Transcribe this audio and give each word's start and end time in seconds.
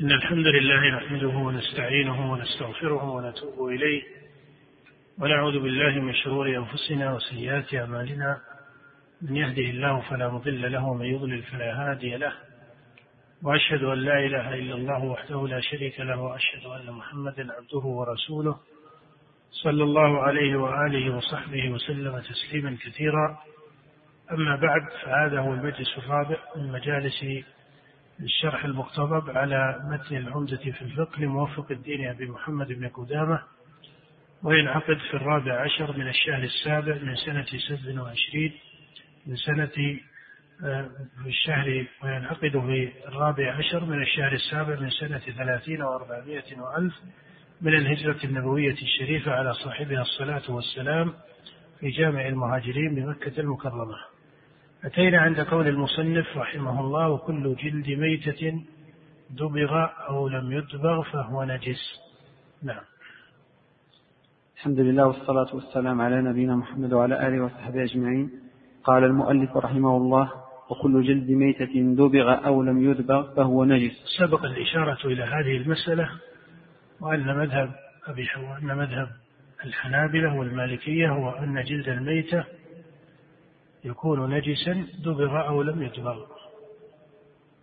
إن 0.00 0.12
الحمد 0.12 0.46
لله 0.46 0.96
نحمده 0.96 1.28
ونستعينه 1.28 2.32
ونستغفره 2.32 3.04
ونتوب 3.04 3.68
إليه 3.68 4.02
ونعوذ 5.18 5.58
بالله 5.58 6.00
من 6.00 6.14
شرور 6.14 6.56
أنفسنا 6.56 7.14
وسيئات 7.14 7.74
أعمالنا. 7.74 8.40
من 9.22 9.36
يهده 9.36 9.62
الله 9.62 10.00
فلا 10.10 10.28
مضل 10.28 10.72
له 10.72 10.84
ومن 10.84 11.06
يضلل 11.06 11.42
فلا 11.42 11.90
هادي 11.90 12.16
له. 12.16 12.32
وأشهد 13.42 13.82
أن 13.82 13.98
لا 13.98 14.18
إله 14.18 14.54
إلا 14.54 14.74
الله 14.74 15.04
وحده 15.04 15.48
لا 15.48 15.60
شريك 15.60 16.00
له 16.00 16.20
وأشهد 16.20 16.66
أن 16.66 16.92
محمدا 16.92 17.52
عبده 17.52 17.86
ورسوله. 17.86 18.56
صلى 19.50 19.82
الله 19.84 20.22
عليه 20.22 20.56
وآله 20.56 21.16
وصحبه 21.16 21.70
وسلم 21.70 22.18
تسليما 22.18 22.76
كثيرا. 22.86 23.38
أما 24.32 24.56
بعد 24.56 24.82
فهذا 25.04 25.40
هو 25.40 25.52
المجلس 25.52 25.98
الرابع 25.98 26.38
من 26.56 26.72
مجالس 26.72 27.24
الشرح 28.20 28.64
المقتضب 28.64 29.30
على 29.30 29.80
متن 29.84 30.16
العمدة 30.16 30.56
في 30.56 30.82
الفقه 30.82 31.20
لموفق 31.20 31.70
الدين 31.70 32.08
أبي 32.08 32.26
محمد 32.26 32.66
بن 32.66 32.88
قدامة 32.88 33.42
وينعقد 34.42 34.98
في 35.10 35.14
الرابع 35.14 35.60
عشر 35.60 35.96
من 35.98 36.08
الشهر 36.08 36.42
السابع 36.42 36.94
من 36.94 37.14
سنة 37.16 37.46
سبع 37.68 38.02
وعشرين 38.02 38.52
من 39.26 39.36
سنة 39.36 39.98
آه، 40.64 40.90
في 41.22 41.28
الشهر 41.28 41.86
وينعقد 42.02 42.50
في 42.50 42.92
الرابع 43.08 43.54
عشر 43.54 43.84
من 43.84 44.02
الشهر 44.02 44.32
السابع 44.32 44.80
من 44.80 44.90
سنة 44.90 45.18
ثلاثين 45.18 45.82
وأربعمائة 45.82 46.60
وألف 46.60 46.94
من 47.60 47.74
الهجرة 47.74 48.24
النبوية 48.24 48.72
الشريفة 48.72 49.32
على 49.32 49.54
صاحبها 49.54 50.02
الصلاة 50.02 50.42
والسلام 50.48 51.14
في 51.80 51.90
جامع 51.90 52.28
المهاجرين 52.28 52.94
بمكة 52.94 53.40
المكرمة. 53.40 53.96
أتينا 54.84 55.18
عند 55.18 55.40
قول 55.40 55.68
المصنف 55.68 56.36
رحمه 56.36 56.80
الله 56.80 57.08
وكل 57.08 57.54
جلد 57.54 57.90
ميتة 57.90 58.62
دبغ 59.30 59.86
أو 60.08 60.28
لم 60.28 60.52
يدبغ 60.52 61.02
فهو 61.02 61.44
نجس. 61.44 62.00
نعم. 62.62 62.82
الحمد 64.56 64.80
لله 64.80 65.06
والصلاة 65.06 65.54
والسلام 65.54 66.00
على 66.00 66.22
نبينا 66.22 66.56
محمد 66.56 66.92
وعلى 66.92 67.28
آله 67.28 67.44
وصحبه 67.44 67.82
أجمعين. 67.82 68.30
قال 68.84 69.04
المؤلف 69.04 69.56
رحمه 69.56 69.96
الله 69.96 70.32
وكل 70.70 71.02
جلد 71.02 71.30
ميتة 71.30 71.94
دبغ 71.94 72.46
أو 72.46 72.62
لم 72.62 72.90
يدبغ 72.90 73.34
فهو 73.34 73.64
نجس. 73.64 74.04
سبق 74.18 74.44
الإشارة 74.44 75.06
إلى 75.06 75.22
هذه 75.22 75.56
المسألة 75.56 76.10
وأن 77.00 77.38
مذهب 77.38 77.70
أبي 78.06 78.26
حواء 78.26 78.58
أن 78.58 78.76
مذهب 78.76 79.08
الحنابلة 79.64 80.38
والمالكية 80.38 81.08
هو 81.08 81.30
أن 81.30 81.64
جلد 81.64 81.88
الميتة 81.88 82.44
يكون 83.84 84.34
نجسا 84.34 84.86
دبغ 85.04 85.46
أو 85.46 85.62
لم 85.62 85.82
يدبغ 85.82 86.24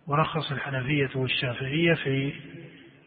ورخص 0.06 0.52
الحنفية 0.52 1.10
والشافعية 1.16 1.94
في 1.94 2.32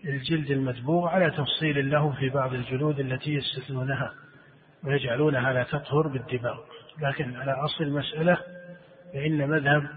الجلد 0.05 0.51
المدبوغ 0.51 1.07
على 1.07 1.31
تفصيل 1.31 1.91
له 1.91 2.11
في 2.11 2.29
بعض 2.29 2.53
الجلود 2.53 2.99
التي 2.99 3.33
يستثنونها 3.33 4.13
ويجعلونها 4.83 5.53
لا 5.53 5.63
تطهر 5.63 6.07
بالدباغ 6.07 6.57
لكن 7.01 7.35
على 7.35 7.51
أصل 7.51 7.83
المسألة 7.83 8.37
فإن 9.13 9.49
مذهب 9.49 9.89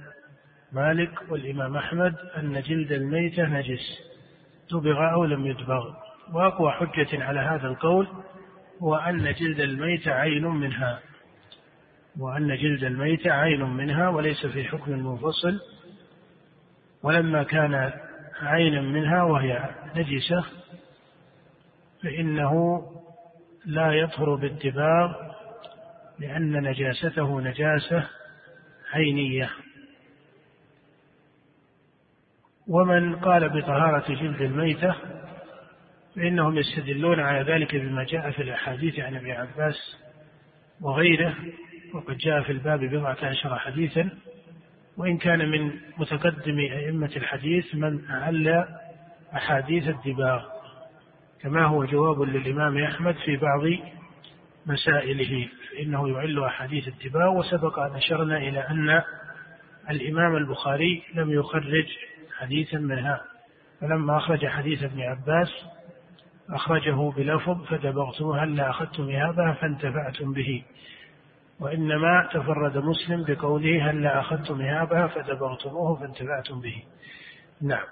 مالك 0.72 1.30
والإمام 1.30 1.77
أحمد 1.77 2.14
أن 2.36 2.60
جلد 2.60 2.92
الميتة 2.92 3.42
نجس 3.42 4.12
دبغ 4.70 5.12
أو 5.12 5.24
لم 5.24 5.46
يدبغ 5.46 5.94
وأقوى 6.33 6.72
حجة 6.72 7.24
على 7.24 7.40
هذا 7.40 7.68
القول 7.68 8.08
هو 8.83 8.94
أن 8.94 9.33
جلد 9.33 9.60
الميتة 9.60 10.12
عين 10.12 10.46
منها. 10.46 11.00
وأن 12.18 12.56
جلد 12.56 12.84
الميتة 12.84 13.30
عين 13.30 13.62
منها 13.64 14.08
وليس 14.08 14.46
في 14.46 14.64
حكم 14.64 14.92
منفصل 14.92 15.60
ولما 17.02 17.42
كان 17.42 17.92
عينا 18.41 18.80
منها 18.80 19.22
وهي 19.22 19.70
نجسة 19.96 20.44
فإنه 22.02 22.83
لا 23.66 23.92
يطهر 23.92 24.34
بالدباغ 24.34 25.33
لأن 26.18 26.62
نجاسته 26.62 27.40
نجاسة 27.40 28.08
عينية. 28.92 29.50
ومن 32.68 33.17
قال 33.17 33.48
بطهارة 33.48 34.14
جلد 34.14 34.40
الميتة 34.40 34.94
فإنهم 36.17 36.58
يستدلون 36.58 37.20
على 37.20 37.52
ذلك 37.52 37.77
بما 37.77 38.05
جاء 38.05 38.30
في 38.30 38.42
الأحاديث 38.42 38.98
عن 38.98 39.17
ابن 39.17 39.30
عباس 39.30 39.96
وغيره 40.80 41.34
وقد 41.95 42.17
جاء 42.17 42.42
في 42.42 42.53
الباب 42.53 42.80
بضعة 42.80 43.17
عشر 43.23 43.58
حديثا 43.58 44.11
وإن 44.97 45.19
كان 45.19 45.51
من 45.51 45.73
متقدم 45.98 46.58
أئمة 46.58 47.11
الحديث 47.17 47.75
من 47.75 48.11
أعل 48.11 48.64
أحاديث 49.35 49.89
الدباغ. 49.89 50.42
كما 51.42 51.64
هو 51.64 51.85
جواب 51.85 52.23
للإمام 52.23 52.79
أحمد 52.79 53.14
في 53.14 53.36
بعض 53.36 53.61
مسائله 54.67 55.48
فإنه 55.70 56.08
يعل 56.08 56.45
أحاديث 56.45 56.89
الدباغ 56.89 57.29
وسبق 57.39 57.79
أن 57.79 57.97
أشرنا 57.97 58.39
إلى 58.39 58.61
أن 58.61 59.03
الإمام 59.91 60.36
البخاري 60.36 61.03
لم 61.14 61.30
يخرج 61.30 61.86
حديثا 62.39 62.79
منها. 62.79 63.23
فلما 63.80 64.17
أخرج 64.17 64.47
حديث 64.47 64.83
ابن 64.83 65.01
عباس 65.01 65.51
أخرجه 66.51 67.11
بلفظ 67.11 67.64
فدبغتم 67.64 68.30
هل 68.30 68.61
أخذتم 68.61 69.11
إهابها 69.11 69.53
فانتفعتم 69.53 70.33
به. 70.33 70.64
وإنما 71.62 72.28
تفرد 72.33 72.77
مسلم 72.77 73.24
بقوله 73.24 73.90
هل 73.90 74.06
أخذتم 74.06 74.61
إهابها 74.61 75.06
فدبغتموه 75.06 76.00
فانتفعتم 76.00 76.61
به. 76.61 76.83
نعم. 77.61 77.84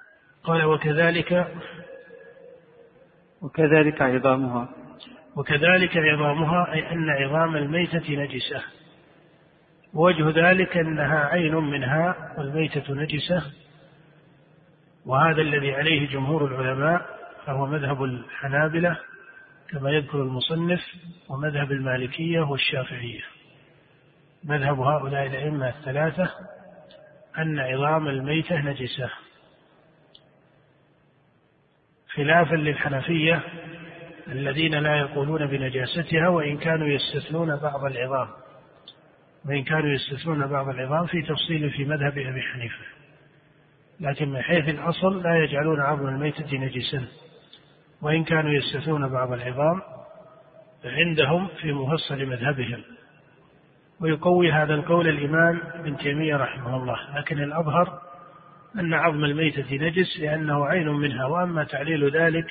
قال 0.45 0.65
وكذلك 0.65 1.47
وكذلك 3.43 4.03
عظامها. 4.03 4.69
وكذلك 5.37 5.97
عظامها 5.97 6.73
أي 6.73 6.93
أن 6.93 7.11
عظام 7.11 7.57
الميتة 7.57 8.13
نجسة. 8.15 8.63
ووجه 9.95 10.51
ذلك 10.51 10.77
أنها 10.77 11.19
عين 11.19 11.55
منها 11.55 12.35
والميتة 12.39 12.95
نجسة. 12.95 13.43
وهذا 15.07 15.43
الذي 15.43 15.75
عليه 15.75 16.09
جمهور 16.09 16.47
العلماء 16.47 17.07
فهو 17.47 17.67
مذهب 17.67 18.05
الحنابلة 18.05 18.99
كما 19.71 19.91
يذكر 19.91 20.23
المصنف 20.23 20.81
ومذهب 21.29 21.73
المالكية 21.73 22.41
والشافعية. 22.41 23.40
مذهب 24.45 24.81
هؤلاء 24.81 25.27
الأئمة 25.27 25.69
الثلاثة 25.69 26.31
أن 27.39 27.59
عظام 27.59 28.09
الميتة 28.09 28.57
نجسة. 28.57 29.11
خلافا 32.15 32.55
للحنفية 32.55 33.43
الذين 34.29 34.75
لا 34.75 34.97
يقولون 34.97 35.47
بنجاستها 35.47 36.29
وإن 36.29 36.59
كانوا 36.59 36.89
يستثنون 36.89 37.57
بعض 37.57 37.85
العظام. 37.85 38.29
وإن 39.49 39.65
كانوا 39.65 39.91
يستثنون 39.91 40.47
بعض 40.47 40.69
العظام 40.69 41.07
في 41.07 41.23
تفصيل 41.23 41.71
في 41.71 41.85
مذهب 41.85 42.19
أبي 42.19 42.43
حنيفة. 42.43 42.85
لكن 44.01 44.29
من 44.29 44.43
حيث 44.43 44.69
الأصل 44.69 45.23
لا 45.23 45.45
يجعلون 45.45 45.81
عظم 45.81 46.09
الميتة 46.09 46.59
نجسا. 46.59 47.05
وإن 48.03 48.25
كانوا 48.25 48.53
يستثنون 48.53 49.09
بعض 49.09 49.33
العظام 49.33 49.83
عندهم 50.85 51.49
في 51.49 51.73
مفصل 51.73 52.27
مذهبهم. 52.27 52.85
ويقوي 54.01 54.53
هذا 54.53 54.75
القول 54.75 55.09
الإمام 55.09 55.61
ابن 55.75 55.97
تيمية 55.97 56.37
رحمه 56.37 56.77
الله 56.77 57.19
لكن 57.19 57.43
الأظهر 57.43 58.01
أن 58.79 58.95
عظم 58.95 59.25
الميتة 59.25 59.77
نجس 59.77 60.21
لأنه 60.21 60.67
عين 60.67 60.89
منها 60.89 61.27
وأما 61.27 61.65
تعليل 61.65 62.17
ذلك 62.17 62.51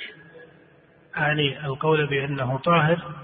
أعني 1.18 1.66
القول 1.66 2.08
بأنه 2.08 2.58
طاهر 2.58 3.16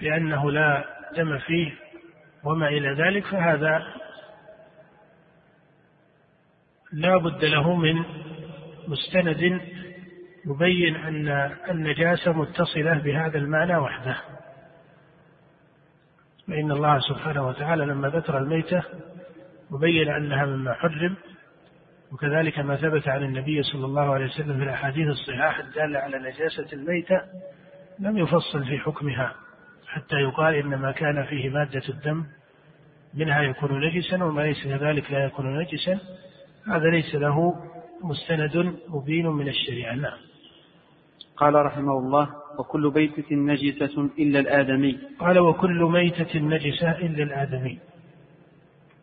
بأنه 0.00 0.50
لا 0.50 0.84
دم 1.16 1.38
فيه 1.38 1.72
وما 2.44 2.68
إلى 2.68 2.92
ذلك 2.92 3.26
فهذا 3.26 3.86
لا 6.92 7.16
بد 7.16 7.44
له 7.44 7.76
من 7.76 8.04
مستند 8.88 9.60
يبين 10.46 10.96
أن 10.96 11.28
النجاسة 11.70 12.32
متصلة 12.32 12.98
بهذا 12.98 13.38
المعنى 13.38 13.76
وحده. 13.76 14.16
فإن 16.48 16.72
الله 16.72 16.98
سبحانه 16.98 17.48
وتعالى 17.48 17.86
لما 17.86 18.08
ذكر 18.08 18.38
الميتة 18.38 18.82
وبين 19.70 20.08
أنها 20.08 20.46
مما 20.46 20.74
حرم 20.74 21.16
وكذلك 22.12 22.58
ما 22.58 22.76
ثبت 22.76 23.08
عن 23.08 23.22
النبي 23.22 23.62
صلى 23.62 23.84
الله 23.84 24.14
عليه 24.14 24.24
وسلم 24.24 24.56
في 24.58 24.64
الأحاديث 24.64 25.08
الصحاح 25.08 25.58
الدالة 25.58 25.98
على 25.98 26.18
نجاسة 26.18 26.66
الميتة 26.72 27.20
لم 27.98 28.18
يفصل 28.18 28.64
في 28.64 28.78
حكمها 28.78 29.34
حتى 29.86 30.16
يقال 30.16 30.54
إن 30.54 30.74
ما 30.74 30.92
كان 30.92 31.24
فيه 31.24 31.50
مادة 31.50 31.82
الدم 31.88 32.24
منها 33.14 33.42
يكون 33.42 33.80
نجسا 33.80 34.24
وما 34.24 34.42
ليس 34.42 34.64
كذلك 34.64 35.10
لا 35.10 35.24
يكون 35.24 35.58
نجسا 35.58 35.98
هذا 36.66 36.90
ليس 36.90 37.14
له 37.14 37.54
مستند 38.02 38.76
مبين 38.88 39.26
من 39.26 39.48
الشريعة. 39.48 39.94
نعم. 39.94 40.18
قال 41.36 41.54
رحمه 41.54 41.98
الله 41.98 42.30
وكل 42.58 42.92
ميتة 42.94 43.34
نجسة 43.34 44.10
إلا 44.18 44.38
الآدمي. 44.40 44.98
قال 45.18 45.38
وكل 45.38 45.82
ميتة 45.82 46.38
نجسة 46.38 46.90
إلا 46.90 47.22
الآدمي. 47.22 47.78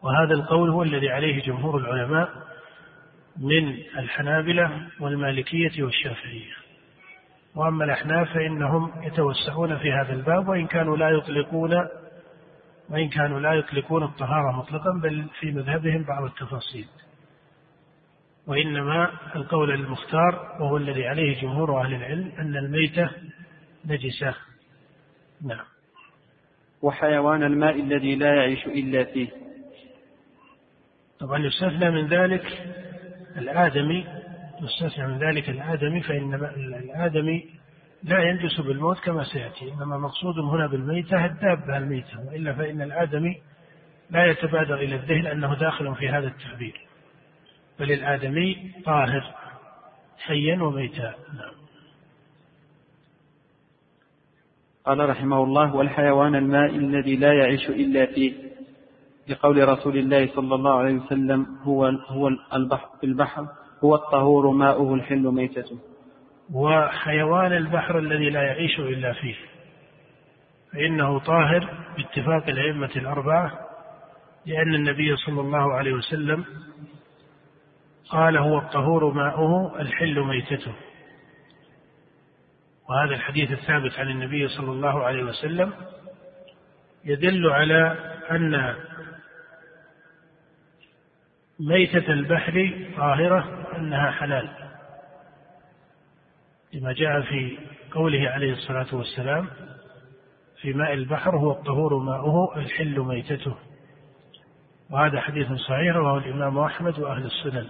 وهذا 0.03 0.33
القول 0.33 0.69
هو 0.69 0.83
الذي 0.83 1.09
عليه 1.09 1.41
جمهور 1.41 1.77
العلماء 1.77 2.29
من 3.37 3.77
الحنابلة 3.97 4.87
والمالكية 4.99 5.83
والشافعية. 5.83 6.53
وأما 7.55 7.85
الأحناف 7.85 8.33
فإنهم 8.33 8.91
يتوسعون 9.03 9.77
في 9.77 9.91
هذا 9.91 10.13
الباب 10.13 10.47
وإن 10.47 10.67
كانوا 10.67 10.97
لا 10.97 11.09
يطلقون 11.09 11.87
وإن 12.89 13.09
كانوا 13.09 13.39
لا 13.39 13.53
يطلقون 13.53 14.03
الطهارة 14.03 14.51
مطلقا 14.51 14.99
بل 15.03 15.25
في 15.39 15.51
مذهبهم 15.51 16.03
بعض 16.03 16.23
التفاصيل. 16.23 16.85
وإنما 18.47 19.11
القول 19.35 19.71
المختار 19.71 20.57
وهو 20.59 20.77
الذي 20.77 21.07
عليه 21.07 21.41
جمهور 21.41 21.81
أهل 21.81 21.93
العلم 21.93 22.31
أن 22.39 22.57
الميتة 22.57 23.09
نجسة. 23.85 24.35
نعم. 25.41 25.65
وحيوان 26.81 27.43
الماء 27.43 27.79
الذي 27.79 28.15
لا 28.15 28.35
يعيش 28.35 28.65
إلا 28.65 29.03
فيه. 29.03 29.27
طبعا 31.19 31.39
يستثنى 31.39 31.91
من 31.91 32.07
ذلك 32.07 32.45
الآدمي. 33.37 34.05
يستثنى 34.61 35.07
من 35.07 35.17
ذلك 35.17 35.49
الآدمي 35.49 36.01
فإن 36.01 36.33
الآدمي 36.33 37.45
لا 38.03 38.19
ينجس 38.19 38.61
بالموت 38.61 38.99
كما 38.99 39.23
سيأتي. 39.23 39.71
إنما 39.71 39.97
مقصود 39.97 40.39
هنا 40.39 40.67
بالميتة 40.67 41.25
الدابة 41.25 41.77
الميتة. 41.77 42.19
وإلا 42.27 42.53
فإن 42.53 42.81
الآدمي 42.81 43.41
لا 44.09 44.25
يتبادر 44.25 44.75
إلى 44.75 44.95
الذهن 44.95 45.27
أنه 45.27 45.55
داخل 45.55 45.95
في 45.95 46.09
هذا 46.09 46.27
التعبير. 46.27 46.87
بل 47.79 47.91
الآدمي 47.91 48.71
طاهر 48.85 49.35
حيا 50.19 50.63
وميتا. 50.63 51.15
نعم. 51.33 51.62
قال 54.85 55.09
رحمه 55.09 55.43
الله 55.43 55.75
والحيوان 55.75 56.35
الماء 56.35 56.75
الذي 56.75 57.15
لا 57.15 57.33
يعيش 57.33 57.69
إلا 57.69 58.05
فيه. 58.05 58.33
لقول 59.27 59.69
رسول 59.69 59.97
الله 59.97 60.27
صلى 60.35 60.55
الله 60.55 60.79
عليه 60.79 60.93
وسلم 60.93 61.45
هو 61.63 61.85
هو 61.85 62.27
البحر 62.53 62.89
البحر 63.03 63.47
هو 63.83 63.95
الطهور 63.95 64.49
ماؤه 64.51 64.93
الحل 64.93 65.23
ميتته. 65.23 65.77
وحيوان 66.53 67.53
البحر 67.53 67.99
الذي 67.99 68.29
لا 68.29 68.41
يعيش 68.41 68.79
إلا 68.79 69.13
فيه. 69.13 69.35
فإنه 70.73 71.19
طاهر 71.19 71.69
باتفاق 71.97 72.49
الأئمة 72.49 72.91
الأربعة 72.95 73.51
لأن 74.45 74.75
النبي 74.75 75.15
صلى 75.15 75.41
الله 75.41 75.73
عليه 75.73 75.93
وسلم 75.93 76.45
قال 78.09 78.37
هو 78.37 78.57
الطهور 78.57 79.13
ماؤه 79.13 79.81
الحل 79.81 80.19
ميتته. 80.19 80.73
وهذا 82.89 83.15
الحديث 83.15 83.51
الثابت 83.51 83.99
عن 83.99 84.09
النبي 84.09 84.47
صلى 84.47 84.71
الله 84.71 85.03
عليه 85.03 85.23
وسلم 85.23 85.73
يدل 87.05 87.49
على 87.49 87.97
أن 88.31 88.75
ميتة 91.59 92.13
البحر 92.13 92.87
طاهرة 92.97 93.67
أنها 93.77 94.11
حلال. 94.11 94.49
لما 96.73 96.93
جاء 96.93 97.21
في 97.21 97.57
قوله 97.91 98.29
عليه 98.29 98.53
الصلاة 98.53 98.95
والسلام 98.95 99.49
في 100.61 100.73
ماء 100.73 100.93
البحر 100.93 101.37
هو 101.37 101.51
الطهور 101.51 101.97
ماؤه 101.97 102.57
الحل 102.57 102.99
ميتته. 102.99 103.55
وهذا 104.89 105.21
حديث 105.21 105.47
صحيح 105.51 105.95
رواه 105.95 106.17
الإمام 106.17 106.59
أحمد 106.59 106.99
وأهل 106.99 107.25
السنن. 107.25 107.67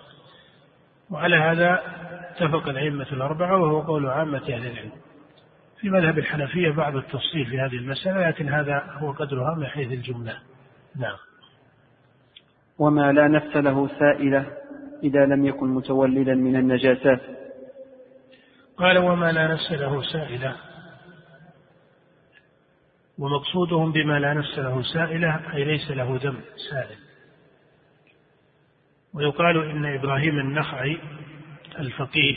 وعلى 1.14 1.36
هذا 1.36 1.82
اتفق 2.32 2.70
الأئمة 2.70 3.08
الأربعة 3.12 3.58
وهو 3.58 3.82
قول 3.82 4.08
عامة 4.08 4.38
أهل 4.38 4.68
العلم. 4.68 4.92
في 5.80 5.90
مذهب 5.90 6.18
الحنفية 6.18 6.72
بعض 6.72 6.96
التفصيل 6.96 7.46
في 7.46 7.60
هذه 7.60 7.76
المسألة 7.76 8.28
لكن 8.28 8.50
هذا 8.50 8.84
هو 8.98 9.12
قدرها 9.12 9.56
من 9.56 9.66
حيث 9.66 9.92
الجملة. 9.92 10.38
نعم. 10.96 11.18
وما 12.80 13.12
لا 13.12 13.28
نفس 13.28 13.56
له 13.56 13.88
سائلة 14.00 14.46
إذا 15.04 15.26
لم 15.26 15.46
يكن 15.46 15.68
متولدا 15.68 16.36
من 16.36 16.56
النجاسات. 16.56 17.22
قال 18.78 18.98
وما 18.98 19.32
لا 19.32 19.48
نفس 19.48 19.72
له 19.72 20.02
سائلة. 20.02 20.56
ومقصودهم 23.20 23.92
بما 23.92 24.20
لا 24.20 24.34
نفس 24.34 24.60
له 24.60 24.82
سائلة 24.82 25.54
أي 25.54 25.64
ليس 25.64 25.92
له 25.92 26.18
دم 26.18 26.38
سائل. 26.70 27.03
ويقال 29.14 29.70
إن 29.70 29.86
إبراهيم 29.86 30.40
النخعي 30.40 30.98
الفقيه 31.80 32.36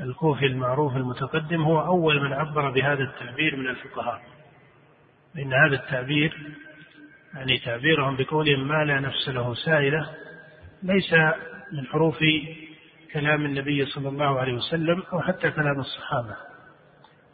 الكوفي 0.00 0.46
المعروف 0.46 0.96
المتقدم 0.96 1.62
هو 1.62 1.80
أول 1.80 2.22
من 2.22 2.32
عبر 2.32 2.70
بهذا 2.70 3.02
التعبير 3.02 3.56
من 3.56 3.68
الفقهاء. 3.68 4.22
إن 5.38 5.52
هذا 5.52 5.74
التعبير 5.74 6.36
يعني 7.34 7.58
تعبيرهم 7.58 8.16
بقولهم 8.16 8.68
ما 8.68 8.84
لا 8.84 9.00
نفس 9.00 9.28
له 9.28 9.54
سائلة 9.54 10.10
ليس 10.82 11.12
من 11.72 11.86
حروف 11.86 12.18
كلام 13.12 13.44
النبي 13.44 13.86
صلى 13.86 14.08
الله 14.08 14.40
عليه 14.40 14.52
وسلم 14.52 15.02
أو 15.12 15.20
حتى 15.20 15.50
كلام 15.50 15.80
الصحابة 15.80 16.36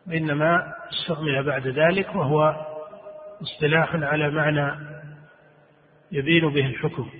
وإنما 0.06 0.74
استعمل 0.92 1.42
بعد 1.42 1.66
ذلك 1.66 2.14
وهو 2.14 2.66
اصطلاح 3.42 3.94
على 3.94 4.30
معنى 4.30 4.74
يبين 6.12 6.48
به 6.48 6.66
الحكم. 6.66 7.10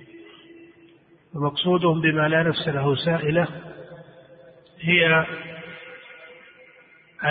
ومقصودهم 1.35 2.01
بما 2.01 2.27
لا 2.27 2.43
نفس 2.43 2.67
له 2.67 2.95
سائلة 2.95 3.47
هي 4.79 5.25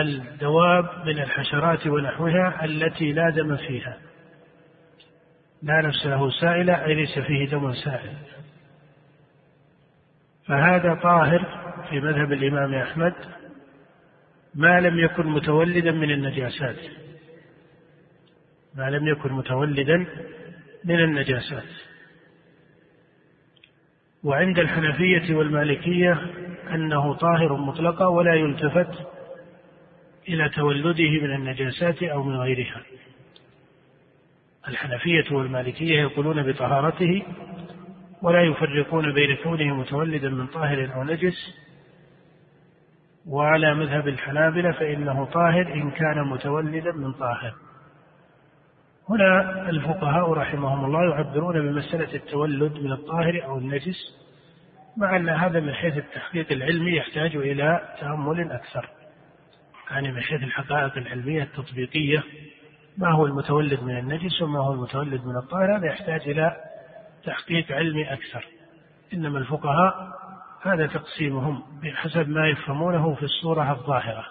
الدواب 0.00 1.06
من 1.06 1.18
الحشرات 1.18 1.86
ونحوها 1.86 2.64
التي 2.64 3.12
لا 3.12 3.30
دم 3.30 3.56
فيها. 3.56 3.98
لا 5.62 5.80
نفس 5.80 6.06
له 6.06 6.30
سائلة 6.30 6.84
أي 6.84 6.94
ليس 6.94 7.18
فيه 7.18 7.48
دم 7.48 7.72
سائل. 7.72 8.16
فهذا 10.46 10.94
طاهر 10.94 11.72
في 11.90 12.00
مذهب 12.00 12.32
الإمام 12.32 12.74
أحمد 12.74 13.14
ما 14.54 14.80
لم 14.80 14.98
يكن 14.98 15.26
متولدا 15.26 15.90
من 15.90 16.10
النجاسات. 16.10 16.78
ما 18.74 18.90
لم 18.90 19.08
يكن 19.08 19.32
متولدا 19.32 20.06
من 20.84 21.00
النجاسات. 21.00 21.91
وعند 24.24 24.58
الحنفية 24.58 25.34
والمالكية 25.34 26.20
أنه 26.74 27.14
طاهر 27.14 27.56
مطلقا 27.56 28.06
ولا 28.06 28.34
يلتفت 28.34 29.06
إلى 30.28 30.48
تولده 30.48 31.10
من 31.22 31.34
النجاسات 31.34 32.02
أو 32.02 32.22
من 32.22 32.36
غيرها. 32.36 32.82
الحنفية 34.68 35.36
والمالكية 35.36 36.00
يقولون 36.00 36.42
بطهارته 36.42 37.22
ولا 38.22 38.42
يفرقون 38.42 39.12
بين 39.12 39.36
كونه 39.36 39.74
متولدا 39.74 40.28
من 40.28 40.46
طاهر 40.46 40.94
أو 40.94 41.04
نجس 41.04 41.54
وعلى 43.26 43.74
مذهب 43.74 44.08
الحنابلة 44.08 44.72
فإنه 44.72 45.24
طاهر 45.24 45.72
إن 45.74 45.90
كان 45.90 46.26
متولدا 46.26 46.92
من 46.92 47.12
طاهر. 47.12 47.54
هنا 49.08 49.68
الفقهاء 49.70 50.32
رحمهم 50.32 50.84
الله 50.84 51.10
يعبرون 51.10 51.60
بمسألة 51.60 52.14
التولد 52.14 52.72
من 52.72 52.92
الطاهر 52.92 53.44
أو 53.44 53.58
النجس 53.58 54.21
مع 54.96 55.16
أن 55.16 55.28
هذا 55.28 55.60
من 55.60 55.74
حيث 55.74 55.96
التحقيق 55.96 56.52
العلمي 56.52 56.96
يحتاج 56.96 57.36
إلى 57.36 57.96
تأمل 58.00 58.52
أكثر. 58.52 58.88
يعني 59.90 60.12
من 60.12 60.20
حيث 60.20 60.42
الحقائق 60.42 60.96
العلمية 60.96 61.42
التطبيقية 61.42 62.22
ما 62.98 63.10
هو 63.12 63.26
المتولد 63.26 63.82
من 63.82 63.98
النجس 63.98 64.42
وما 64.42 64.60
هو 64.60 64.72
المتولد 64.72 65.26
من 65.26 65.36
الطاهر 65.36 65.76
هذا 65.76 65.86
يحتاج 65.86 66.28
إلى 66.28 66.56
تحقيق 67.24 67.72
علمي 67.72 68.12
أكثر. 68.12 68.46
إنما 69.14 69.38
الفقهاء 69.38 70.12
هذا 70.62 70.86
تقسيمهم 70.86 71.62
بحسب 71.82 72.28
ما 72.28 72.48
يفهمونه 72.48 73.14
في 73.14 73.22
الصورة 73.22 73.72
الظاهرة. 73.72 74.24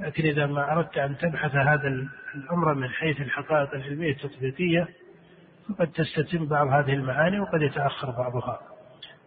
لكن 0.00 0.24
إذا 0.24 0.46
ما 0.46 0.72
أردت 0.72 0.98
أن 0.98 1.18
تبحث 1.18 1.54
هذا 1.54 1.88
الأمر 2.34 2.74
من 2.74 2.88
حيث 2.88 3.20
الحقائق 3.20 3.74
العلمية 3.74 4.12
التطبيقية 4.12 4.88
فقد 5.68 5.86
تستتم 5.86 6.46
بعض 6.46 6.66
هذه 6.66 6.92
المعاني 6.92 7.40
وقد 7.40 7.62
يتأخر 7.62 8.10
بعضها. 8.10 8.71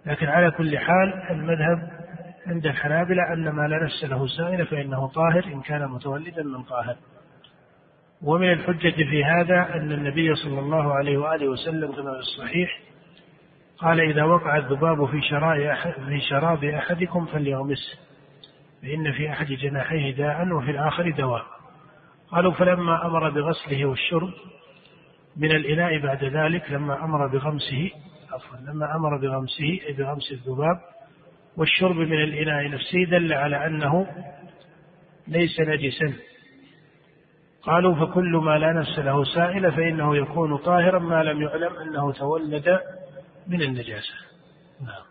لكن 0.05 0.27
على 0.27 0.51
كل 0.51 0.77
حال 0.77 1.13
المذهب 1.31 1.89
عند 2.47 2.65
الحنابلة 2.65 3.33
أن 3.33 3.49
ما 3.49 3.67
لا 3.67 3.83
نفس 3.83 4.03
له 4.03 4.27
سائل 4.27 4.65
فإنه 4.65 5.07
طاهر 5.07 5.43
إن 5.45 5.61
كان 5.61 5.87
متولدا 5.87 6.43
من 6.43 6.63
طاهر. 6.63 6.95
ومن 8.21 8.51
الحجة 8.51 9.03
في 9.03 9.25
هذا 9.25 9.75
أن 9.75 9.91
النبي 9.91 10.35
صلى 10.35 10.59
الله 10.59 10.93
عليه 10.93 11.17
وآله 11.17 11.47
وسلم 11.47 11.91
كما 11.91 12.13
في 12.13 12.19
الصحيح 12.19 12.79
قال 13.77 13.99
إذا 13.99 14.23
وقع 14.23 14.57
الذباب 14.57 15.05
في 15.05 15.21
في 16.05 16.19
شراب 16.29 16.63
أحدكم 16.63 17.25
فليغمسه 17.25 17.97
فإن 18.81 19.11
في 19.11 19.29
أحد 19.29 19.45
جناحيه 19.45 20.15
داء 20.15 20.47
وفي 20.47 20.71
الآخر 20.71 21.09
دواء. 21.09 21.45
قالوا 22.31 22.51
فلما 22.53 23.05
أمر 23.05 23.29
بغسله 23.29 23.85
والشرب 23.85 24.29
من 25.37 25.51
الإناء 25.51 25.99
بعد 25.99 26.23
ذلك 26.23 26.71
لما 26.71 27.03
أمر 27.03 27.27
بغمسه 27.27 27.91
عفوا 28.35 28.57
لما 28.57 28.95
أمر 28.95 29.17
بغمسه 29.17 29.79
أي 29.87 29.93
بغمس 29.93 30.31
الذباب 30.31 30.81
والشرب 31.57 31.95
من 31.95 32.23
الإناء 32.23 32.69
نفسه 32.69 33.03
دل 33.03 33.33
على 33.33 33.67
أنه 33.67 34.07
ليس 35.27 35.59
نجسا. 35.59 36.13
قالوا 37.63 38.05
فكل 38.05 38.41
ما 38.43 38.57
لا 38.57 38.73
نفس 38.73 38.99
له 38.99 39.23
سائل 39.23 39.71
فإنه 39.71 40.17
يكون 40.17 40.57
طاهرا 40.57 40.99
ما 40.99 41.23
لم 41.23 41.41
يعلم 41.41 41.75
أنه 41.75 42.11
تولد 42.11 42.79
من 43.47 43.61
النجاسة. 43.61 44.15
نعم 44.81 45.03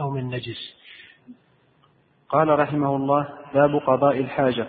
أو 0.00 0.10
من 0.10 0.24
نجس. 0.24 0.78
قال 2.28 2.58
رحمه 2.58 2.96
الله 2.96 3.28
باب 3.54 3.76
قضاء 3.76 4.20
الحاجة. 4.20 4.66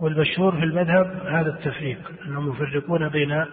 والمشهور 0.00 0.52
في 0.52 0.62
المذهب 0.62 1.26
هذا 1.26 1.50
التفريق 1.50 2.12
أنهم 2.26 2.52
يفرقون 2.52 3.08
بين 3.08 3.44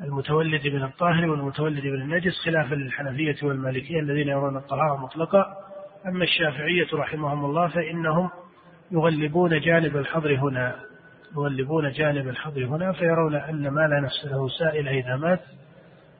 المتولد 0.00 0.66
من 0.66 0.82
الطاهر 0.82 1.28
والمتولد 1.30 1.84
من 1.84 2.02
النجس 2.02 2.32
خلافا 2.44 2.74
للحنفية 2.74 3.36
والمالكية 3.42 4.00
الذين 4.00 4.28
يرون 4.28 4.56
الطهارة 4.56 4.96
مطلقة 4.96 5.46
أما 6.06 6.24
الشافعية 6.24 6.86
رحمهم 6.94 7.44
الله 7.44 7.68
فإنهم 7.68 8.30
يغلبون 8.90 9.60
جانب 9.60 9.96
الحظر 9.96 10.34
هنا 10.34 10.76
يغلبون 11.36 11.92
جانب 11.92 12.28
الحظر 12.28 12.64
هنا 12.64 12.92
فيرون 12.92 13.34
أن 13.34 13.68
ما 13.68 13.80
لا 13.80 14.00
نفس 14.00 14.24
له 14.24 14.48
سائل 14.48 14.88
إذا 14.88 15.16
مات 15.16 15.40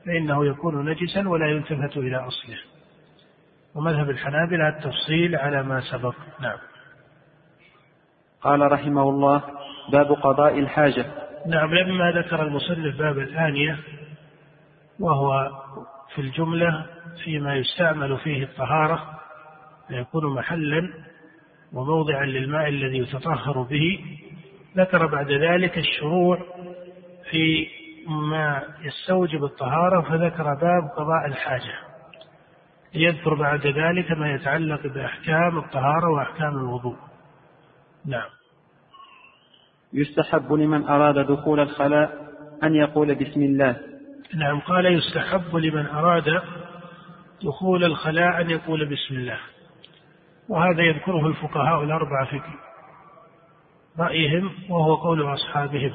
فإنه 0.07 0.47
يكون 0.47 0.89
نجسا 0.91 1.29
ولا 1.29 1.47
يلتفت 1.47 1.97
إلى 1.97 2.17
أصله. 2.17 2.59
ومذهب 3.75 4.11
الحنابلة 4.11 4.69
التفصيل 4.69 5.37
على 5.37 5.63
ما 5.63 5.81
سبق. 5.81 6.15
نعم. 6.41 6.59
قال 8.43 8.73
رحمه 8.73 9.03
الله 9.03 9.43
باب 9.93 10.13
قضاء 10.13 10.59
الحاجة. 10.59 11.22
نعم 11.47 11.75
لما 11.75 12.11
ذكر 12.11 12.43
المصنف 12.43 12.97
باب 12.99 13.19
الآنية 13.19 13.79
وهو 15.01 15.51
في 16.15 16.21
الجملة 16.21 16.87
فيما 17.25 17.57
يستعمل 17.57 18.19
فيه 18.19 18.45
الطهارة 18.45 19.21
فيكون 19.89 20.35
محلا 20.35 20.93
وموضعا 21.73 22.25
للماء 22.25 22.69
الذي 22.69 22.99
يتطهر 22.99 23.63
به 23.63 24.05
ذكر 24.77 25.07
بعد 25.07 25.33
ذلك 25.33 25.79
الشروع 25.79 26.39
في 27.31 27.67
ما 28.09 28.63
يستوجب 28.83 29.45
الطهارة 29.45 30.01
فذكر 30.01 30.55
باب 30.55 30.91
قضاء 30.97 31.27
الحاجة. 31.27 31.75
ليذكر 32.95 33.35
بعد 33.35 33.67
ذلك 33.67 34.11
ما 34.11 34.35
يتعلق 34.35 34.87
بأحكام 34.87 35.59
الطهارة 35.59 36.09
وأحكام 36.09 36.57
الوضوء. 36.59 36.97
نعم. 38.07 38.29
يستحب 39.95 40.53
لمن 40.53 40.85
أراد 40.85 41.27
دخول 41.27 41.61
الخلاء 41.61 42.11
أن 42.63 42.75
يقول 42.75 43.15
بسم 43.15 43.43
الله. 43.43 43.77
نعم 44.35 44.61
قال 44.61 44.87
يستحب 44.87 45.57
لمن 45.57 45.87
أراد 45.87 46.43
دخول 47.43 47.85
الخلاء 47.85 48.41
أن 48.41 48.51
يقول 48.51 48.85
بسم 48.85 49.15
الله. 49.15 49.39
وهذا 50.49 50.83
يذكره 50.83 51.27
الفقهاء 51.27 51.85
الأربعة 51.85 52.31
في 52.31 52.41
رأيهم 53.99 54.51
وهو 54.71 54.95
قول 54.95 55.33
أصحابهم. 55.35 55.93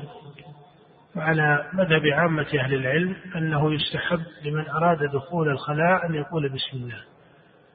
وعلى 1.16 1.66
مذهب 1.74 2.06
عامة 2.06 2.48
أهل 2.60 2.74
العلم 2.74 3.16
أنه 3.36 3.74
يستحب 3.74 4.22
لمن 4.46 4.70
أراد 4.70 5.12
دخول 5.14 5.50
الخلاء 5.50 6.06
أن 6.06 6.16
يقول 6.16 6.50
بسم 6.50 6.78
الله. 6.78 7.02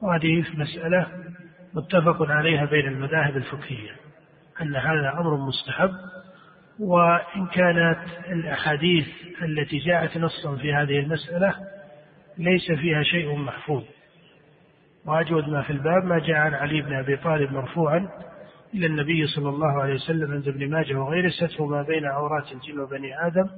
وهذه 0.01 0.45
مسألة 0.53 1.07
متفق 1.73 2.31
عليها 2.31 2.65
بين 2.65 2.87
المذاهب 2.87 3.37
الفقهية. 3.37 4.02
أن 4.61 4.75
هذا 4.75 5.13
أمر 5.19 5.37
مستحب 5.37 5.91
وإن 6.79 7.47
كانت 7.53 7.99
الأحاديث 8.29 9.07
التي 9.41 9.77
جاءت 9.77 10.17
نصا 10.17 10.55
في 10.55 10.73
هذه 10.73 10.99
المسألة 10.99 11.55
ليس 12.37 12.71
فيها 12.71 13.03
شيء 13.03 13.35
محفوظ. 13.35 13.83
وأجود 15.05 15.49
ما 15.49 15.61
في 15.61 15.69
الباب 15.69 16.05
ما 16.05 16.19
جاء 16.19 16.37
عن 16.37 16.53
علي 16.53 16.81
بن 16.81 16.93
أبي 16.93 17.17
طالب 17.17 17.51
مرفوعا 17.51 18.09
إلى 18.73 18.85
النبي 18.85 19.27
صلى 19.27 19.49
الله 19.49 19.81
عليه 19.81 19.93
وسلم 19.93 20.31
عند 20.31 20.47
ابن 20.47 20.69
ماجه 20.69 20.93
وغيره 20.93 21.29
ستر 21.29 21.65
ما 21.65 21.81
بين 21.81 22.05
عورات 22.05 22.51
الجن 22.51 22.79
وبني 22.79 23.27
آدم 23.27 23.49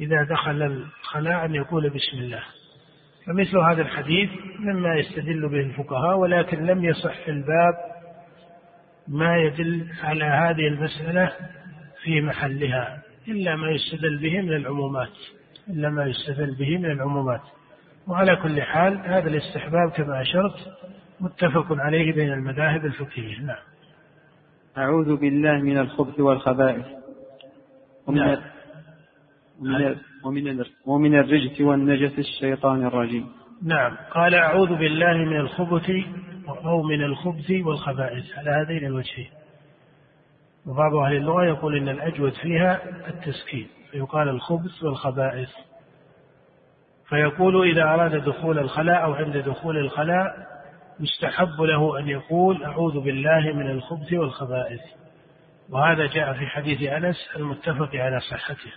إذا 0.00 0.22
دخل 0.22 0.62
الخلاء 0.62 1.44
أن 1.44 1.54
يقول 1.54 1.90
بسم 1.90 2.18
الله. 2.18 2.42
فمثل 3.26 3.58
هذا 3.58 3.82
الحديث 3.82 4.30
مما 4.58 4.94
يستدل 4.94 5.48
به 5.48 5.60
الفقهاء 5.60 6.18
ولكن 6.18 6.66
لم 6.66 6.84
يصح 6.84 7.24
في 7.24 7.30
الباب 7.30 7.93
ما 9.08 9.36
يدل 9.36 9.86
على 10.02 10.24
هذه 10.24 10.68
المسألة 10.68 11.32
في 12.02 12.20
محلها 12.20 13.02
إلا 13.28 13.56
ما 13.56 13.70
يستدل 13.70 14.18
به 14.18 14.40
من 14.40 14.52
العمومات 14.52 15.12
إلا 15.70 15.90
ما 15.90 16.04
يستدل 16.04 16.54
به 16.54 16.78
من 16.78 16.90
العمومات. 16.90 17.40
وعلى 18.08 18.36
كل 18.36 18.62
حال 18.62 18.98
هذا 18.98 19.28
الاستحباب 19.28 19.90
كما 19.90 20.22
أشرت 20.22 20.54
متفق 21.20 21.66
عليه 21.70 22.12
بين 22.12 22.32
المذاهب 22.32 22.84
الفقهية. 22.84 23.40
نعم. 23.40 23.62
أعوذ 24.78 25.16
بالله 25.16 25.52
من 25.52 25.78
الخبث 25.78 26.20
والخبائث 26.20 26.86
ومن 28.06 28.18
نعم. 28.18 28.38
ومن, 29.60 29.96
ومن, 30.24 30.64
ومن 30.86 31.14
الرجس 31.18 31.60
والنجس 31.60 32.18
الشيطان 32.18 32.86
الرجيم. 32.86 33.28
نعم. 33.62 33.96
قال 34.10 34.34
أعوذ 34.34 34.68
بالله 34.68 35.14
من 35.14 35.36
الخبث 35.36 35.90
أو 36.48 36.82
من 36.82 37.02
الخبث 37.02 37.50
والخبائث. 37.50 38.38
على 38.38 38.50
هذين 38.50 38.84
الوجهين. 38.84 39.30
وبعض 40.66 40.94
أهل 40.94 41.16
اللغة 41.16 41.44
يقول 41.44 41.76
إن 41.76 41.88
الأجود 41.88 42.32
فيها 42.32 42.80
التسكين 43.08 43.68
فيقال 43.90 44.28
الخبث 44.28 44.82
والخبائث. 44.82 45.50
فيقول 47.08 47.70
إذا 47.70 47.82
أراد 47.82 48.24
دخول 48.24 48.58
الخلاء 48.58 49.04
أو 49.04 49.14
عند 49.14 49.36
دخول 49.36 49.78
الخلاء 49.78 50.46
يستحب 51.00 51.60
له 51.60 51.98
أن 51.98 52.08
يقول 52.08 52.64
أعوذ 52.64 53.00
بالله 53.00 53.52
من 53.52 53.70
الخبث 53.70 54.12
والخبائث. 54.12 54.80
وهذا 55.70 56.06
جاء 56.06 56.32
في 56.32 56.46
حديث 56.46 56.82
أنس 56.82 57.16
المتفق 57.36 57.94
على 57.94 58.20
صحته. 58.20 58.72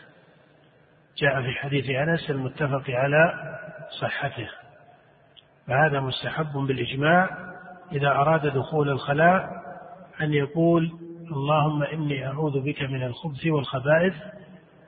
جاء 1.17 1.41
في 1.41 1.51
حديث 1.51 1.89
أنس 1.89 2.29
المتفق 2.29 2.89
على 2.89 3.33
صحته. 4.01 4.49
فهذا 5.67 5.99
مستحب 5.99 6.53
بالإجماع 6.53 7.29
إذا 7.91 8.07
أراد 8.07 8.47
دخول 8.47 8.89
الخلاء 8.89 9.49
أن 10.21 10.33
يقول 10.33 10.91
اللهم 11.31 11.83
إني 11.83 12.27
أعوذ 12.27 12.61
بك 12.61 12.81
من 12.81 13.03
الخبث 13.03 13.45
والخبائث 13.45 14.13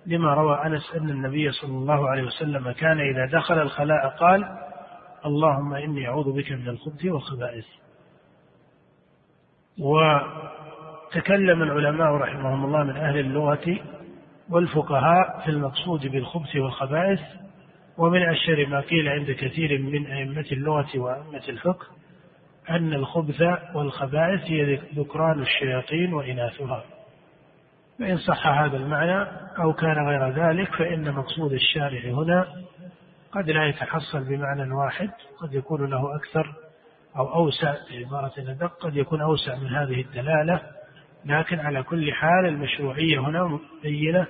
لما 0.06 0.34
روى 0.34 0.65
أنس 0.65 0.96
أن 0.96 1.10
النبي 1.10 1.51
صلى 1.51 1.72
الله 1.72 2.10
عليه 2.10 2.24
وسلم 2.24 2.72
كان 2.72 3.00
إذا 3.00 3.25
دخل 3.25 3.62
الخلاء 3.62 4.08
قال 4.08 4.58
اللهم 5.25 5.74
إني 5.74 6.08
أعوذ 6.08 6.32
بك 6.32 6.51
من 6.51 6.68
الخبث 6.68 7.06
والخبائث. 7.06 7.65
وتكلم 9.79 11.63
العلماء 11.63 12.12
رحمهم 12.12 12.65
الله 12.65 12.84
من 12.84 12.98
أهل 12.98 13.20
اللغة 13.20 13.79
والفقهاء 14.50 15.39
في 15.46 15.51
المقصود 15.51 16.08
بالخبث 16.08 16.56
والخبائث 16.56 17.20
ومن 17.98 18.29
أشهر 18.29 18.65
ما 18.68 18.79
قيل 18.79 19.10
عند 19.10 19.32
كثير 19.32 19.82
من 19.82 20.08
أئمة 20.08 20.46
اللغة 20.51 21.00
وأئمة 21.00 21.44
الفقه 21.50 21.86
أن 22.70 22.94
الخبث 22.94 23.42
والخبائث 23.76 24.42
هي 24.44 24.76
ذكران 24.96 25.42
الشياطين 25.42 26.14
وإناثها. 26.14 26.84
فإن 28.00 28.18
صح 28.18 28.48
هذا 28.48 28.78
المعنى 28.78 29.28
أو 29.60 29.74
كان 29.74 30.08
غير 30.08 30.30
ذلك 30.30 30.76
فإن 30.76 31.12
مقصود 31.12 31.54
الشارع 31.54 32.00
هنا 32.00 32.48
قد 33.32 33.50
لا 33.50 33.66
يتحصل 33.66 34.24
بمعنى 34.24 34.74
واحد 34.74 35.10
قد 35.42 35.54
يكون 35.54 35.90
له 35.90 36.16
أكثر 36.16 36.56
أو 37.18 37.34
أوسع 37.36 37.76
بعبارة 37.92 38.34
أدق 38.38 38.78
قد 38.80 38.96
يكون 38.96 39.22
أوسع 39.22 39.56
من 39.56 39.68
هذه 39.68 40.02
الدلالة. 40.02 40.62
لكن 41.26 41.60
على 41.60 41.84
كل 41.84 42.14
حال 42.14 42.46
المشروعية 42.46 43.20
هنا 43.20 43.44
مبينة 43.44 44.28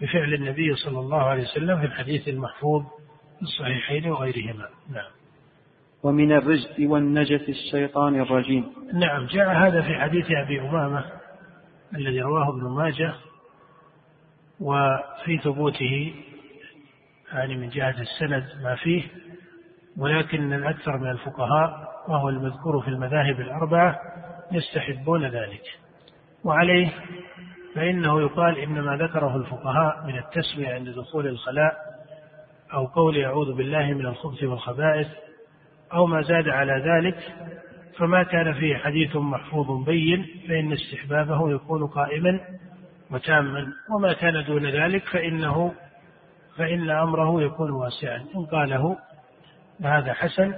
بفعل 0.00 0.34
النبي 0.34 0.74
صلى 0.74 1.00
الله 1.00 1.22
عليه 1.22 1.42
وسلم 1.42 1.80
في 1.80 1.86
الحديث 1.86 2.28
المحفوظ 2.28 2.82
في 3.36 3.42
الصحيحين 3.42 4.10
وغيرهما. 4.10 4.68
نعم. 4.90 5.17
ومن 6.02 6.32
الرجس 6.32 6.80
والنجس 6.80 7.48
الشيطان 7.48 8.20
الرجيم. 8.20 8.64
نعم 8.92 9.26
جاء 9.26 9.52
هذا 9.52 9.82
في 9.82 9.94
حديث 9.94 10.26
أبي 10.30 10.60
أمامة 10.60 11.04
الذي 11.94 12.20
رواه 12.20 12.48
ابن 12.48 12.68
ماجه 12.68 13.14
وفي 14.60 15.38
ثبوته 15.44 16.14
يعني 17.32 17.56
من 17.56 17.68
جهة 17.68 17.94
السند 18.00 18.44
ما 18.62 18.74
فيه 18.74 19.02
ولكن 19.96 20.52
الأكثر 20.52 20.98
من 20.98 21.10
الفقهاء 21.10 21.88
وهو 22.08 22.28
المذكور 22.28 22.80
في 22.82 22.88
المذاهب 22.88 23.40
الأربعة 23.40 24.00
يستحبون 24.52 25.26
ذلك. 25.26 25.62
وعليه 26.44 26.88
فإنه 27.74 28.20
يقال 28.20 28.58
إن 28.58 28.80
ما 28.80 28.96
ذكره 28.96 29.36
الفقهاء 29.36 30.06
من 30.06 30.18
التسمية 30.18 30.68
عند 30.68 30.88
دخول 30.88 31.26
الخلاء 31.26 31.76
أو 32.74 32.86
قول 32.86 33.24
أعوذ 33.24 33.54
بالله 33.54 33.92
من 33.92 34.06
الخبث 34.06 34.42
والخبائث 34.42 35.08
أو 35.92 36.06
ما 36.06 36.22
زاد 36.22 36.48
على 36.48 36.72
ذلك 36.72 37.18
فما 37.98 38.22
كان 38.22 38.54
فيه 38.54 38.76
حديث 38.76 39.16
محفوظ 39.16 39.84
بين 39.84 40.26
فإن 40.48 40.72
استحبابه 40.72 41.50
يكون 41.50 41.86
قائما 41.86 42.40
وتاما. 43.10 43.72
وما 43.96 44.12
كان 44.12 44.44
دون 44.44 44.66
ذلك 44.66 45.04
فإنه 45.04 45.74
فإن 46.56 46.90
أمره 46.90 47.42
يكون 47.42 47.70
واسعا. 47.70 48.16
إن 48.16 48.46
قاله 48.46 48.98
فهذا 49.82 50.12
حسن 50.12 50.54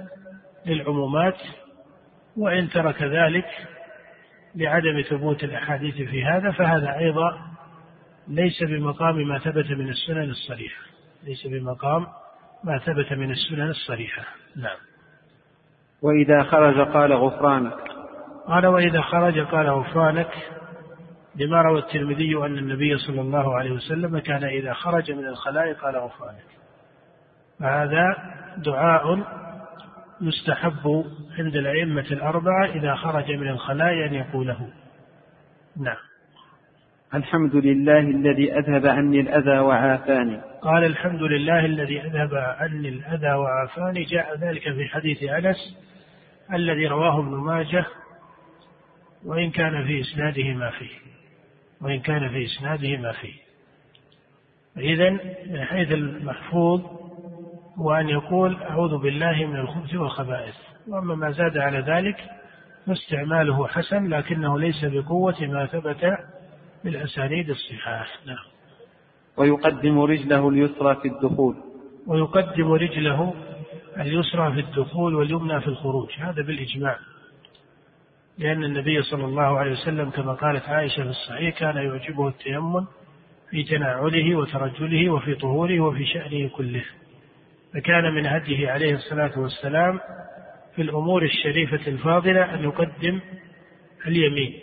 للعمومات. 0.65 1.37
وإن 2.37 2.69
ترك 2.69 3.03
ذلك 3.03 3.45
لعدم 4.55 5.01
ثبوت 5.01 5.43
الأحاديث 5.43 5.95
في 5.95 6.25
هذا 6.25 6.51
فهذا 6.51 6.97
أيضا 6.97 7.41
ليس 8.27 8.63
بمقام 8.63 9.27
ما 9.27 9.39
ثبت 9.39 9.71
من 9.71 9.89
السنن 9.89 10.29
الصريحة. 10.29 10.81
ليس 11.23 11.47
بمقام 11.47 12.07
ما 12.63 12.77
ثبت 12.77 13.13
من 13.13 13.31
السنن 13.31 13.69
الصريحة. 13.69 14.23
نعم. 14.55 14.90
وإذا 16.01 16.43
خرج 16.43 16.79
قال 16.79 17.13
غفرانك. 17.13 17.77
قال 18.47 18.65
وإذا 18.65 19.01
خرج 19.01 19.39
قال 19.39 19.69
غفرانك. 19.69 20.31
لما 21.35 21.61
روى 21.61 21.79
الترمذي 21.79 22.37
أن 22.37 22.57
النبي 22.57 22.97
صلى 22.97 23.21
الله 23.21 23.55
عليه 23.55 23.71
وسلم 23.71 24.19
كان 24.19 24.43
إذا 24.43 24.73
خرج 24.73 25.11
من 25.11 25.27
الخلاء 25.27 25.73
قال 25.73 25.95
غفرانك. 25.95 26.51
فهذا 27.59 28.15
دعاء 28.57 29.23
يستحب 30.21 31.05
عند 31.39 31.55
الأئمة 31.55 32.05
الأربعة 32.11 32.65
إذا 32.65 32.95
خرج 32.95 33.31
من 33.31 33.47
الخلاء 33.47 34.07
أن 34.07 34.13
يقوله. 34.13 34.69
نعم. 35.77 35.97
الحمد 37.13 37.55
لله 37.55 37.99
الذي 37.99 38.57
أذهب 38.57 38.85
عني 38.87 39.19
الأذى 39.19 39.59
وعافاني. 39.59 40.41
قال 40.61 40.83
الحمد 40.83 41.21
لله 41.21 41.65
الذي 41.65 42.01
أذهب 42.01 42.35
عني 42.35 42.89
الأذى 42.89 43.33
وعافاني. 43.33 44.03
جاء 44.03 44.37
ذلك 44.37 44.61
في 44.61 44.85
حديث 44.85 45.23
أنس 45.23 45.90
الذي 46.53 46.87
رواه 46.87 47.19
ابن 47.19 47.35
ماجه 47.35 47.85
وإن 49.25 49.51
كان 49.51 49.85
في 49.85 50.01
إسناده 50.01 50.53
ما 50.53 50.69
فيه. 50.69 50.95
وإن 51.81 51.99
كان 51.99 52.29
في 52.29 52.45
إسناده 52.45 52.97
ما 52.97 53.11
فيه. 53.11 53.33
إذا 54.77 55.09
من 55.49 55.65
حيث 55.65 55.91
المحفوظ 55.91 56.81
هو 57.77 57.93
أن 57.93 58.09
يقول 58.09 58.55
أعوذ 58.63 58.97
بالله 58.97 59.45
من 59.45 59.55
الخبث 59.55 59.95
والخبائث. 59.95 60.55
وأما 60.87 61.15
ما 61.15 61.31
زاد 61.31 61.57
على 61.57 61.79
ذلك 61.79 62.17
فاستعماله 62.87 63.67
حسن 63.67 64.07
لكنه 64.07 64.59
ليس 64.59 64.85
بقوة 64.85 65.41
ما 65.41 65.65
ثبت 65.65 66.17
بالأسانيد 66.83 67.49
الصحاح. 67.49 68.19
نعم. 68.25 68.45
ويقدم 69.37 69.99
رجله 69.99 70.49
اليسرى 70.49 70.95
في 70.95 71.07
الدخول. 71.07 71.55
ويقدم 72.07 72.71
رجله 72.71 73.33
اليسرى 73.99 74.53
في 74.53 74.59
الدخول 74.59 75.15
واليمنى 75.15 75.61
في 75.61 75.67
الخروج 75.67 76.09
هذا 76.17 76.41
بالإجماع. 76.41 76.97
لأن 78.37 78.63
النبي 78.63 79.01
صلى 79.01 79.25
الله 79.25 79.59
عليه 79.59 79.71
وسلم 79.71 80.09
كما 80.09 80.33
قالت 80.33 80.69
عائشة 80.69 81.03
في 81.03 81.09
الصحيح 81.09 81.59
كان 81.59 81.77
يعجبه 81.77 82.27
التيمم 82.27 82.85
في 83.49 83.63
تناعله 83.63 84.35
وترجله 84.35 85.09
وفي 85.09 85.35
طهوره 85.35 85.79
وفي 85.79 86.05
شأنه 86.05 86.49
كله. 86.49 86.83
فكان 87.73 88.13
من 88.13 88.25
هديه 88.25 88.71
عليه 88.71 88.95
الصلاة 88.95 89.39
والسلام 89.39 89.99
في 90.75 90.81
الأمور 90.81 91.23
الشريفة 91.23 91.87
الفاضلة 91.87 92.53
أن 92.53 92.63
يقدم 92.63 93.19
اليمين 94.07 94.53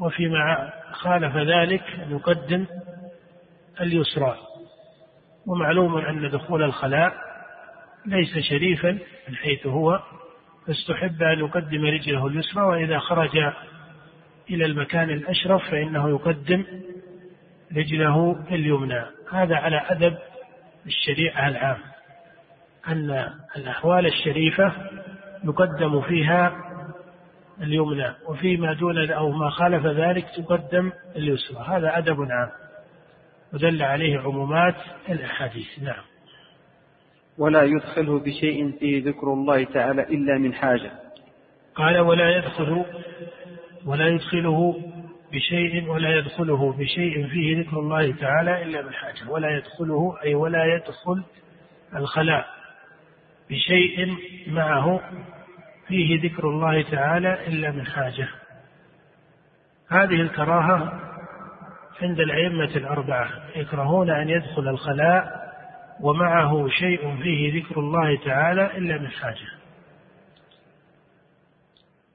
وفيما 0.00 0.72
خالف 0.92 1.36
ذلك 1.36 1.82
أن 1.82 2.10
يقدم 2.10 2.66
اليسرى. 3.80 4.36
ومعلوم 5.46 5.98
أن 5.98 6.30
دخول 6.30 6.62
الخلاء 6.62 7.27
ليس 8.08 8.38
شريفا 8.38 8.98
من 9.28 9.36
حيث 9.36 9.66
هو 9.66 10.02
فاستحب 10.66 11.22
أن 11.22 11.38
يقدم 11.38 11.86
رجله 11.86 12.26
اليسرى 12.26 12.62
وإذا 12.62 12.98
خرج 12.98 13.36
إلى 14.50 14.64
المكان 14.64 15.10
الأشرف 15.10 15.70
فإنه 15.70 16.08
يقدم 16.08 16.64
رجله 17.76 18.44
اليمنى. 18.50 19.04
هذا 19.32 19.56
على 19.56 19.76
أدب 19.76 20.18
الشريعة 20.86 21.48
العام 21.48 21.78
أن 22.88 23.30
الأحوال 23.56 24.06
الشريفة 24.06 24.72
يقدم 25.44 26.00
فيها 26.00 26.56
اليمنى 27.62 28.14
وفيما 28.28 28.72
دون 28.72 29.10
أو 29.10 29.30
ما 29.30 29.50
خالف 29.50 29.86
ذلك 29.86 30.26
تقدم 30.36 30.92
اليسرى. 31.16 31.64
هذا 31.68 31.98
أدب 31.98 32.16
عام 32.20 32.50
ودل 33.52 33.82
عليه 33.82 34.18
عمومات 34.18 34.76
الأحاديث. 35.08 35.78
نعم. 35.82 36.04
ولا 37.38 37.62
يدخله 37.62 38.18
بشيء 38.18 38.78
فيه 38.78 39.04
ذكر 39.04 39.32
الله 39.32 39.64
تعالى 39.64 40.02
إلا 40.02 40.38
من 40.38 40.54
حاجة. 40.54 40.90
قال 41.74 41.98
ولا 41.98 42.36
يدخل 42.36 42.84
ولا 43.86 44.08
يدخله 44.08 44.82
بشيء 45.32 45.88
ولا 45.88 46.16
يدخله 46.16 46.72
بشيء 46.72 47.26
فيه 47.26 47.60
ذكر 47.60 47.78
الله 47.78 48.12
تعالى 48.12 48.62
إلا 48.62 48.82
من 48.82 48.92
حاجة. 48.92 49.30
ولا 49.30 49.50
يدخله 49.56 50.18
أي 50.22 50.34
ولا 50.34 50.64
يدخل 50.64 51.22
الخلاء 51.96 52.46
بشيء 53.50 54.16
معه 54.46 55.00
فيه 55.88 56.22
ذكر 56.22 56.48
الله 56.48 56.82
تعالى 56.82 57.46
إلا 57.46 57.70
من 57.70 57.86
حاجة. 57.86 58.28
هذه 59.88 60.20
الكراهة 60.20 61.08
عند 62.02 62.20
الأئمة 62.20 62.76
الأربعة 62.76 63.28
يكرهون 63.56 64.10
أن 64.10 64.28
يدخل 64.28 64.68
الخلاء 64.68 65.47
ومعه 66.00 66.68
شيء 66.68 67.16
فيه 67.22 67.62
ذكر 67.62 67.80
الله 67.80 68.16
تعالى 68.24 68.78
إلا 68.78 68.98
من 68.98 69.08
حاجة 69.08 69.48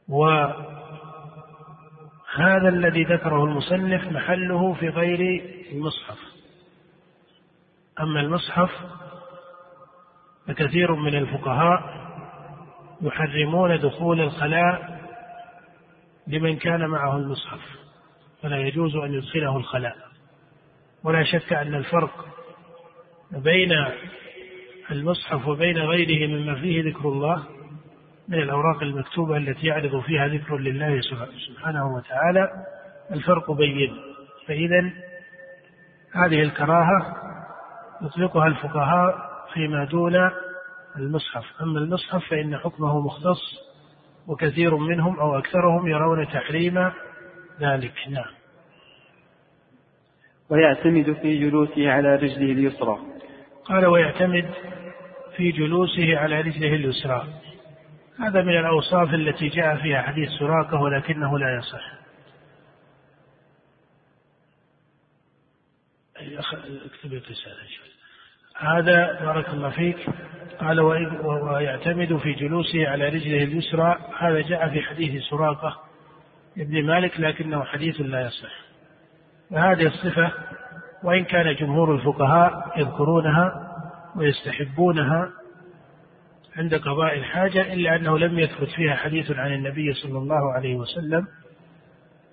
وهذا 0.09 0.69
الذي 2.69 3.03
ذكره 3.03 3.43
المصنف 3.43 4.11
محله 4.11 4.73
في 4.73 4.89
غير 4.89 5.43
المصحف. 5.71 6.17
أما 7.99 8.19
المصحف 8.19 8.69
فكثير 10.47 10.95
من 10.95 11.15
الفقهاء 11.15 12.03
يحرمون 13.01 13.79
دخول 13.79 14.21
الخلاء 14.21 15.01
لمن 16.27 16.57
كان 16.57 16.87
معه 16.87 17.17
المصحف 17.17 17.61
فلا 18.41 18.57
يجوز 18.57 18.95
أن 18.95 19.13
يدخله 19.13 19.57
الخلاء. 19.57 19.95
ولا 21.03 21.23
شك 21.23 21.53
أن 21.53 21.75
الفرق 21.75 22.25
بين 23.33 23.71
المصحف 24.91 25.47
وبين 25.47 25.77
غيره 25.77 26.27
مما 26.27 26.55
فيه 26.55 26.83
ذكر 26.83 27.09
الله 27.09 27.43
من 28.27 28.39
الأوراق 28.39 28.83
المكتوبة 28.83 29.37
التي 29.37 29.67
يعرض 29.67 29.99
فيها 29.99 30.27
ذكر 30.27 30.57
لله 30.57 31.01
سبحانه 31.47 31.95
وتعالى 31.95 32.49
الفرق 33.11 33.51
بين. 33.51 33.95
فإذا 34.47 34.91
هذه 36.11 36.41
الكراهة 36.41 37.15
يطلقها 38.01 38.47
الفقهاء 38.47 39.15
فيما 39.53 39.85
دون 39.85 40.15
المصحف. 40.97 41.61
أما 41.61 41.79
المصحف 41.79 42.29
فإن 42.29 42.57
حكمه 42.57 42.99
مختص 42.99 43.41
وكثير 44.27 44.75
منهم 44.75 45.19
أو 45.19 45.37
أكثرهم 45.37 45.87
يرون 45.87 46.27
تحريم 46.27 46.91
ذلك. 47.59 47.93
نعم. 48.09 48.33
ويعتمد 50.49 51.13
في 51.21 51.49
جلوسه 51.49 51.91
على 51.91 52.15
رجله 52.15 52.51
اليسرى. 52.51 53.12
قال 53.65 53.85
ويعتمد 53.85 54.53
في 55.37 55.51
جلوسه 55.51 56.17
على 56.17 56.41
رجله 56.41 56.75
اليسرى. 56.75 57.27
هذا 58.19 58.41
من 58.41 58.57
الأوصاف 58.57 59.13
التي 59.13 59.47
جاء 59.47 59.75
فيها 59.75 60.01
حديث 60.01 60.29
سراقة 60.29 60.81
ولكنه 60.81 61.39
لا 61.39 61.55
يصح. 61.57 61.93
اكتب 66.85 67.13
الرسالة 67.13 67.55
هذا 68.57 69.25
بارك 69.25 69.49
الله 69.49 69.69
فيك. 69.69 69.97
قال 70.59 70.79
ويعتمد 70.79 72.17
في 72.17 72.33
جلوسه 72.33 72.89
على 72.89 73.09
رجله 73.09 73.43
اليسرى. 73.43 73.97
هذا 74.19 74.41
جاء 74.41 74.69
في 74.69 74.81
حديث 74.81 75.23
سراقة 75.23 75.83
ابن 76.57 76.85
مالك 76.85 77.19
لكنه 77.19 77.63
حديث 77.63 78.01
لا 78.01 78.21
يصح. 78.21 78.63
وهذه 79.51 79.87
الصفة 79.87 80.31
وإن 81.03 81.23
كان 81.23 81.55
جمهور 81.55 81.95
الفقهاء 81.95 82.79
يذكرونها 82.79 83.73
ويستحبونها 84.15 85.29
عند 86.57 86.75
قضاء 86.75 87.17
الحاجة 87.17 87.73
إلا 87.73 87.95
أنه 87.95 88.17
لم 88.17 88.39
يثبت 88.39 88.69
فيها 88.69 88.95
حديث 88.95 89.31
عن 89.31 89.53
النبي 89.53 89.93
صلى 89.93 90.17
الله 90.17 90.53
عليه 90.53 90.75
وسلم 90.75 91.27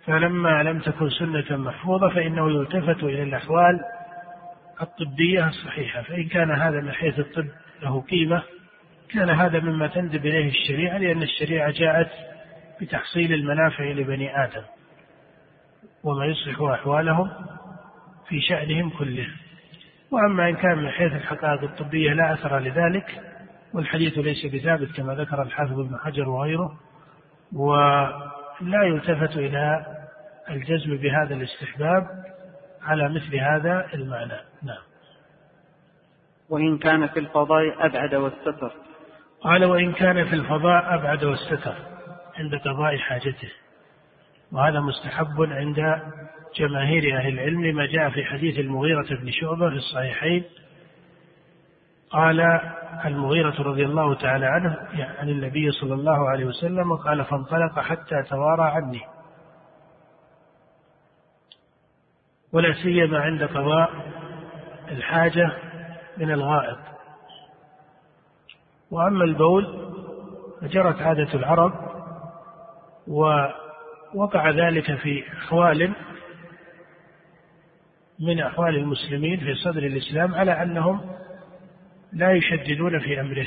فلما 0.04 0.62
لم 0.62 0.78
تكن 0.78 1.10
سنة 1.10 1.56
محفوظة 1.56 2.08
فإنه 2.08 2.50
يلتفت 2.50 3.02
إلى 3.02 3.22
الأحوال 3.22 3.80
الطبية 4.82 5.48
الصحيحة 5.48 6.02
فإن 6.02 6.28
كان 6.28 6.50
هذا 6.50 6.80
من 6.80 6.92
حيث 6.92 7.18
الطب 7.18 7.46
له 7.82 8.00
قيمة 8.00 8.42
كان 9.08 9.30
هذا 9.30 9.60
مما 9.60 9.86
تندب 9.86 10.26
إليه 10.26 10.48
الشريعة 10.48 10.98
لأن 10.98 11.22
الشريعة 11.22 11.70
جاءت 11.70 12.10
بتحصيل 12.80 13.32
المنافع 13.32 13.84
لبني 13.84 14.44
آدم 14.44 14.62
وما 16.04 16.26
يصلح 16.26 16.60
أحوالهم 16.60 17.30
في 18.30 18.40
شأنهم 18.40 18.90
كله. 18.90 19.26
وأما 20.10 20.48
إن 20.48 20.56
كان 20.56 20.78
من 20.78 20.90
حيث 20.90 21.12
الحقائق 21.12 21.62
الطبية 21.62 22.12
لا 22.12 22.32
أثر 22.32 22.58
لذلك 22.58 23.20
والحديث 23.74 24.18
ليس 24.18 24.46
بثابت 24.46 24.96
كما 24.96 25.14
ذكر 25.14 25.42
الحافظ 25.42 25.80
ابن 25.80 25.98
حجر 25.98 26.28
وغيره 26.28 26.78
ولا 27.52 28.82
يلتفت 28.84 29.36
إلى 29.36 29.86
الجزم 30.50 30.96
بهذا 30.96 31.34
الاستحباب 31.34 32.06
على 32.82 33.08
مثل 33.08 33.36
هذا 33.36 33.86
المعنى. 33.94 34.40
نعم. 34.62 34.82
وإن 36.48 36.78
كان 36.78 37.06
في 37.08 37.18
الفضاء 37.20 37.86
أبعد 37.86 38.14
والستر. 38.14 38.72
قال 39.40 39.64
وإن 39.64 39.92
كان 39.92 40.24
في 40.24 40.34
الفضاء 40.34 40.94
أبعد 40.94 41.24
والستر 41.24 41.74
عند 42.36 42.54
قضاء 42.54 42.96
حاجته. 42.96 43.50
وهذا 44.52 44.80
مستحب 44.80 45.42
عند 45.42 46.02
جماهير 46.56 47.18
أهل 47.18 47.28
العلم 47.28 47.64
لما 47.64 47.86
جاء 47.86 48.10
في 48.10 48.24
حديث 48.24 48.58
المغيرة 48.58 49.06
بن 49.10 49.30
شعبة 49.30 49.70
في 49.70 49.76
الصحيحين 49.76 50.44
قال 52.10 52.40
المغيرة 53.04 53.62
رضي 53.62 53.84
الله 53.84 54.14
تعالى 54.14 54.46
عنه 54.46 54.76
عن 55.18 55.28
النبي 55.28 55.70
صلى 55.70 55.94
الله 55.94 56.28
عليه 56.28 56.44
وسلم 56.44 56.96
قال 56.96 57.24
فانطلق 57.24 57.80
حتى 57.80 58.22
توارى 58.22 58.62
عني. 58.62 59.00
ولا 62.52 62.72
سيما 62.72 63.20
عند 63.20 63.44
قضاء 63.44 63.90
الحاجة 64.88 65.52
من 66.16 66.30
الغائط. 66.30 66.78
وأما 68.90 69.24
البول 69.24 69.92
فجرت 70.60 71.02
عادة 71.02 71.34
العرب 71.34 71.72
ووقع 74.14 74.50
ذلك 74.50 74.94
في 74.94 75.24
أحوال 75.32 75.92
من 78.20 78.40
أحوال 78.40 78.76
المسلمين 78.76 79.40
في 79.40 79.54
صدر 79.54 79.82
الإسلام 79.82 80.34
على 80.34 80.62
أنهم 80.62 81.00
لا 82.12 82.32
يشددون 82.32 82.98
في 82.98 83.20
أمره. 83.20 83.46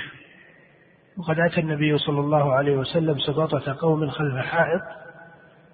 وقد 1.17 1.39
أتى 1.39 1.59
النبي 1.59 1.97
صلى 1.97 2.19
الله 2.19 2.53
عليه 2.53 2.75
وسلم 2.75 3.19
سباطة 3.19 3.77
قوم 3.79 4.09
خلف 4.09 4.45
حائط 4.45 4.81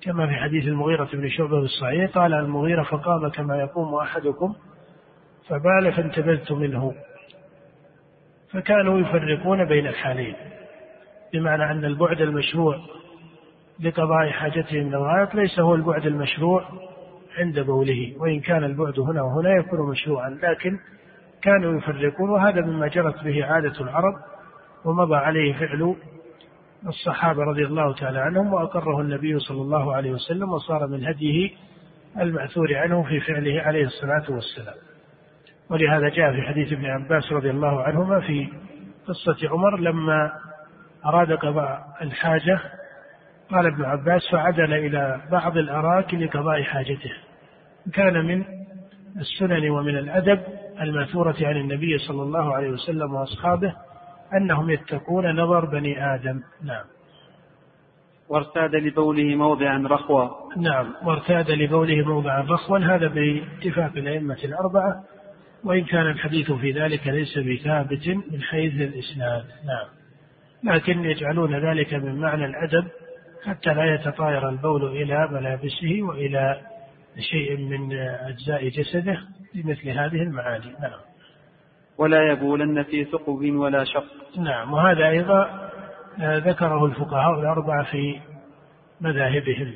كما 0.02 0.28
في 0.28 0.34
حديث 0.34 0.66
المغيرة 0.66 1.10
بن 1.14 1.30
شعبة 1.30 1.60
الصحيح 1.60 2.12
قال 2.12 2.34
المغيرة 2.34 2.84
فقام 2.84 3.30
كما 3.30 3.58
يقوم 3.60 3.96
أحدكم 3.96 4.56
فبال 5.48 5.94
فانتبذت 5.94 6.52
منه. 6.52 6.94
فكانوا 8.52 9.00
يفرقون 9.00 9.66
بين 9.66 9.88
الحالين 9.88 10.36
بمعنى 11.34 11.72
أن 11.72 11.86
البعد 11.86 12.22
المشروع 12.22 12.80
لقضاء 13.84 14.30
حاجته 14.30 14.84
من 14.84 14.94
الغائط 14.94 15.36
ليس 15.36 15.60
هو 15.60 15.76
البعد 15.76 16.06
المشروع 16.06 16.66
عند 17.38 17.60
بوله. 17.60 18.14
وإن 18.18 18.40
كان 18.40 18.64
البعد 18.64 19.00
هنا 19.00 19.22
وهنا 19.22 19.56
يكون 19.56 19.90
مشروعا. 19.90 20.30
لكن 20.30 20.80
كانوا 21.42 21.78
يفرقون 21.78 22.30
وهذا 22.30 22.62
مما 22.62 22.88
جرت 22.88 23.24
به 23.24 23.46
عادة 23.46 23.82
العرب 23.82 24.14
ومضى 24.86 25.16
عليه 25.16 25.54
فعل 25.54 25.96
الصحابة 26.88 27.44
رضي 27.44 27.66
الله 27.66 27.94
تعالى 27.94 28.20
عنهم 28.20 28.54
وأقره 28.54 29.02
النبي 29.02 29.40
صلى 29.40 29.62
الله 29.62 29.96
عليه 29.96 30.12
وسلم 30.12 30.50
وصار 30.50 30.88
من 30.88 31.06
هديه 31.06 31.52
المأثور 32.20 32.76
عنه 32.76 33.04
في 33.04 33.20
فعله 33.20 33.62
عليه 33.62 33.86
الصلاة 33.86 34.24
والسلام. 34.30 34.76
ولهذا 35.70 36.10
جاء 36.10 36.32
في 36.32 36.42
حديث 36.42 36.74
ابن 36.74 36.86
عباس 36.86 37.32
رضي 37.32 37.50
الله 37.50 37.82
عنهما 37.82 38.20
في 38.20 38.48
قصة 39.08 39.50
عمر 39.50 39.80
لما 39.80 40.32
أراد 41.06 41.32
قضاء 41.32 41.82
الحاجة 42.02 42.60
قال 43.52 43.66
ابن 43.66 43.86
عباس 43.86 44.22
فعدل 44.32 44.74
إلى 44.74 45.22
بعض 45.32 45.58
الأراك 45.58 46.14
لقضاء 46.14 46.62
حاجته. 46.64 47.12
كان 47.94 48.26
من 48.26 48.44
السنن 49.18 49.70
ومن 49.70 49.98
الأدب 49.98 50.40
المأثورة 50.82 51.36
عن 51.42 51.58
النبي 51.58 51.98
صلى 51.98 52.24
الله 52.24 52.56
عليه 52.56 52.70
وسلم 52.70 53.14
وأصحابه 53.14 53.76
أنهم 54.38 54.70
يتقون 54.70 55.36
نظر 55.36 55.66
بني 55.66 56.16
آدم. 56.16 56.42
نعم. 56.64 56.86
وارتاد 58.30 58.76
لبوله 58.76 59.36
موضعا 59.36 59.84
رخوا 59.88 60.30
نعم. 60.58 60.94
وارتاد 61.04 61.52
لبوله 61.52 62.06
موضعا 62.06 62.42
رخوا 62.42 62.78
هذا 62.78 63.08
باتفاق 63.08 63.92
الأئمة 63.98 64.38
الأربعة 64.44 65.04
وإن 65.64 65.84
كان 65.84 66.08
الحديث 66.08 66.52
في 66.52 66.72
ذلك 66.72 67.08
ليس 67.08 67.38
بثابت 67.38 68.08
من 68.08 68.42
حيث 68.42 68.74
الإسناد. 68.74 69.44
نعم. 69.66 69.88
لكن 70.64 71.04
يجعلون 71.04 71.56
ذلك 71.70 71.94
من 71.94 72.16
معنى 72.16 72.46
الأدب 72.46 72.88
حتى 73.46 73.74
لا 73.74 73.94
يتطاير 73.96 74.50
البول 74.50 74.86
إلى 74.86 75.28
ملابسه 75.28 76.02
وإلى 76.02 76.62
شيء 77.20 77.58
من 77.58 77.94
أجزاء 78.00 78.70
جسده 78.70 79.20
بمثل 79.54 79.90
هذه 79.90 80.24
المعاني. 80.24 80.72
نعم. 80.82 81.00
ولا 81.98 82.32
يبولن 82.32 82.84
في 82.84 83.06
ثقب 83.06 83.56
ولا 83.56 83.84
شق. 83.84 84.38
نعم. 84.38 84.74
وهذا 84.74 85.10
أيضا 85.10 85.70
ذكره 86.20 86.86
الفقهاء 86.86 87.40
الأربعة 87.40 87.84
في 87.84 88.20
مذاهبهم 89.02 89.74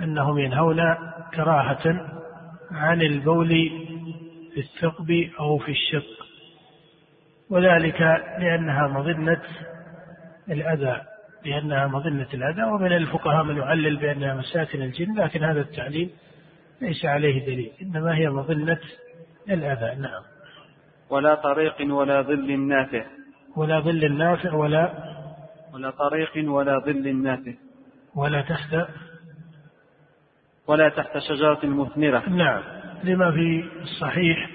أنهم 0.00 0.38
ينهون 0.38 0.94
كراهة 1.34 2.06
عن 2.70 3.02
البول 3.02 3.48
في 4.54 4.60
الثقب 4.60 5.30
أو 5.40 5.58
في 5.58 5.70
الشق 5.70 6.26
وذلك 7.50 8.00
لأنها 8.38 8.88
مظنة 8.88 9.42
الأذى. 10.50 11.15
لأنها 11.46 11.86
مظنة 11.86 12.26
الأذى 12.34 12.62
ومن 12.62 12.92
الفقهاء 12.92 13.44
من 13.44 13.56
يعلل 13.56 13.96
بأنها 13.96 14.34
مساكن 14.34 14.82
الجن 14.82 15.14
لكن 15.18 15.44
هذا 15.44 15.60
التعليل 15.60 16.10
ليس 16.80 17.04
عليه 17.04 17.46
دليل 17.46 17.70
إنما 17.82 18.16
هي 18.16 18.30
مظنة 18.30 18.80
الأذى. 19.50 20.00
نعم. 20.00 20.22
ولا 21.10 21.34
طريق 21.34 21.94
ولا 21.94 22.22
ظل 22.22 22.60
نافع. 22.68 23.04
ولا 23.56 23.80
ظل 23.80 24.12
نافع 24.12 24.54
ولا 24.54 24.92
ولا 25.74 25.90
طريق 25.90 26.50
ولا 26.50 26.78
ظل 26.78 27.22
نافع. 27.22 27.52
ولا 28.14 28.42
تحت 28.42 28.76
ولا 30.66 30.88
تحت 30.88 31.18
شجرة 31.18 31.60
مثمرة. 31.64 32.28
نعم. 32.28 32.62
لما 33.04 33.30
في 33.30 33.64
الصحيح 33.82 34.50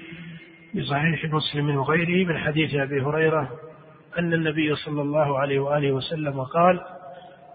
في 0.72 0.82
صحيح 0.82 1.24
مسلم 1.24 1.76
وغيره 1.76 2.28
من 2.28 2.38
حديث 2.38 2.74
أبي 2.74 3.00
هريرة 3.00 3.50
أن 4.18 4.32
النبي 4.32 4.74
صلى 4.74 5.02
الله 5.02 5.38
عليه 5.38 5.58
وآله 5.58 5.92
وسلم 5.92 6.42
قال 6.42 6.80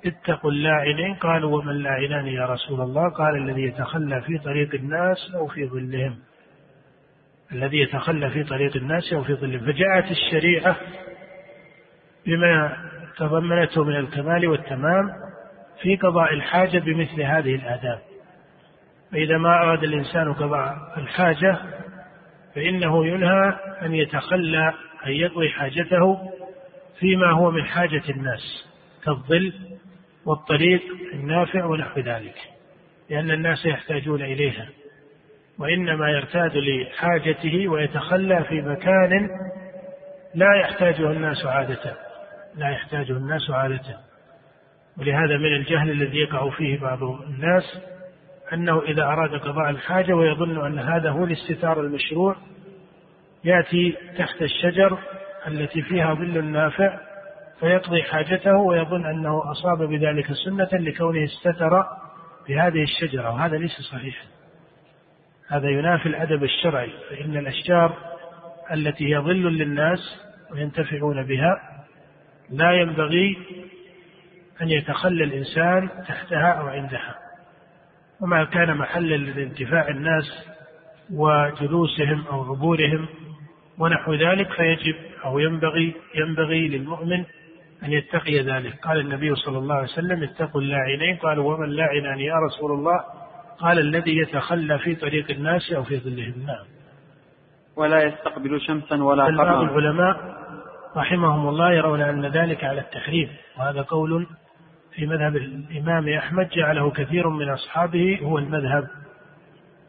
اتقوا 0.05 0.51
اللاعنين. 0.51 1.15
قالوا 1.15 1.57
ومن 1.57 1.73
لاعنان 1.73 2.27
يا 2.27 2.45
رسول 2.45 2.81
الله؟ 2.81 3.09
قال 3.09 3.35
الذي 3.35 3.61
يتخلى 3.61 4.21
في 4.21 4.37
طريق 4.37 4.73
الناس 4.73 5.17
أو 5.35 5.47
في 5.47 5.67
ظلهم. 5.67 6.15
الذي 7.51 7.77
يتخلى 7.77 8.29
في 8.29 8.43
طريق 8.43 8.75
الناس 8.75 9.13
أو 9.13 9.23
في 9.23 9.33
ظلهم. 9.33 9.59
فجاءت 9.59 10.11
الشريعة 10.11 10.75
بما 12.25 12.77
تضمنته 13.17 13.83
من 13.83 13.95
الكمال 13.95 14.47
والتمام 14.47 15.09
في 15.81 15.95
قضاء 15.95 16.33
الحاجة 16.33 16.79
بمثل 16.79 17.21
هذه 17.21 17.55
الآداب. 17.55 17.99
فإذا 19.11 19.37
ما 19.37 19.49
أراد 19.49 19.83
الإنسان 19.83 20.33
قضاء 20.33 20.93
الحاجة 20.97 21.57
فإنه 22.55 23.07
ينهى 23.07 23.53
أن 23.81 23.95
يتخلى 23.95 24.73
أن 25.07 25.11
يقضي 25.11 25.49
حاجته 25.49 26.31
فيما 26.99 27.31
هو 27.31 27.51
من 27.51 27.65
حاجة 27.65 28.03
الناس 28.09 28.67
كالظل 29.03 29.53
والطريق 30.25 30.81
النافع 31.13 31.65
ونحو 31.65 31.99
ذلك 31.99 32.37
لأن 33.09 33.31
الناس 33.31 33.65
يحتاجون 33.65 34.21
إليها 34.21 34.69
وإنما 35.59 36.09
يرتاد 36.09 36.51
لحاجته 36.57 37.67
ويتخلى 37.67 38.43
في 38.43 38.61
مكان 38.61 39.29
لا 40.35 40.55
يحتاجه 40.55 41.11
الناس 41.11 41.45
عادة 41.45 41.97
لا 42.55 42.69
يحتاجه 42.69 43.11
الناس 43.11 43.49
عادة. 43.49 43.99
ولهذا 44.97 45.37
من 45.37 45.55
الجهل 45.55 45.91
الذي 45.91 46.17
يقع 46.17 46.49
فيه 46.49 46.79
بعض 46.79 47.03
الناس 47.03 47.63
أنه 48.53 48.81
إذا 48.81 49.03
أراد 49.03 49.29
قضاء 49.29 49.69
الحاجة 49.69 50.13
ويظن 50.13 50.65
أن 50.65 50.79
هذا 50.79 51.09
هو 51.09 51.23
الاستتار 51.23 51.81
المشروع 51.81 52.35
يأتي 53.43 53.95
تحت 54.17 54.41
الشجر 54.41 54.99
التي 55.47 55.81
فيها 55.81 56.13
ظل 56.13 56.43
نافع 56.45 56.99
فيقضي 57.59 58.03
حاجته 58.03 58.57
ويظن 58.57 59.05
أنه 59.05 59.51
أصاب 59.51 59.83
بذلك 59.83 60.33
سنة 60.45 60.69
لكونه 60.73 61.23
استتر 61.23 61.83
بهذه 62.47 62.83
الشجرة 62.83 63.29
وهذا 63.33 63.57
ليس 63.57 63.81
صحيحا 63.91 64.25
هذا 65.47 65.69
ينافي 65.69 66.05
الأدب 66.05 66.43
الشرعي 66.43 66.91
فإن 67.09 67.37
الأشجار 67.37 67.97
التي 68.71 69.15
هي 69.15 69.19
ظل 69.19 69.57
للناس 69.57 69.99
وينتفعون 70.51 71.23
بها 71.23 71.77
لا 72.49 72.71
ينبغي 72.71 73.37
أن 74.61 74.69
يتخلى 74.69 75.23
الإنسان 75.23 75.89
تحتها 76.07 76.51
أو 76.51 76.67
عندها. 76.67 77.15
وما 78.21 78.43
كان 78.43 78.77
محلا 78.77 79.15
لانتفاع 79.15 79.87
الناس 79.87 80.47
وجلوسهم 81.13 82.25
أو 82.27 82.43
عبورهم 82.43 83.07
ونحو 83.79 84.13
ذلك 84.13 84.51
فيجب 84.51 84.95
أو 85.25 85.39
ينبغي 85.39 85.95
ينبغي 86.15 86.67
للمؤمن 86.67 87.23
أن 87.83 87.91
يتقي 87.93 88.39
ذلك. 88.39 88.79
قال 88.81 88.99
النبي 88.99 89.35
صلى 89.35 89.57
الله 89.57 89.75
عليه 89.75 89.87
وسلم 89.87 90.23
اتقوا 90.23 90.61
اللاعنين. 90.61 91.17
قالوا 91.17 91.53
ومن 91.53 91.69
لاعنان 91.69 92.19
يا 92.19 92.35
رسول 92.35 92.71
الله؟ 92.71 92.99
قال 93.59 93.79
الذي 93.79 94.17
يتخلى 94.17 94.79
في 94.79 94.95
طريق 94.95 95.31
الناس 95.31 95.71
أو 95.71 95.83
في 95.83 95.99
ظلهم. 95.99 96.45
نعم. 96.45 96.65
ولا 97.77 98.03
يستقبل 98.03 98.61
شمسا 98.61 99.03
ولا 99.03 99.25
قمرا 99.25 99.43
بعض 99.43 99.63
العلماء 99.63 100.37
رحمهم 100.97 101.49
الله 101.49 101.73
يرون 101.73 102.01
أن 102.01 102.25
ذلك 102.25 102.63
على 102.63 102.81
التحريم 102.81 103.29
وهذا 103.57 103.81
قول 103.81 104.27
في 104.95 105.05
مذهب 105.05 105.35
الإمام 105.35 106.09
أحمد 106.09 106.49
جعله 106.49 106.91
كثير 106.91 107.29
من 107.29 107.49
أصحابه 107.49 108.19
هو 108.23 108.37
المذهب 108.37 108.87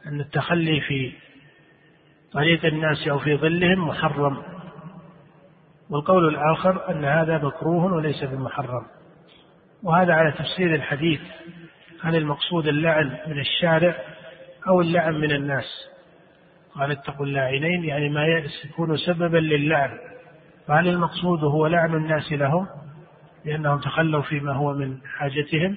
أن 0.06 0.20
التخلي 0.20 0.80
في 0.80 1.12
طريق 2.32 2.64
الناس 2.64 3.08
أو 3.08 3.18
في 3.18 3.36
ظلهم 3.36 3.88
محرم. 3.88 4.42
والقول 5.90 6.28
الآخر 6.28 6.90
أن 6.90 7.04
هذا 7.04 7.38
مكروه 7.38 7.94
وليس 7.94 8.24
بمحرم. 8.24 8.86
وهذا 9.82 10.12
على 10.12 10.32
تفسير 10.32 10.74
الحديث 10.74 11.20
هل 12.02 12.16
المقصود 12.16 12.66
اللعن 12.66 13.18
من 13.26 13.40
الشارع 13.40 13.94
أو 14.68 14.80
اللعن 14.80 15.14
من 15.14 15.30
الناس. 15.32 15.88
قال 16.74 16.90
اتقوا 16.90 17.26
اللاعنين 17.26 17.84
يعني 17.84 18.08
ما 18.08 18.26
يكون 18.64 18.96
سببا 18.96 19.38
للعن. 19.38 19.98
فهل 20.66 20.88
المقصود 20.88 21.44
هو 21.44 21.66
لعن 21.66 21.94
الناس 21.94 22.32
لهم؟ 22.32 22.66
لأنهم 23.44 23.78
تخلوا 23.78 24.22
فيما 24.22 24.52
هو 24.52 24.74
من 24.74 24.96
حاجتهم؟ 25.06 25.76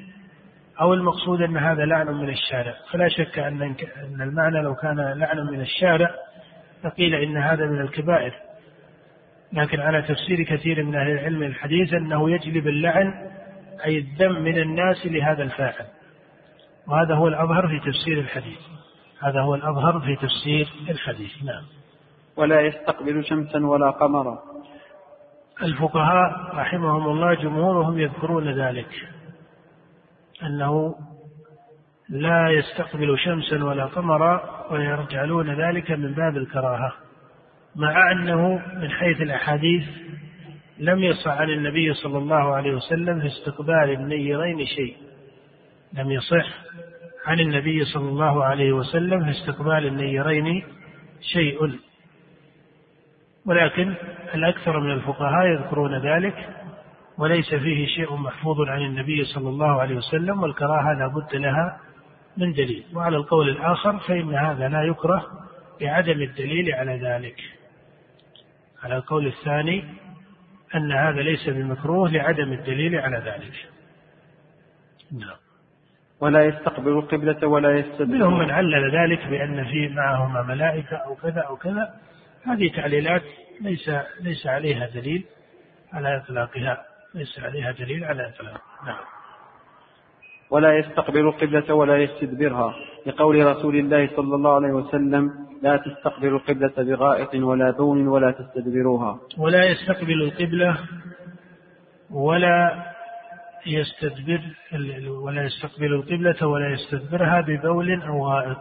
أو 0.81 0.93
المقصود 0.93 1.41
أن 1.41 1.57
هذا 1.57 1.85
لعن 1.85 2.07
من 2.07 2.29
الشارع؟ 2.29 2.73
فلا 2.91 3.07
شك 3.07 3.39
أن 3.39 3.75
المعنى 4.21 4.61
لو 4.61 4.75
كان 4.75 4.99
لعن 4.99 5.37
من 5.37 5.61
الشارع 5.61 6.15
فقيل 6.83 7.15
إن 7.15 7.37
هذا 7.37 7.65
من 7.65 7.81
الكبائر. 7.81 8.33
لكن 9.53 9.79
على 9.79 10.01
تفسير 10.01 10.43
كثير 10.43 10.83
من 10.83 10.95
أهل 10.95 11.11
العلم 11.11 11.43
الحديث 11.43 11.93
أنه 11.93 12.29
يجلب 12.29 12.67
اللعن 12.67 13.13
أي 13.85 13.97
الذم 13.97 14.41
من 14.41 14.57
الناس 14.57 15.05
لهذا 15.05 15.43
الفاعل. 15.43 15.85
وهذا 16.87 17.15
هو 17.15 17.27
الأظهر 17.27 17.67
في 17.67 17.79
تفسير 17.79 18.19
الحديث. 18.19 18.59
هذا 19.19 19.41
هو 19.41 19.55
الأظهر 19.55 19.99
في 19.99 20.15
تفسير 20.15 20.67
الحديث. 20.89 21.43
نعم. 21.43 21.63
ولا 22.37 22.61
يستقبل 22.61 23.25
شمسا 23.25 23.65
ولا 23.65 23.89
قمرا. 23.89 24.39
الفقهاء 25.63 26.55
رحمهم 26.55 27.07
الله 27.07 27.33
جمهورهم 27.33 27.99
يذكرون 27.99 28.61
ذلك. 28.61 29.09
أنه 30.43 30.95
لا 32.09 32.49
يستقبل 32.49 33.19
شمسا 33.19 33.63
ولا 33.63 33.85
قمرا 33.85 34.65
ويجعلون 34.71 35.61
ذلك 35.61 35.91
من 35.91 36.13
باب 36.13 36.37
الكراهة. 36.37 36.93
مع 37.75 38.11
أنه 38.11 38.61
من 38.75 38.89
حيث 38.89 39.21
الأحاديث 39.21 39.83
لم 40.79 41.03
يصح 41.03 41.31
عن 41.31 41.49
النبي 41.49 41.93
صلى 41.93 42.17
الله 42.17 42.55
عليه 42.55 42.71
وسلم 42.71 43.21
في 43.21 43.27
استقبال 43.27 43.89
النيرين 43.89 44.65
شيء. 44.65 44.97
لم 45.93 46.11
يصح 46.11 46.47
عن 47.25 47.39
النبي 47.39 47.85
صلى 47.85 48.09
الله 48.09 48.43
عليه 48.45 48.71
وسلم 48.71 49.25
في 49.25 49.31
استقبال 49.31 49.85
النيرين 49.85 50.63
شيء. 51.33 51.79
ولكن 53.45 53.93
الأكثر 54.35 54.79
من 54.79 54.91
الفقهاء 54.91 55.47
يذكرون 55.47 56.01
ذلك 56.05 56.49
وليس 57.17 57.55
فيه 57.55 57.87
شيء 57.87 58.15
محفوظ 58.15 58.61
عن 58.61 58.81
النبي 58.81 59.23
صلى 59.23 59.49
الله 59.49 59.81
عليه 59.81 59.95
وسلم 59.95 60.43
والكراهة 60.43 60.93
لا 60.93 61.07
بد 61.07 61.35
لها 61.35 61.79
من 62.37 62.53
دليل. 62.53 62.83
وعلى 62.93 63.17
القول 63.17 63.49
الآخر 63.49 63.99
فإن 63.99 64.35
هذا 64.35 64.69
لا 64.69 64.83
يكره 64.83 65.25
لعدم 65.81 66.21
الدليل 66.21 66.73
على 66.73 66.97
ذلك. 66.97 67.35
على 68.83 68.95
القول 68.95 69.27
الثاني 69.27 69.83
أن 70.75 70.91
هذا 70.91 71.21
ليس 71.21 71.49
بمكروه 71.49 72.09
لعدم 72.09 72.53
الدليل 72.53 72.95
على 72.95 73.17
ذلك. 73.17 73.53
نعم. 75.11 75.37
ولا 76.19 76.45
يستقبل 76.45 76.91
القبلة 76.91 77.47
ولا 77.47 77.79
يستدبر 77.79 78.13
منهم 78.13 78.39
من 78.39 78.51
علل 78.51 78.95
ذلك 78.95 79.27
بأن 79.27 79.63
في 79.63 79.89
معهما 79.89 80.41
ملائكة 80.41 80.95
أو 80.95 81.15
كذا 81.15 81.41
أو 81.41 81.55
كذا. 81.55 81.93
هذه 82.43 82.71
تعليلات 82.75 83.23
ليس 83.61 83.91
ليس 84.19 84.47
عليها 84.47 84.87
دليل 84.87 85.25
على 85.93 86.17
إطلاقها. 86.17 86.85
ليس 87.13 87.39
عليها 87.39 87.71
دليل 87.71 88.03
على 88.05 88.27
إطلاقها. 88.27 88.85
نعم. 88.85 89.03
ولا 90.49 90.77
يستقبل 90.77 91.19
القبلة 91.19 91.73
ولا 91.73 91.97
يستدبرها. 91.97 92.75
لقول 93.05 93.45
رسول 93.45 93.75
الله 93.75 94.09
صلى 94.15 94.35
الله 94.35 94.55
عليه 94.55 94.73
وسلم 94.73 95.31
لا 95.61 95.77
تستقبل 95.77 96.27
القبلة 96.27 96.73
بغائط 96.77 97.35
ولا 97.35 97.71
بول 97.71 98.07
ولا 98.07 98.31
تستدبروها. 98.31 99.19
ولا 99.37 99.63
يستقبل 99.65 100.21
القبلة 100.21 100.77
ولا 102.11 102.85
يستدبر 103.67 104.41
ولا 105.09 105.43
يستقبل 105.43 105.93
القبلة 105.93 106.47
ولا 106.47 106.69
يستدبرها 106.69 107.41
ببول 107.41 108.01
أو 108.01 108.27
غائط. 108.27 108.57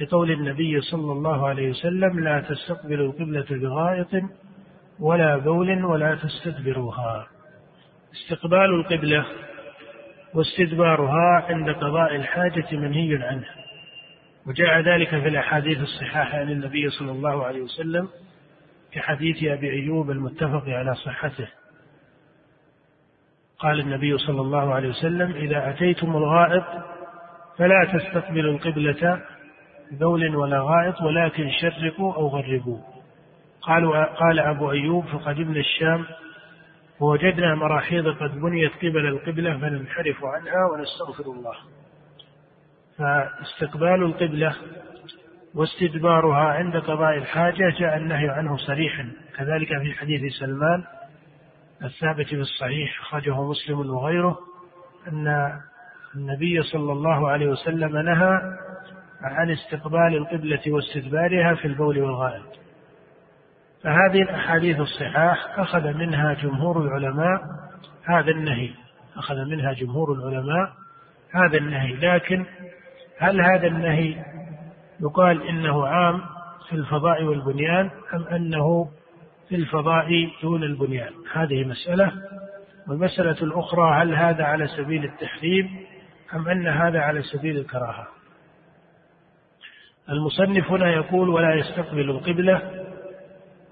لقول 0.00 0.30
النبي 0.30 0.80
صلى 0.80 1.12
الله 1.12 1.48
عليه 1.48 1.70
وسلم 1.70 2.20
لا 2.20 2.40
تستقبل 2.40 3.00
القبلة 3.00 3.46
بغائط 3.50 4.24
ولا 5.00 5.36
بول 5.36 5.84
ولا 5.84 6.14
تستدبروها. 6.14 7.26
استقبال 8.12 8.74
القبلة 8.74 9.26
واستدبارها 10.34 11.46
عند 11.48 11.70
قضاء 11.70 12.16
الحاجة 12.16 12.66
منهي 12.72 13.16
عنه 13.22 13.44
وجاء 14.46 14.80
ذلك 14.80 15.08
في 15.08 15.28
الأحاديث 15.28 15.80
الصحاحة 15.80 16.38
عن 16.38 16.50
النبي 16.50 16.90
صلى 16.90 17.10
الله 17.10 17.44
عليه 17.44 17.62
وسلم 17.62 18.08
في 18.92 19.00
حديث 19.00 19.44
أبي 19.44 19.70
أيوب 19.70 20.10
المتفق 20.10 20.64
على 20.66 20.94
صحته. 20.94 21.48
قال 23.58 23.80
النبي 23.80 24.18
صلى 24.18 24.40
الله 24.40 24.74
عليه 24.74 24.88
وسلم 24.88 25.30
إذا 25.30 25.70
أتيتم 25.70 26.16
الغائط 26.16 26.64
فلا 27.58 27.92
تستقبلوا 27.92 28.52
القبلة 28.52 29.20
بول 29.90 30.36
ولا 30.36 30.60
غائط 30.60 31.00
ولكن 31.02 31.50
شرقوا 31.50 32.14
أو 32.14 32.28
غربوا. 32.28 32.78
قالوا 33.62 34.04
قال 34.04 34.38
أبو 34.38 34.70
أيوب 34.70 35.04
فقدمنا 35.04 35.60
الشام 35.60 36.04
ووجدنا 37.00 37.54
مراحيض 37.54 38.08
قد 38.08 38.40
بنيت 38.40 38.72
قبل 38.76 39.06
القبلة 39.06 39.58
فننحرف 39.58 40.24
عنها 40.24 40.66
ونستغفر 40.72 41.32
الله. 41.32 41.54
فاستقبال 42.98 44.02
القبلة 44.02 44.56
واستدبارها 45.54 46.52
عند 46.52 46.76
قضاء 46.76 47.16
الحاجة 47.16 47.74
جاء 47.78 47.96
النهي 47.96 48.28
عنه 48.28 48.56
صريحا. 48.56 49.12
كذلك 49.36 49.68
في 49.68 49.94
حديث 49.94 50.32
سلمان 50.40 50.84
الثابت 51.84 52.26
في 52.26 52.40
الصحيح 52.40 53.00
أخرجه 53.00 53.42
مسلم 53.42 53.90
وغيره 53.90 54.38
أن 55.08 55.52
النبي 56.16 56.62
صلى 56.62 56.92
الله 56.92 57.28
عليه 57.28 57.46
وسلم 57.46 57.98
نهى 57.98 58.40
عن 59.22 59.50
استقبال 59.50 60.16
القبلة 60.16 60.60
واستدبارها 60.66 61.54
في 61.54 61.64
البول 61.64 61.98
والغائط. 62.02 62.63
فهذه 63.84 64.22
الأحاديث 64.22 64.80
الصحاح 64.80 65.58
أخذ 65.58 65.92
منها 65.92 66.34
جمهور 66.34 66.82
العلماء 66.82 67.40
هذا 68.04 68.30
النهي 68.30 68.70
أخذ 69.16 69.44
منها 69.44 69.72
جمهور 69.72 70.12
العلماء 70.12 70.72
هذا 71.30 71.58
النهي 71.58 71.94
لكن 71.94 72.46
هل 73.18 73.40
هذا 73.40 73.66
النهي 73.66 74.24
يقال 75.00 75.48
إنه 75.48 75.86
عام 75.86 76.20
في 76.68 76.76
الفضاء 76.76 77.24
والبنيان 77.24 77.90
أم 78.14 78.22
أنه 78.22 78.88
في 79.48 79.54
الفضاء 79.54 80.08
دون 80.42 80.62
البنيان؟ 80.62 81.12
هذه 81.32 81.64
مسألة. 81.64 82.12
والمسألة 82.88 83.36
الأخرى 83.42 84.02
هل 84.02 84.14
هذا 84.14 84.44
على 84.44 84.66
سبيل 84.66 85.04
التحريم 85.04 85.70
أم 86.34 86.48
أن 86.48 86.66
هذا 86.66 87.00
على 87.00 87.22
سبيل 87.22 87.58
الكراهة؟ 87.58 88.06
المصنف 90.08 90.70
هنا 90.70 90.90
يقول 90.90 91.28
ولا 91.28 91.54
يستقبل 91.54 92.10
القبلة 92.10 92.83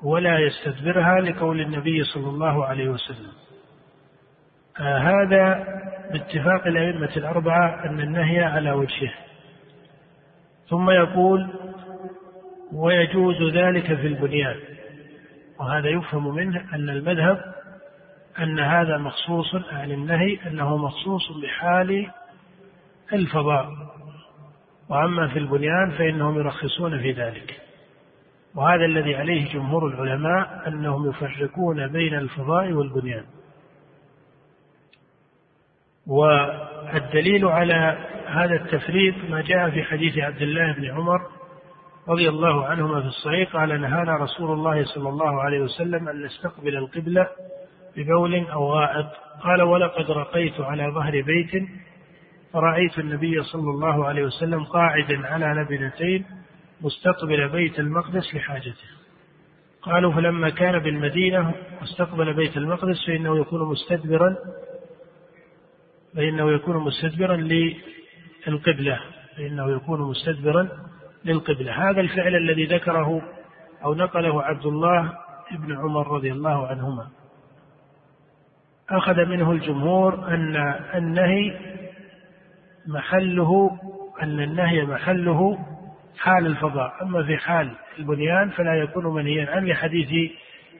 ولا 0.04 0.38
يستدبرها 0.38 1.20
لقول 1.20 1.60
النبي 1.60 2.04
صلى 2.04 2.28
الله 2.28 2.66
عليه 2.66 2.88
وسلم. 2.88 3.32
آه 4.80 4.98
هذا 4.98 5.64
باتفاق 6.12 6.66
الأئمة 6.66 7.10
الأربعة 7.16 7.84
أن 7.84 8.00
النهي 8.00 8.40
على 8.40 8.72
وجهه. 8.72 9.12
ثم 10.68 10.90
يقول 10.90 11.48
ويجوز 12.72 13.54
ذلك 13.54 13.86
في 13.86 14.06
البنيان. 14.06 14.56
وهذا 15.60 15.88
يفهم 15.88 16.34
منه 16.34 16.74
أن 16.74 16.90
المذهب 16.90 17.54
أن 18.38 18.60
هذا 18.60 18.98
مخصوص 18.98 19.54
عن 19.54 19.90
النهي 19.90 20.38
أنه 20.46 20.76
مخصوص 20.76 21.22
بحال 21.42 22.10
الفضاء. 23.12 23.68
وأما 24.88 25.28
في 25.28 25.38
البنيان 25.38 25.90
فإنهم 25.90 26.38
يرخصون 26.38 26.98
في 26.98 27.12
ذلك. 27.12 27.60
وهذا 28.54 28.84
الذي 28.84 29.16
عليه 29.16 29.52
جمهور 29.52 29.86
العلماء 29.86 30.68
أنهم 30.68 31.10
يفرقون 31.10 31.88
بين 31.88 32.14
الفضاء 32.14 32.72
والبنيان. 32.72 33.24
والدليل 36.06 37.46
على 37.46 37.98
هذا 38.26 38.54
التفريق 38.54 39.14
ما 39.30 39.40
جاء 39.40 39.70
في 39.70 39.82
حديث 39.82 40.18
عبد 40.18 40.42
الله 40.42 40.72
بن 40.72 40.90
عمر 40.90 41.20
رضي 42.08 42.28
الله 42.28 42.66
عنهما 42.66 43.00
في 43.00 43.06
الصحيح 43.06 43.52
قال 43.52 43.80
نهانا 43.80 44.16
رسول 44.16 44.52
الله 44.52 44.84
صلى 44.84 45.08
الله 45.08 45.42
عليه 45.42 45.60
وسلم 45.60 46.08
أن 46.08 46.22
نستقبل 46.22 46.76
القبلة 46.76 47.28
ببول 47.96 48.46
أو 48.46 48.72
غائط. 48.72 49.06
قال 49.42 49.62
ولقد 49.62 50.10
رقيت 50.10 50.60
على 50.60 50.92
ظهر 50.94 51.20
بيت 51.22 51.68
فرأيت 52.52 52.98
النبي 52.98 53.42
صلى 53.42 53.70
الله 53.70 54.06
عليه 54.06 54.24
وسلم 54.24 54.64
قاعدا 54.64 55.26
على 55.26 55.46
لبنتين 55.46 56.24
مستقبل 56.82 57.48
بيت 57.48 57.78
المقدس 57.78 58.34
لحاجته. 58.34 58.86
قالوا 59.82 60.12
فلما 60.12 60.50
كان 60.50 60.78
بالمدينة 60.78 61.54
واستقبل 61.80 62.34
بيت 62.34 62.56
المقدس 62.56 63.06
فإنه 63.06 63.40
يكون 63.40 63.68
مستدبرا 63.68 64.36
فإنه 66.14 66.52
يكون 66.52 66.76
مستدبرا 66.76 67.36
للقبلة. 68.46 69.00
فإنه 69.36 69.70
يكون 69.70 70.00
مستدبرا 70.00 70.68
للقبلة. 71.24 71.90
هذا 71.90 72.00
الفعل 72.00 72.36
الذي 72.36 72.64
ذكره 72.64 73.22
أو 73.84 73.94
نقله 73.94 74.42
عبد 74.42 74.66
الله 74.66 75.18
بن 75.52 75.76
عمر 75.76 76.08
رضي 76.08 76.32
الله 76.32 76.66
عنهما. 76.66 77.08
أخذ 78.90 79.24
منه 79.24 79.52
الجمهور 79.52 80.28
أن 80.28 80.56
النهي 80.94 81.58
محله 82.86 83.78
أن 84.22 84.40
النهي 84.40 84.84
محله 84.84 85.58
حال 86.18 86.46
الفضاء. 86.46 87.02
أما 87.02 87.22
في 87.26 87.36
حال 87.36 87.70
البنيان 87.98 88.50
فلا 88.50 88.74
يكون 88.74 89.14
منهيا 89.14 89.50
عنه 89.50 89.66
لحديث 89.66 90.32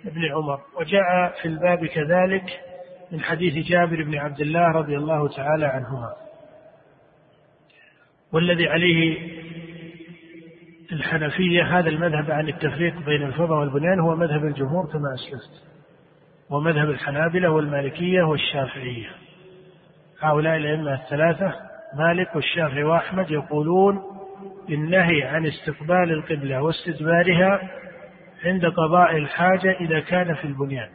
ابن 0.07 0.25
عمر. 0.25 0.61
وجاء 0.81 1.33
في 1.43 1.49
الباب 1.49 1.87
كذلك 1.87 2.61
من 3.13 3.21
حديث 3.21 3.69
جابر 3.69 4.03
بن 4.03 4.19
عبد 4.19 4.41
الله 4.41 4.69
رضي 4.69 4.97
الله 4.97 5.29
تعالى 5.29 5.67
عنهما. 5.67 6.13
والذي 8.33 8.69
عليه 8.69 9.19
الحنفية 10.93 11.79
هذا 11.79 11.89
المذهب 11.89 12.31
عن 12.31 12.49
التفريق 12.49 12.95
بين 13.07 13.23
الفضاء 13.23 13.59
والبنيان 13.59 14.01
هو 14.01 14.17
مذهب 14.17 14.45
الجمهور 14.45 14.87
كما 14.87 15.15
أسلفت. 15.15 15.73
ومذهب 16.51 16.91
الحنابلة 16.91 17.51
والمالكية 17.51 18.23
والشافعية. 18.23 19.11
هؤلاء 20.21 20.57
الأئمة 20.57 20.95
الثلاثة 20.95 21.55
مالك 21.95 22.37
والشافعي 22.37 22.85
وأحمد 22.85 23.31
يقولون 23.31 24.12
بالنهي 24.69 25.23
عن 25.23 25.47
استقبال 25.47 26.13
القبلة 26.13 26.63
واستدبارها 26.63 27.71
عند 28.45 28.67
قضاء 28.67 29.17
الحاجة 29.17 29.77
إذا 29.81 30.01
كان 30.01 30.35
في 30.35 30.45
البنيان. 30.45 30.89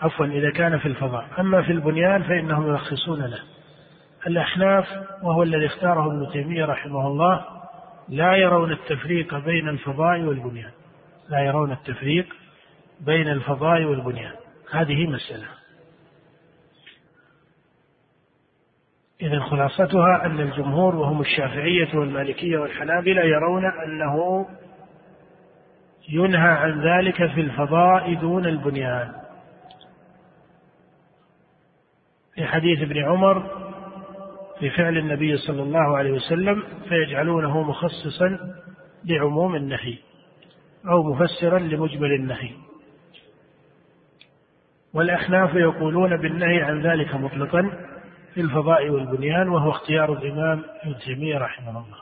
عفوا 0.00 0.26
إذا 0.26 0.50
كان 0.50 0.78
في 0.78 0.86
الفضاء. 0.86 1.26
أما 1.38 1.62
في 1.62 1.72
البنيان 1.72 2.22
فإنهم 2.22 2.68
يرخصون 2.68 3.22
له. 3.22 3.40
الأحناف 4.26 4.86
وهو 5.22 5.42
الذي 5.42 5.66
اختاره 5.66 6.06
ابن 6.06 6.32
تيمية 6.32 6.64
رحمه 6.64 7.06
الله 7.06 7.44
لا 8.08 8.36
يرون 8.36 8.72
التفريق 8.72 9.34
بين 9.34 9.68
الفضاء 9.68 10.20
والبنيان. 10.20 10.70
لا 11.28 11.40
يرون 11.40 11.72
التفريق 11.72 12.26
بين 13.00 13.28
الفضاء 13.28 13.84
والبنيان. 13.84 14.32
هذه 14.72 15.06
مسألة. 15.06 15.46
إذا 19.22 19.40
خلاصتها 19.40 20.26
أن 20.26 20.40
الجمهور 20.40 20.96
وهم 20.96 21.20
الشافعية 21.20 21.94
والمالكية 21.94 22.58
والحنابلة 22.58 23.22
يرون 23.22 23.64
أنه 23.64 24.46
ينهى 26.08 26.48
عن 26.48 26.80
ذلك 26.80 27.16
في 27.16 27.40
الفضاء 27.40 28.14
دون 28.14 28.46
البنيان. 28.46 29.12
في 32.34 32.46
حديث 32.46 32.82
ابن 32.82 33.04
عمر 33.04 33.50
في 34.58 34.70
فعل 34.70 34.98
النبي 34.98 35.36
صلى 35.36 35.62
الله 35.62 35.96
عليه 35.96 36.10
وسلم 36.10 36.62
فيجعلونه 36.88 37.62
مخصصا 37.62 38.38
لعموم 39.04 39.56
النهي 39.56 39.98
أو 40.88 41.02
مفسرا 41.02 41.58
لمجمل 41.58 42.12
النهي. 42.12 42.50
والأحناف 44.94 45.54
يقولون 45.54 46.16
بالنهي 46.16 46.62
عن 46.62 46.82
ذلك 46.82 47.14
مطلقا 47.14 47.85
في 48.36 48.42
الفضاء 48.42 48.88
والبنيان 48.88 49.48
وهو 49.48 49.70
اختيار 49.70 50.12
الإمام 50.12 50.64
ابن 50.82 50.98
تيمية 50.98 51.38
رحمه 51.38 51.70
الله. 51.70 51.98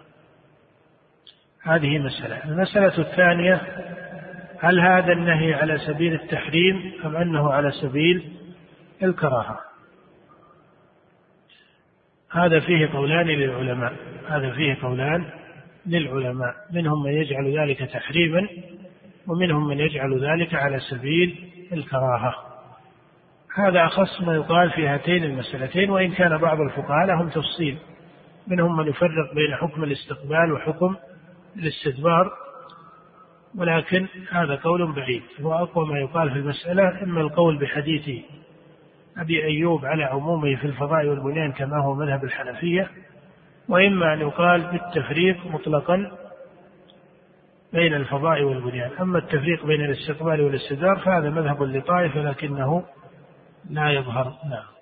هذه 1.63 1.99
مسألة. 1.99 2.45
المسألة 2.45 2.99
الثانية 2.99 3.61
هل 4.61 4.81
هذا 4.81 5.13
النهي 5.13 5.55
على 5.55 5.79
سبيل 5.79 6.15
التحريم 6.15 6.93
أم 7.05 7.17
أنه 7.17 7.53
على 7.53 7.71
سبيل 7.71 8.33
الكراهة؟ 9.03 9.59
هذا 12.31 12.61
فيه 12.61 12.89
قولان 12.93 13.27
للعلماء. 13.27 13.93
هذا 14.29 14.51
فيه 14.51 14.77
قولان 14.83 15.31
للعلماء. 15.87 16.55
منهم 16.71 17.03
من 17.03 17.13
يجعل 17.13 17.59
ذلك 17.59 17.79
تحريما 17.79 18.49
ومنهم 19.27 19.69
من 19.69 19.79
يجعل 19.79 20.25
ذلك 20.25 20.55
على 20.55 20.79
سبيل 20.79 21.51
الكراهة. 21.73 22.54
هذا 23.55 23.87
أخص 23.87 24.21
ما 24.21 24.35
يقال 24.35 24.71
في 24.71 24.89
هاتين 24.89 25.25
المسألتين 25.25 25.91
وإن 25.91 26.13
كان 26.13 26.39
بعض 26.39 26.61
الفقهاء 26.61 27.07
لهم 27.07 27.29
تفصيل. 27.29 27.79
منهم 28.47 28.77
من 28.77 28.87
يفرق 28.89 29.35
بين 29.35 29.55
حكم 29.55 29.85
الاستقبال 29.85 30.53
وحكم 30.53 30.97
الاستدبار 31.57 32.33
ولكن 33.59 34.07
هذا 34.31 34.55
قول 34.55 34.93
بعيد. 34.93 35.23
هو 35.41 35.55
أقوى 35.55 35.87
ما 35.87 35.99
يقال 35.99 36.31
في 36.31 36.37
المسألة 36.37 37.03
إما 37.03 37.21
القول 37.21 37.59
بحديث 37.59 38.25
أبي 39.19 39.45
أيوب 39.45 39.85
على 39.85 40.05
عمومه 40.05 40.57
في 40.57 40.65
الفضاء 40.65 41.07
والبنيان 41.07 41.53
كما 41.53 41.83
هو 41.85 41.95
مذهب 41.95 42.25
الحنفية 42.25 42.91
وإما 43.69 44.15
أن 44.15 44.21
يقال 44.21 44.61
بالتفريق 44.61 45.47
مطلقا 45.47 46.13
بين 47.73 47.95
الفضاء 47.95 48.43
والبنيان. 48.43 48.91
أما 49.01 49.19
التفريق 49.19 49.67
بين 49.67 49.85
الاستقبال 49.85 50.41
والاستدار 50.41 50.97
فهذا 50.97 51.31
مذهب 51.31 51.63
لطائفة 51.63 52.23
لكنه 52.23 52.85
لا 53.71 53.91
يظهر 53.91 54.33
نعم 54.51 54.75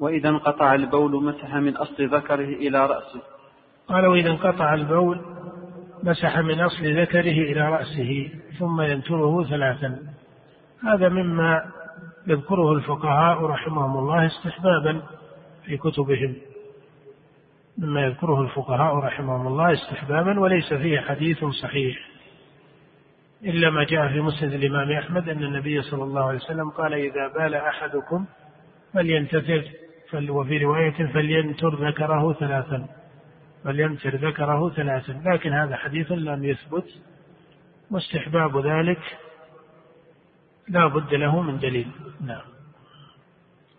وإذا 0.00 0.28
انقطع 0.28 0.74
البول 0.74 1.24
مسح 1.24 1.54
من 1.54 1.76
أصل 1.76 2.06
ذكره 2.06 2.44
إلى 2.44 2.86
رأسه. 2.86 3.22
قال 3.88 4.06
وإذا 4.06 4.30
انقطع 4.30 4.74
البول 4.74 5.20
مسح 6.02 6.38
من 6.38 6.60
أصل 6.60 7.00
ذكره 7.00 7.20
إلى 7.20 7.60
رأسه 7.60 8.30
ثم 8.58 8.80
ينتره 8.80 9.44
ثلاثا. 9.44 9.98
هذا 10.84 11.08
مما 11.08 11.64
يذكره 12.26 12.72
الفقهاء 12.72 13.44
رحمهم 13.44 13.98
الله 13.98 14.26
استحبابا 14.26 15.02
في 15.64 15.76
كتبهم. 15.76 16.36
مما 17.78 18.00
يذكره 18.00 18.42
الفقهاء 18.42 18.96
رحمهم 18.96 19.46
الله 19.46 19.72
استحبابا 19.72 20.40
وليس 20.40 20.74
فيه 20.74 21.00
حديث 21.00 21.44
صحيح. 21.44 22.11
إلا 23.44 23.70
ما 23.70 23.84
جاء 23.84 24.08
في 24.08 24.20
مسند 24.20 24.52
الإمام 24.52 24.92
أحمد 24.92 25.28
أن 25.28 25.42
النبي 25.42 25.82
صلى 25.82 26.02
الله 26.02 26.24
عليه 26.24 26.38
وسلم 26.38 26.70
قال 26.70 26.94
إذا 26.94 27.28
بال 27.28 27.54
أحدكم 27.54 28.24
فلينتثر 28.94 29.64
وفي 30.28 30.58
رواية 30.58 31.12
فلينتر 31.14 31.88
ذكره 31.88 32.32
ثلاثا 32.32 32.86
فلينتر 33.64 34.16
ذكره 34.16 34.70
ثلاثا 34.70 35.22
لكن 35.24 35.52
هذا 35.52 35.76
حديث 35.76 36.12
لم 36.12 36.44
يثبت. 36.44 36.84
واستحباب 37.90 38.66
ذلك 38.66 39.18
لا 40.68 40.86
بد 40.86 41.14
له 41.14 41.40
من 41.40 41.58
دليل. 41.58 41.88
نعم. 42.20 42.42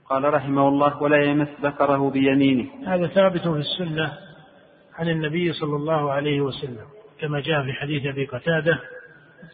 قال 0.10 0.34
رحمه 0.34 0.68
الله 0.68 1.04
ولا 1.04 1.24
يمس 1.24 1.48
ذكره 1.62 2.10
بيمينه. 2.10 2.70
هذا 2.88 3.08
ثابت 3.08 3.42
في 3.42 3.60
السنة 3.60 4.14
عن 4.96 5.10
النبي 5.10 5.54
صلى 5.54 5.76
الله 5.76 6.12
عليه 6.12 6.42
وسلم 6.42 6.86
كما 7.20 7.40
جاء 7.40 7.64
في 7.64 7.74
حديث 7.74 8.06
أبي 8.06 8.26
قتادة 8.26 8.80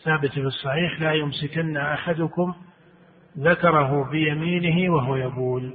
ثابت 0.03 0.31
في 0.31 0.39
الصحيح 0.39 1.01
لا 1.01 1.13
يمسكن 1.13 1.77
أحدكم 1.77 2.53
ذكره 3.39 4.09
بيمينه 4.09 4.93
وهو 4.93 5.15
يبول. 5.15 5.73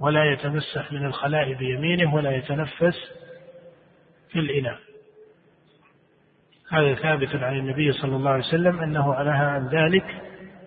ولا 0.00 0.24
يتمسح 0.24 0.92
من 0.92 1.04
الخلاء 1.06 1.54
بيمينه 1.54 2.14
ولا 2.14 2.36
يتنفس 2.36 2.96
في 4.30 4.38
الإناء. 4.38 4.78
هذا 6.72 6.94
ثابت 6.94 7.34
عن 7.34 7.58
النبي 7.58 7.92
صلى 7.92 8.16
الله 8.16 8.30
عليه 8.30 8.44
وسلم 8.44 8.80
أنه 8.80 9.22
نهى 9.22 9.46
عن 9.46 9.68
ذلك 9.68 10.04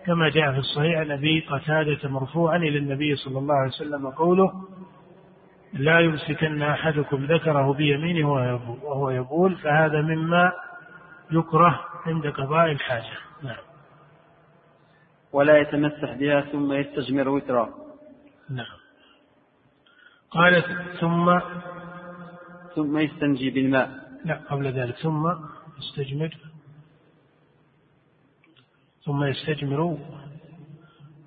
كما 0.05 0.29
جاء 0.29 0.51
في 0.51 0.57
الصحيح 0.57 0.99
عن 0.99 1.11
أبي 1.11 1.39
قتادة 1.39 2.09
مرفوعا 2.09 2.57
إلى 2.57 2.77
النبي 2.77 3.15
صلى 3.15 3.39
الله 3.39 3.55
عليه 3.55 3.71
وسلم 3.71 4.09
قوله 4.09 4.51
لا 5.73 5.99
يمسكن 5.99 6.61
أحدكم 6.61 7.25
ذكره 7.25 7.73
بيمينه 7.73 8.31
وهو 8.83 9.09
يبول 9.09 9.55
فهذا 9.55 10.01
مما 10.01 10.51
يكره 11.31 11.79
عند 12.05 12.27
قضاء 12.27 12.71
الحاجة. 12.71 13.17
نعم. 13.43 13.63
ولا 15.33 15.57
يتمسح 15.57 16.13
بها 16.13 16.41
ثم 16.41 16.73
يستجمر 16.73 17.29
وترا. 17.29 17.73
نعم. 18.49 18.77
قالت 20.31 20.65
ثم 20.99 21.39
ثم 22.75 22.97
يستنجي 22.97 23.49
بالماء. 23.49 23.89
لا 24.25 24.35
قبل 24.49 24.67
ذلك. 24.67 24.95
ثم 24.95 25.33
يستجمر. 25.77 26.37
ثم 29.05 29.23
يستجمر. 29.23 29.97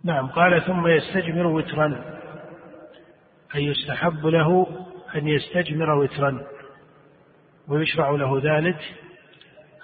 نعم 0.05 0.27
قال 0.27 0.63
ثم 0.67 0.87
يستجمر 0.87 1.47
وترا. 1.47 2.19
أي 3.55 3.65
يستحب 3.65 4.27
له 4.27 4.67
أن 5.15 5.29
يستجمر 5.29 5.91
وترا. 5.91 6.47
ويشرع 7.69 8.11
له 8.11 8.41
ذلك 8.43 9.08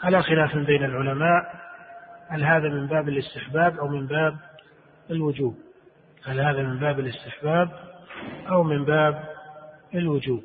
على 0.02 0.22
خلاف 0.22 0.57
بين 0.57 0.85
العلماء 0.85 1.64
هل 2.28 2.44
هذا 2.44 2.68
من 2.68 2.87
باب 2.87 3.09
الاستحباب 3.09 3.78
أو 3.78 3.88
من 3.88 4.07
باب 4.07 4.36
الوجوب؟ 5.11 5.55
هل 6.24 6.40
هذا 6.40 6.62
من 6.62 6.78
باب 6.78 6.99
الاستحباب 6.99 7.70
أو 8.49 8.62
من 8.62 8.84
باب 8.84 9.24
الوجوب؟ 9.95 10.42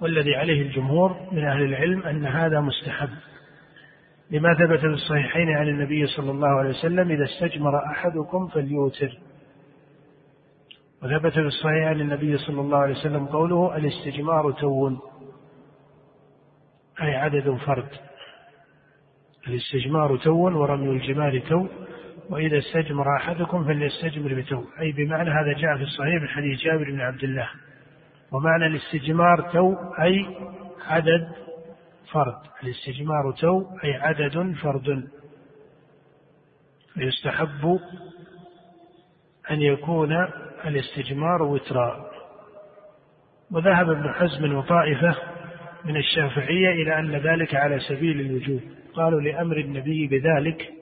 والذي 0.00 0.34
عليه 0.34 0.62
الجمهور 0.62 1.28
من 1.32 1.44
أهل 1.44 1.62
العلم 1.62 2.02
أن 2.02 2.26
هذا 2.26 2.60
مستحب. 2.60 3.08
لما 4.30 4.54
ثبت 4.54 4.80
في 4.80 4.86
الصحيحين 4.86 5.48
عن 5.48 5.68
النبي 5.68 6.06
صلى 6.06 6.30
الله 6.30 6.48
عليه 6.48 6.70
وسلم 6.70 7.10
إذا 7.10 7.24
استجمر 7.24 7.86
أحدكم 7.86 8.48
فليوتر. 8.48 9.18
وثبت 11.02 11.32
في 11.32 11.40
الصحيح 11.40 11.86
عن 11.86 12.00
النبي 12.00 12.38
صلى 12.38 12.60
الله 12.60 12.78
عليه 12.78 12.94
وسلم 12.94 13.26
قوله 13.26 13.76
الاستجمار 13.76 14.52
تو 14.52 14.90
أي 17.02 17.14
عدد 17.14 17.56
فرد. 17.66 17.88
الاستجمار 19.48 20.16
تو 20.16 20.34
ورمي 20.34 20.90
الجمار 20.90 21.38
تو 21.38 21.66
وإذا 22.30 22.58
استجمر 22.58 23.16
أحدكم 23.16 23.64
فليستجمر 23.64 24.34
بتو. 24.34 24.64
أي 24.80 24.92
بمعنى 24.92 25.30
هذا 25.30 25.52
جاء 25.52 25.76
في 25.76 25.82
الصحيح 25.82 26.22
من 26.22 26.28
حديث 26.28 26.60
جابر 26.60 26.90
بن 26.90 27.00
عبد 27.00 27.24
الله. 27.24 27.48
ومعنى 28.32 28.66
الاستجمار 28.66 29.40
تو 29.52 29.74
أي 30.02 30.26
عدد 30.86 31.28
فرد. 32.12 32.38
الاستجمار 32.62 33.32
تو 33.40 33.66
أي 33.84 33.94
عدد 33.94 34.54
فرد. 34.62 35.08
فيستحب 36.94 37.80
أن 39.50 39.60
يكون 39.62 40.12
الاستجمار 40.66 41.42
وترا. 41.42 42.10
وذهب 43.50 43.90
ابن 43.90 44.12
حزم 44.12 44.54
وطائفة 44.54 45.16
من 45.84 45.96
الشافعية 45.96 46.70
إلى 46.70 46.98
أن 46.98 47.16
ذلك 47.16 47.54
على 47.54 47.78
سبيل 47.78 48.20
الوجوب. 48.20 48.60
قالوا 48.96 49.20
لأمر 49.20 49.58
النبي 49.58 50.06
بذلك 50.06 50.72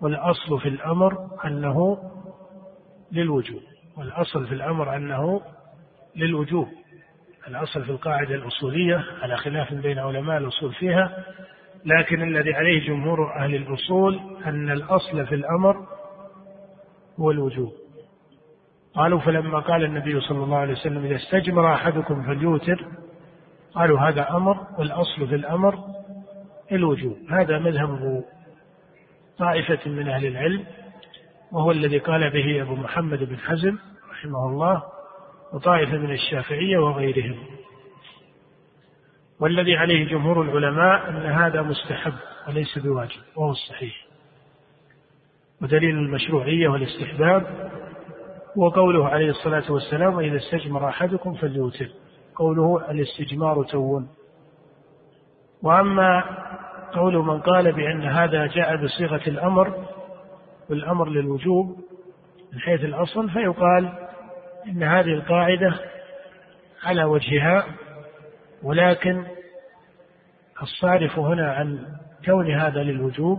والأصل 0.00 0.60
في 0.60 0.68
الأمر 0.68 1.28
أنه 1.44 1.98
للوجوب 3.12 3.62
والأصل 3.96 4.46
في 4.46 4.54
الأمر 4.54 4.96
أنه 4.96 5.40
للوجوب 6.16 6.68
الأصل 7.48 7.84
في 7.84 7.90
القاعدة 7.90 8.34
الأصولية 8.34 9.04
على 9.22 9.36
خلاف 9.36 9.74
بين 9.74 9.98
علماء 9.98 10.38
الأصول 10.38 10.72
فيها 10.72 11.24
لكن 11.84 12.22
الذي 12.22 12.54
عليه 12.54 12.86
جمهور 12.86 13.36
أهل 13.36 13.54
الأصول 13.54 14.20
أن 14.46 14.70
الأصل 14.70 15.26
في 15.26 15.34
الأمر 15.34 15.86
هو 17.20 17.30
الوجوب. 17.30 17.72
قالوا 18.94 19.20
فلما 19.20 19.58
قال 19.58 19.84
النبي 19.84 20.20
صلى 20.20 20.44
الله 20.44 20.56
عليه 20.56 20.72
وسلم 20.72 21.04
إذا 21.04 21.16
استجمر 21.16 21.74
أحدكم 21.74 22.22
فليوتر 22.22 22.86
قالوا 23.74 24.00
هذا 24.00 24.30
أمر 24.30 24.66
والأصل 24.78 25.28
في 25.28 25.34
الأمر 25.34 25.93
الوجوب. 26.74 27.16
هذا 27.30 27.58
مذهب 27.58 28.24
طائفة 29.38 29.90
من 29.90 30.08
أهل 30.08 30.26
العلم 30.26 30.64
وهو 31.52 31.70
الذي 31.70 31.98
قال 31.98 32.30
به 32.30 32.62
أبو 32.62 32.74
محمد 32.74 33.24
بن 33.24 33.38
حزم 33.38 33.78
رحمه 34.10 34.48
الله 34.48 34.82
وطائفة 35.52 35.96
من 35.96 36.12
الشافعية 36.12 36.78
وغيرهم. 36.78 37.36
والذي 39.40 39.76
عليه 39.76 40.08
جمهور 40.08 40.42
العلماء 40.42 41.10
أن 41.10 41.26
هذا 41.26 41.62
مستحب 41.62 42.14
وليس 42.48 42.78
بواجب 42.78 43.20
وهو 43.36 43.50
الصحيح. 43.50 44.06
ودليل 45.62 45.98
المشروعية 45.98 46.68
والاستحباب 46.68 47.70
وقوله 48.56 49.08
عليه 49.08 49.30
الصلاة 49.30 49.72
والسلام 49.72 50.14
وإذا 50.14 50.36
استجمر 50.36 50.88
أحدكم 50.88 51.34
فليوتر 51.34 51.88
قوله 52.34 52.90
الاستجمار 52.90 53.64
تون 53.64 54.08
وأما 55.62 56.43
قول 56.94 57.16
من 57.16 57.40
قال 57.40 57.72
بأن 57.72 58.02
هذا 58.02 58.46
جاء 58.46 58.76
بصيغة 58.76 59.22
الأمر 59.26 59.86
والأمر 60.70 61.08
للوجوب 61.08 61.76
من 62.52 62.60
حيث 62.60 62.84
الأصل 62.84 63.30
فيقال 63.30 63.92
إن 64.66 64.82
هذه 64.82 65.14
القاعدة 65.14 65.74
على 66.84 67.04
وجهها 67.04 67.66
ولكن 68.62 69.24
الصارف 70.62 71.18
هنا 71.18 71.52
عن 71.52 71.78
كون 72.24 72.50
هذا 72.50 72.82
للوجوب 72.82 73.38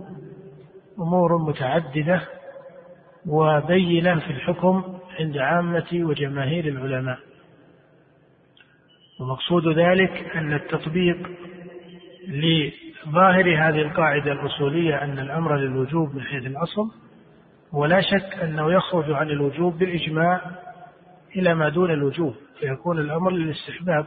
أمور 0.99 1.37
متعددة 1.37 2.21
وبينة 3.27 4.19
في 4.19 4.29
الحكم 4.29 4.99
عند 5.19 5.37
عامة 5.37 5.87
وجماهير 5.93 6.67
العلماء. 6.67 7.19
ومقصود 9.19 9.67
ذلك 9.67 10.35
أن 10.35 10.53
التطبيق 10.53 11.17
لظاهر 13.07 13.69
هذه 13.69 13.81
القاعدة 13.81 14.31
الأصولية 14.31 15.03
أن 15.03 15.19
الأمر 15.19 15.55
للوجوب 15.55 16.15
من 16.15 16.21
حيث 16.21 16.45
الأصل 16.45 16.91
ولا 17.73 18.01
شك 18.01 18.43
أنه 18.43 18.73
يخرج 18.73 19.11
عن 19.11 19.29
الوجوب 19.29 19.77
بالإجماع 19.77 20.41
إلى 21.35 21.55
ما 21.55 21.69
دون 21.69 21.91
الوجوب 21.91 22.35
فيكون 22.59 22.99
الأمر 22.99 23.31
للاستحباب. 23.31 24.05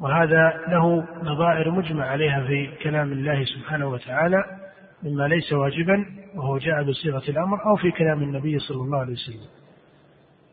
وهذا 0.00 0.60
له 0.68 1.04
نظائر 1.22 1.70
مجمع 1.70 2.04
عليها 2.06 2.46
في 2.46 2.70
كلام 2.82 3.12
الله 3.12 3.44
سبحانه 3.44 3.88
وتعالى 3.88 4.44
مما 5.02 5.28
ليس 5.28 5.52
واجبا 5.52 6.06
وهو 6.34 6.58
جاء 6.58 6.82
بصيغة 6.82 7.30
الأمر 7.30 7.66
أو 7.66 7.76
في 7.76 7.90
كلام 7.90 8.22
النبي 8.22 8.58
صلى 8.58 8.82
الله 8.82 8.98
عليه 8.98 9.12
وسلم. 9.12 9.48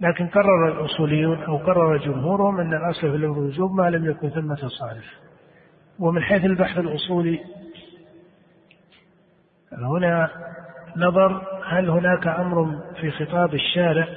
لكن 0.01 0.27
قرر 0.27 0.71
الأصوليون 0.71 1.43
أو 1.43 1.57
قرر 1.57 1.97
جمهورهم 1.97 2.59
أن 2.59 2.73
الأصل 2.73 3.01
في 3.01 3.15
الوجوب 3.15 3.71
ما 3.71 3.89
لم 3.89 4.09
يكن 4.09 4.29
ثمة 4.29 4.55
صارف. 4.55 5.26
ومن 5.99 6.23
حيث 6.23 6.45
البحث 6.45 6.77
الأصولي 6.77 7.39
هنا 9.71 10.29
نظر 10.97 11.61
هل 11.65 11.89
هناك 11.89 12.27
أمر 12.27 12.81
في 13.01 13.11
خطاب 13.11 13.53
الشارع 13.53 14.07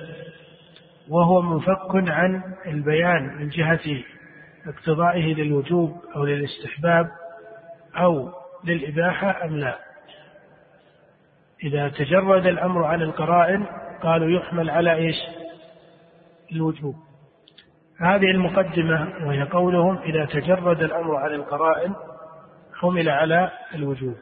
وهو 1.08 1.42
منفك 1.42 2.08
عن 2.10 2.42
البيان 2.66 3.36
من 3.36 3.48
جهة 3.48 4.02
اقتضائه 4.66 5.34
للوجوب 5.34 5.96
أو 6.16 6.24
للاستحباب 6.24 7.10
أو 7.96 8.32
للإباحة 8.64 9.44
أم 9.44 9.56
لا. 9.56 9.78
إذا 11.64 11.88
تجرد 11.88 12.46
الأمر 12.46 12.84
عن 12.84 13.02
القرائن 13.02 13.66
قالوا 14.02 14.30
يحمل 14.30 14.70
على 14.70 14.94
إيش؟ 14.94 15.16
الوجوب. 16.52 16.96
هذه 18.00 18.30
المقدمة 18.30 19.12
وهي 19.26 19.42
قولهم 19.42 19.98
إذا 19.98 20.24
تجرد 20.24 20.82
الأمر 20.82 21.16
عن 21.16 21.30
القرائن 21.30 21.94
حمل 22.74 23.08
على 23.08 23.50
الوجوب 23.74 24.16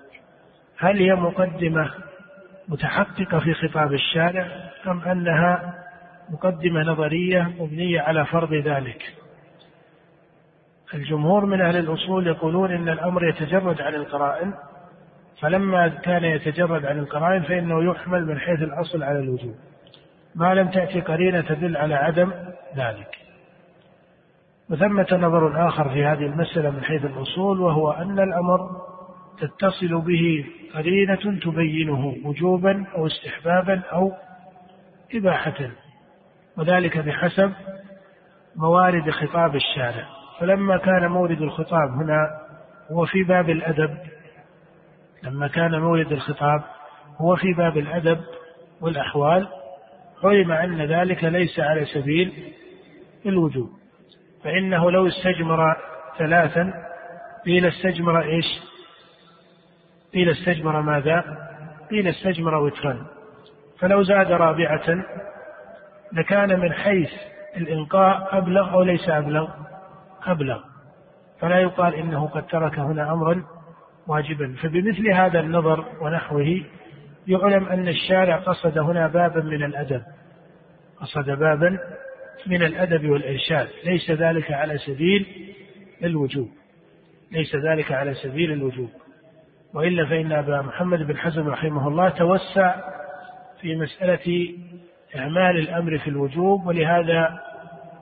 هل 0.79 0.99
هي 0.99 1.15
مقدمة 1.15 1.91
متحققة 2.69 3.39
في 3.39 3.55
خطاب 3.55 3.93
الشارع 3.93 4.47
أم 4.87 5.01
أنها 5.01 5.75
مقدمة 6.31 6.83
نظرية 6.83 7.53
مبنية 7.59 8.01
على 8.01 8.27
فرض 8.27 8.55
ذلك؟ 8.55 9.03
الجمهور 10.95 11.47
من 11.47 11.61
أهل 11.61 11.77
الأصول 11.77 12.27
يقولون 12.27 12.73
إن 12.73 12.89
الأمر 12.89 13.29
يتجرد 13.29 13.81
عن 13.81 13.95
القرائن 13.95 14.55
فلما 15.41 15.89
كان 15.89 16.25
يتجرد 16.25 16.87
عن 16.87 16.99
القرائن 16.99 17.43
فإنه 17.43 17.91
يحمل 17.91 18.27
من 18.27 18.39
حيث 18.39 18.63
الأصل 18.63 19.03
على 19.03 19.19
الوجوب 19.19 19.55
ما 20.35 20.55
لم 20.55 20.69
تأتي 20.69 21.01
قرينة 21.01 21.41
تدل 21.41 21.77
على 21.77 21.95
عدم 21.95 22.33
ذلك. 22.77 23.28
وثمة 24.71 25.07
نظر 25.13 25.69
آخر 25.69 25.89
في 25.89 26.05
هذه 26.05 26.27
المسألة 26.27 26.71
من 26.71 26.85
حيث 26.85 27.05
الأصول 27.05 27.61
وهو 27.61 27.91
أن 27.91 28.21
الأمر 28.21 28.71
تتصل 29.39 30.01
به 30.01 30.45
قرينة 30.75 31.41
تبينه 31.41 32.17
وجوبا 32.25 32.87
أو 32.95 33.07
استحبابا 33.07 33.83
أو 33.93 34.13
إباحة 35.15 35.71
وذلك 36.57 36.99
بحسب 36.99 37.53
موارد 38.57 39.11
خطاب 39.11 39.57
الشارع. 39.57 40.07
فلما 40.41 40.77
كان 40.77 41.07
مورد 41.07 41.43
الخطاب 41.43 41.91
هنا 41.91 42.29
هو 42.93 43.07
في 43.07 43.23
باب 43.23 43.51
الأدب 43.51 43.99
لما 45.23 45.49
كان 45.49 45.81
مورد 45.81 46.13
الخطاب 46.13 46.63
هو 47.19 47.37
في 47.37 47.53
باب 47.53 47.79
الأدب 47.79 48.21
والأحوال 48.81 49.49
علم 50.25 50.53
أن 50.53 50.83
ذلك 50.83 51.25
ليس 51.25 51.61
على 51.61 51.85
سبيل 51.85 52.53
الوجوب. 53.27 53.71
فإنه 54.45 54.91
لو 54.91 55.09
استجمر 55.09 55.77
ثلاثا 56.19 56.73
قيل 57.47 57.67
استجمر 57.67 58.23
إيش؟ 58.23 58.47
قيل 60.15 60.31
استجمر 60.31 60.81
ماذا؟ 60.81 61.25
قيل 61.91 62.09
استجمر 62.09 62.55
وترا 62.55 63.07
فلو 63.79 64.03
زاد 64.03 64.33
رابعة 64.33 65.05
لكان 66.13 66.61
من 66.61 66.73
حيث 66.73 67.11
الإلقاء 67.57 68.39
أبلغ 68.39 68.73
أو 68.73 68.83
ليس 68.83 69.09
أبلغ؟ 69.09 69.49
أبلغ 70.27 70.61
فلا 71.41 71.59
يقال 71.59 71.95
إنه 71.95 72.29
قد 72.29 72.47
ترك 72.47 72.79
هنا 72.79 73.13
أمرا 73.13 73.45
واجبا 74.07 74.55
فبمثل 74.63 75.09
هذا 75.09 75.41
النظر 75.41 75.85
ونحوه 76.01 76.65
يعلم 77.27 77.69
أن 77.69 77.89
الشارع 77.89 78.37
قصد 78.37 78.79
هنا 78.79 79.07
بابا 79.07 79.41
من 79.41 79.65
الأدب 79.65 80.03
قصد 81.01 81.31
بابا 81.31 81.79
من 82.47 82.63
الأدب 82.63 83.09
والإرشاد. 83.09 83.69
ليس 83.85 84.11
ذلك 84.11 84.53
على 84.53 84.79
سبيل 84.79 85.27
الوجوب. 86.05 86.49
ليس 87.33 87.57
ذلك 87.57 87.93
على 87.93 88.15
سبيل 88.15 88.53
الوجوب. 88.53 88.91
وإلا 89.75 90.07
فإن 90.07 90.33
أبا 90.33 90.63
محمد 90.63 90.99
بن 90.99 91.17
حزم 91.17 91.49
رحمه 91.49 91.89
الله 91.89 92.09
توسع 92.09 92.75
في 93.61 93.77
مسألة 93.77 94.55
إعمال 95.17 95.59
الأمر 95.59 95.99
في 95.99 96.11
الوجوب 96.11 96.67
ولهذا 96.67 97.41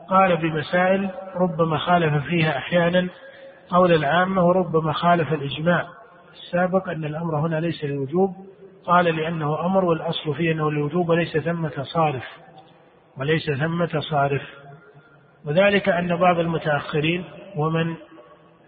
قال 0.08 0.36
بمسائل 0.36 1.10
ربما 1.34 1.78
خالف 1.78 2.24
فيها 2.24 2.58
أحيانا 2.58 3.08
قول 3.68 3.92
العامة 3.92 4.46
وربما 4.46 4.92
خالف 4.92 5.32
الإجماع. 5.32 5.86
السابق 6.32 6.88
أن 6.88 7.04
الأمر 7.04 7.46
هنا 7.46 7.60
ليس 7.60 7.84
للوجوب 7.84 8.36
قال 8.84 9.04
لأنه 9.04 9.66
أمر 9.66 9.84
والأصل 9.84 10.34
فيه 10.34 10.52
أنه 10.52 10.70
للوجوب 10.70 11.08
وليس 11.08 11.36
ثمة 11.36 11.82
صارف. 11.82 12.24
وليس 13.18 13.50
ثمة 13.50 14.00
صارف 14.10 14.42
وذلك 15.44 15.88
أن 15.88 16.16
بعض 16.16 16.38
المتأخرين 16.38 17.24
ومن 17.56 17.94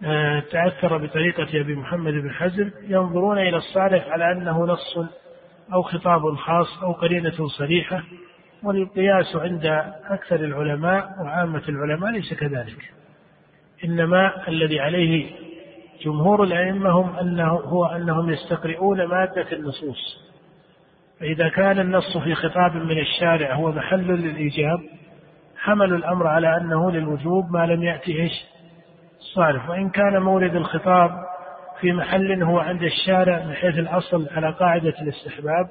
آه، 0.03 0.39
تأثر 0.39 0.97
بطريقة 0.97 1.61
أبي 1.61 1.75
محمد 1.75 2.13
بن 2.13 2.31
حزم 2.31 2.71
ينظرون 2.87 3.37
إلى 3.37 3.57
الصارف 3.57 4.07
على 4.07 4.31
أنه 4.31 4.65
نص 4.65 4.97
أو 5.73 5.81
خطاب 5.81 6.35
خاص 6.35 6.83
أو 6.83 6.91
قرينة 6.91 7.47
صريحة 7.57 8.03
والقياس 8.63 9.35
عند 9.35 9.65
أكثر 10.09 10.35
العلماء 10.35 11.09
وعامة 11.21 11.63
العلماء 11.69 12.11
ليس 12.11 12.33
كذلك. 12.33 12.93
إنما 13.85 14.47
الذي 14.47 14.79
عليه 14.79 15.31
جمهور 16.05 16.43
الأئمة 16.43 16.89
هم 16.89 17.15
أنه 17.15 17.49
هو 17.49 17.85
أنهم 17.85 18.29
يستقرئون 18.29 19.05
مادة 19.05 19.51
النصوص. 19.51 20.28
فإذا 21.19 21.49
كان 21.49 21.79
النص 21.79 22.17
في 22.17 22.35
خطاب 22.35 22.75
من 22.75 22.99
الشارع 22.99 23.53
هو 23.53 23.71
محل 23.71 24.07
للإيجاب 24.07 24.79
حملوا 25.57 25.97
الأمر 25.97 26.27
على 26.27 26.57
أنه 26.57 26.91
للوجوب 26.91 27.51
ما 27.51 27.65
لم 27.65 27.83
يأتي 27.83 28.21
إيش؟ 28.21 28.31
صارف. 29.35 29.69
وإن 29.69 29.89
كان 29.89 30.21
مورد 30.21 30.55
الخطاب 30.55 31.11
في 31.81 31.91
محل 31.91 32.43
هو 32.43 32.59
عند 32.59 32.83
الشارع 32.83 33.45
من 33.45 33.53
حيث 33.53 33.79
الأصل 33.79 34.27
على 34.31 34.51
قاعدة 34.51 34.93
الاستحباب 35.01 35.69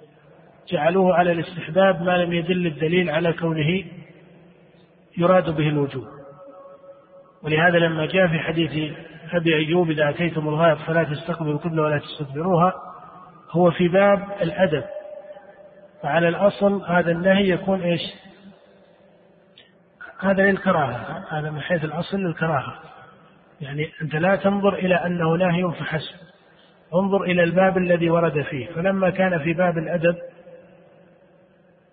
جعلوه 0.73 1.15
على 1.15 1.33
الاستحباب 1.33 2.03
ما 2.03 2.17
لم 2.17 2.33
يدل 2.33 2.67
الدليل 2.67 3.11
على 3.11 3.33
كونه 3.33 3.85
يراد 5.19 5.57
به 5.57 5.69
الوجوب. 5.69 6.05
ولهذا 7.43 7.79
لما 7.79 8.07
جاء 8.07 8.27
في 8.27 8.39
حديث 8.39 8.95
أبي 9.33 9.55
أيوب 9.55 9.91
إذا 9.91 10.09
أتيتم 10.09 10.49
الغائط 10.49 10.79
فلا 10.79 11.05
تستقبلوا 11.05 11.53
القبلة 11.53 11.83
ولا 11.83 11.99
تستدبروها. 11.99 12.73
هو 13.51 13.71
في 13.71 13.89
باب 13.89 14.25
الأدب. 14.43 14.85
فعلى 16.03 16.29
الأصل 16.29 16.83
هذا 16.87 17.11
النهي 17.11 17.49
يكون 17.49 17.83
إيش؟ 17.83 18.01
هذا 20.21 20.43
للكراهة 20.43 21.25
هذا 21.31 21.51
من 21.51 21.61
حيث 21.61 21.85
الأصل 21.85 22.17
للكراهة. 22.17 22.75
يعني 23.61 23.91
أنت 24.03 24.15
لا 24.15 24.37
تنظر 24.37 24.75
إلى 24.75 24.95
أنه 24.95 25.37
نهي 25.37 25.73
فحسب. 25.73 26.15
انظر 26.95 27.23
إلى 27.23 27.43
الباب 27.45 27.79
الذي 27.79 28.11
ورد 28.11 28.43
فيه. 28.43 28.67
فلما 28.67 29.11
كان 29.11 29.39
في 29.39 29.53
باب 29.53 29.79
الأدب 29.79 30.17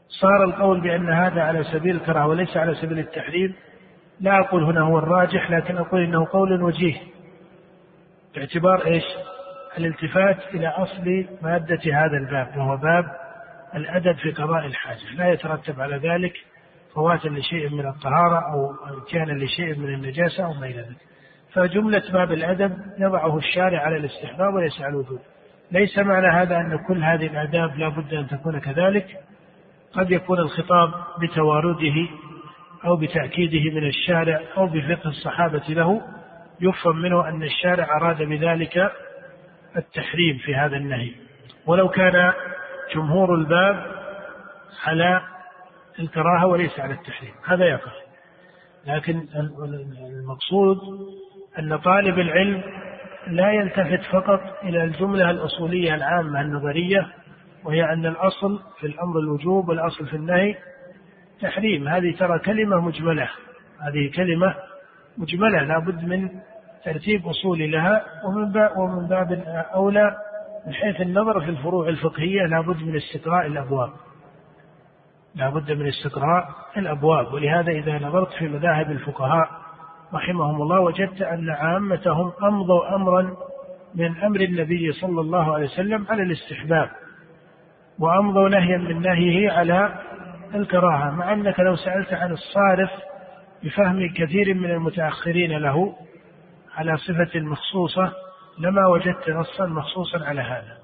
صار 0.09 0.43
القول 0.43 0.81
بأن 0.81 1.09
هذا 1.09 1.41
على 1.41 1.63
سبيل 1.63 1.95
الكراهة 1.95 2.27
وليس 2.27 2.57
على 2.57 2.75
سبيل 2.75 2.99
التحريم 2.99 3.55
لا 4.19 4.39
أقول 4.39 4.63
هنا 4.63 4.81
هو 4.81 4.97
الراجح 4.97 5.51
لكن 5.51 5.77
أقول 5.77 6.03
إنه 6.03 6.27
قول 6.31 6.63
وجيه. 6.63 6.95
باعتبار 8.35 8.85
إيش؟ 8.85 9.03
الالتفات 9.77 10.37
إلى 10.53 10.67
أصل 10.67 11.25
مادة 11.41 11.79
هذا 11.93 12.17
الباب 12.17 12.57
وهو 12.57 12.77
باب 12.77 13.24
الأدب 13.75 14.15
في 14.15 14.31
قضاء 14.31 14.65
الحاجة 14.65 15.15
لا 15.17 15.33
يترتب 15.33 15.81
على 15.81 15.97
ذلك 15.97 16.33
فواتا 16.95 17.27
لشيء 17.27 17.69
من 17.69 17.87
الطهارة 17.87 18.39
أو 18.53 18.73
كان 19.11 19.39
لشيء 19.39 19.75
من 19.75 19.93
النجاسة 19.93 20.45
أو 20.45 20.53
ما 20.53 20.65
إلى 20.65 20.81
ذلك. 20.81 20.97
فجملة 21.53 22.03
باب 22.13 22.31
الأدب 22.31 22.77
يضعه 22.99 23.37
الشارع 23.37 23.81
على 23.81 23.97
الاستحباب 23.97 24.53
وليس 24.53 24.81
على 24.81 24.89
الوجوب 24.89 25.19
ليس 25.71 25.97
معنى 25.97 26.27
هذا 26.27 26.57
أن 26.57 26.79
كل 26.87 27.03
هذه 27.03 27.27
الآداب 27.27 27.77
لا 27.77 27.89
بد 27.89 28.13
أن 28.13 28.27
تكون 28.27 28.59
كذلك؟ 28.59 29.07
قد 29.93 30.11
يكون 30.11 30.39
الخطاب 30.39 30.93
بتوارده 31.21 32.07
أو 32.85 32.95
بتأكيده 32.95 33.75
من 33.75 33.87
الشارع 33.87 34.41
أو 34.57 34.67
بفقه 34.67 35.09
الصحابة 35.09 35.63
له 35.69 36.01
يفهم 36.61 37.01
منه 37.01 37.27
أن 37.29 37.43
الشارع 37.43 37.97
أراد 37.97 38.23
بذلك 38.23 38.91
التحريم 39.77 40.37
في 40.37 40.55
هذا 40.55 40.77
النهي. 40.77 41.11
ولو 41.65 41.89
كان 41.89 42.33
جمهور 42.95 43.35
الباب 43.35 43.85
على 44.85 45.21
الكراهة 45.99 46.45
وليس 46.45 46.79
على 46.79 46.93
التحريم. 46.93 47.33
هذا 47.45 47.65
يقع. 47.65 47.91
لكن 48.87 49.27
المقصود 50.19 50.77
أن 51.59 51.77
طالب 51.77 52.19
العلم 52.19 52.63
لا 53.27 53.51
يلتفت 53.51 54.01
فقط 54.11 54.41
إلى 54.63 54.83
الجملة 54.83 55.29
الأصولية 55.29 55.95
العامة 55.95 56.41
النظرية 56.41 57.07
وهي 57.63 57.83
أن 57.93 58.05
الأصل 58.05 58.59
في 58.79 58.87
الأمر 58.87 59.19
الوجوب 59.19 59.69
والأصل 59.69 60.05
في 60.05 60.15
النهي 60.15 60.55
تحريم. 61.41 61.87
هذه 61.87 62.15
ترى 62.15 62.39
كلمة 62.39 62.81
مجملة. 62.81 63.29
هذه 63.79 64.11
كلمة 64.15 64.55
مجملة 65.17 65.63
لا 65.63 65.79
بد 65.79 66.03
من 66.03 66.29
ترتيب 66.85 67.27
أصولي 67.27 67.67
لها 67.67 68.05
ومن 68.25 68.51
باب, 68.51 68.77
ومن 68.77 69.07
باب 69.07 69.31
أولى 69.73 70.15
من 70.67 70.73
حيث 70.73 71.01
النظر 71.01 71.41
في 71.41 71.49
الفروع 71.49 71.89
الفقهية 71.89 72.41
لا 72.45 72.61
بد 72.61 72.83
من 72.83 72.95
استقراء 72.95 73.45
الأبواب. 73.45 73.89
لا 75.35 75.49
بد 75.49 75.71
من 75.71 75.87
استقراء 75.87 76.49
الأبواب. 76.77 77.33
ولهذا 77.33 77.71
إذا 77.71 77.99
نظرت 77.99 78.33
في 78.33 78.47
مذاهب 78.47 78.91
الفقهاء 78.91 79.49
رحمهم 80.13 80.61
الله 80.61 80.79
وجدت 80.79 81.21
أن 81.21 81.49
عامتهم 81.49 82.31
أمضوا 82.43 82.95
أمرا 82.95 83.35
من 83.95 84.17
أمر 84.17 84.41
النبي 84.41 84.91
صلى 84.91 85.21
الله 85.21 85.53
عليه 85.53 85.65
وسلم 85.65 86.05
على 86.09 86.23
الاستحباب 86.23 86.89
وأمضوا 87.99 88.49
نهيا 88.49 88.77
من 88.77 89.01
نهيه 89.01 89.51
على 89.51 89.99
الكراهة 90.55 91.11
مع 91.11 91.33
أنك 91.33 91.59
لو 91.59 91.75
سألت 91.75 92.13
عن 92.13 92.31
الصارف 92.31 92.89
بفهم 93.63 94.13
كثير 94.13 94.53
من 94.53 94.71
المتأخرين 94.71 95.57
له 95.57 95.95
على 96.75 96.97
صفة 96.97 97.39
مخصوصة 97.39 98.13
لما 98.59 98.87
وجدت 98.87 99.29
نصا 99.29 99.65
مخصوصا 99.65 100.25
على 100.25 100.41
هذا. 100.41 100.77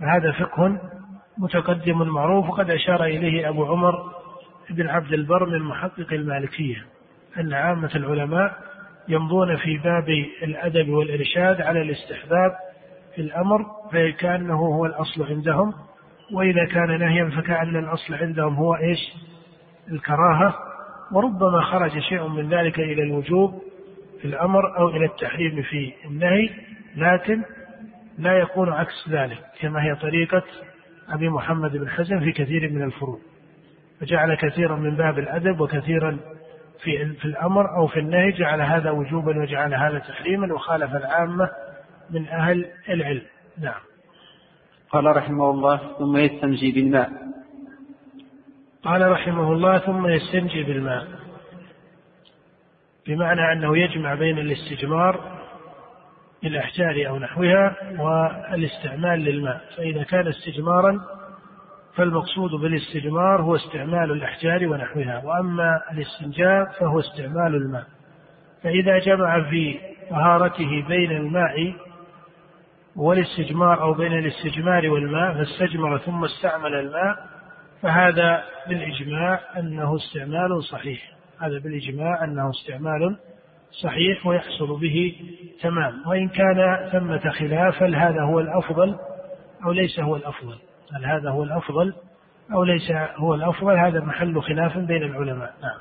فهذا 0.00 0.32
فقه 0.32 0.80
متقدم 1.38 2.08
معروف 2.08 2.48
وقد 2.48 2.70
أشار 2.70 3.04
إليه 3.04 3.48
أبو 3.48 3.64
عمر 3.64 4.12
بن 4.70 4.88
عبد 4.88 5.12
البر 5.12 5.46
من 5.46 5.62
محقق 5.62 6.12
المالكية 6.12 6.86
أن 7.38 7.52
عامة 7.52 7.90
العلماء 7.94 8.58
يمضون 9.08 9.56
في 9.56 9.76
باب 9.76 10.08
الأدب 10.42 10.88
والإرشاد 10.88 11.60
على 11.60 11.82
الاستحباب 11.82 12.52
في 13.14 13.20
الأمر 13.22 13.66
فكأنه 13.92 14.56
هو 14.56 14.86
الأصل 14.86 15.26
عندهم 15.26 15.74
وإذا 16.32 16.64
كان 16.64 16.98
نهيا 16.98 17.30
فكأن 17.30 17.76
الأصل 17.76 18.14
عندهم 18.14 18.54
هو 18.54 18.74
إيش؟ 18.74 18.98
الكراهة 19.92 20.54
وربما 21.12 21.60
خرج 21.60 21.98
شيء 21.98 22.28
من 22.28 22.48
ذلك 22.48 22.78
إلى 22.80 23.02
الوجوب 23.02 23.62
في 24.20 24.24
الأمر 24.24 24.78
أو 24.78 24.88
إلى 24.88 25.04
التحريم 25.04 25.62
في 25.62 25.92
النهي. 26.04 26.50
لكن 26.96 27.42
لا 28.18 28.32
يكون 28.32 28.72
عكس 28.72 29.08
ذلك 29.08 29.44
كما 29.60 29.84
هي 29.84 29.94
طريقة 29.94 30.42
أبي 31.08 31.28
محمد 31.28 31.76
بن 31.76 31.88
حزم 31.88 32.20
في 32.20 32.32
كثير 32.32 32.72
من 32.72 32.82
الفروع. 32.82 33.18
فجعل 34.00 34.34
كثيرا 34.34 34.76
من 34.76 34.96
باب 34.96 35.18
الأدب 35.18 35.60
وكثيرا 35.60 36.18
في 36.82 37.14
في 37.14 37.24
الأمر 37.24 37.76
أو 37.76 37.86
في 37.86 38.00
النهي 38.00 38.32
جعل 38.32 38.60
هذا 38.60 38.90
وجوبا 38.90 39.42
وجعل 39.42 39.74
هذا 39.74 39.98
تحريما 39.98 40.54
وخالف 40.54 40.96
العامة 40.96 41.50
من 42.10 42.28
أهل 42.28 42.66
العلم. 42.88 43.22
نعم. 43.58 43.80
قال 44.90 45.16
رحمه 45.16 45.50
الله 45.50 45.80
ثم 45.98 46.16
يستنجي 46.16 46.72
بالماء. 46.72 47.10
قال 48.82 49.10
رحمه 49.10 49.52
الله 49.52 49.78
ثم 49.78 50.06
يستنجي 50.06 50.62
بالماء. 50.62 51.06
بمعنى 53.06 53.52
أنه 53.52 53.78
يجمع 53.78 54.14
بين 54.14 54.38
الاستجمار 54.38 55.38
للأحجار 56.42 57.08
أو 57.08 57.18
نحوها 57.18 57.76
والاستعمال 57.98 59.20
للماء. 59.20 59.60
فإذا 59.76 60.02
كان 60.02 60.28
استجمارا 60.28 61.00
فالمقصود 61.96 62.50
بالاستجمار 62.50 63.42
هو 63.42 63.56
استعمال 63.56 64.12
الأحجار 64.12 64.66
ونحوها 64.66 65.22
وأما 65.24 65.80
الاستنجاء 65.92 66.64
فهو 66.80 67.00
استعمال 67.00 67.54
الماء. 67.54 67.84
فإذا 68.62 68.98
جمع 68.98 69.50
في 69.50 69.78
طهارته 70.10 70.84
بين 70.88 71.10
الماء 71.10 71.74
والاستجمار 72.96 73.82
أو 73.82 73.94
بين 73.94 74.12
الاستجمار 74.12 74.90
والماء 74.90 75.34
فاستجمر 75.34 75.98
ثم 75.98 76.24
استعمل 76.24 76.74
الماء 76.74 77.16
فهذا 77.82 78.42
بالإجماع 78.68 79.40
أنه 79.58 79.96
استعمال 79.96 80.64
صحيح. 80.64 81.12
هذا 81.40 81.58
بالإجماع 81.58 82.24
أنه 82.24 82.50
استعمال 82.50 83.16
صحيح 83.70 84.26
ويحصل 84.26 84.80
به 84.80 85.14
تمام. 85.62 86.02
وإن 86.06 86.28
كان 86.28 86.88
ثمة 86.92 87.30
خلاف 87.30 87.82
هل 87.82 87.94
هذا 87.94 88.22
هو 88.22 88.40
الأفضل 88.40 88.96
أو 89.64 89.72
ليس 89.72 90.00
هو 90.00 90.16
الأفضل؟ 90.16 90.58
هل 90.92 91.04
هذا 91.04 91.30
هو 91.30 91.42
الأفضل 91.42 91.94
أو 92.52 92.64
ليس 92.64 92.90
هو 93.16 93.34
الأفضل؟ 93.34 93.78
هذا 93.78 94.00
محل 94.00 94.42
خلاف 94.42 94.78
بين 94.78 95.02
العلماء. 95.02 95.54
نعم. 95.62 95.78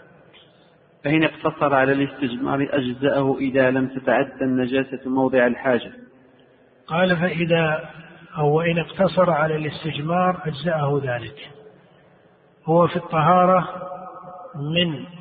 فإن 1.03 1.23
اقتصر 1.23 1.73
على 1.73 1.91
الاستجمار 1.91 2.67
أجزأه 2.71 3.37
إذا 3.37 3.71
لم 3.71 3.87
تتعدى 3.87 4.43
النجاسة 4.43 5.09
موضع 5.09 5.47
الحاجة. 5.47 5.91
قال 6.87 7.17
فإذا 7.17 7.89
أو 8.37 8.57
وإن 8.57 8.79
اقتصر 8.79 9.29
على 9.29 9.55
الاستجمار 9.55 10.41
أجزأه 10.45 11.01
ذلك. 11.03 11.49
هو 12.65 12.87
في 12.87 12.95
الطهارة 12.95 13.67
من 14.55 15.16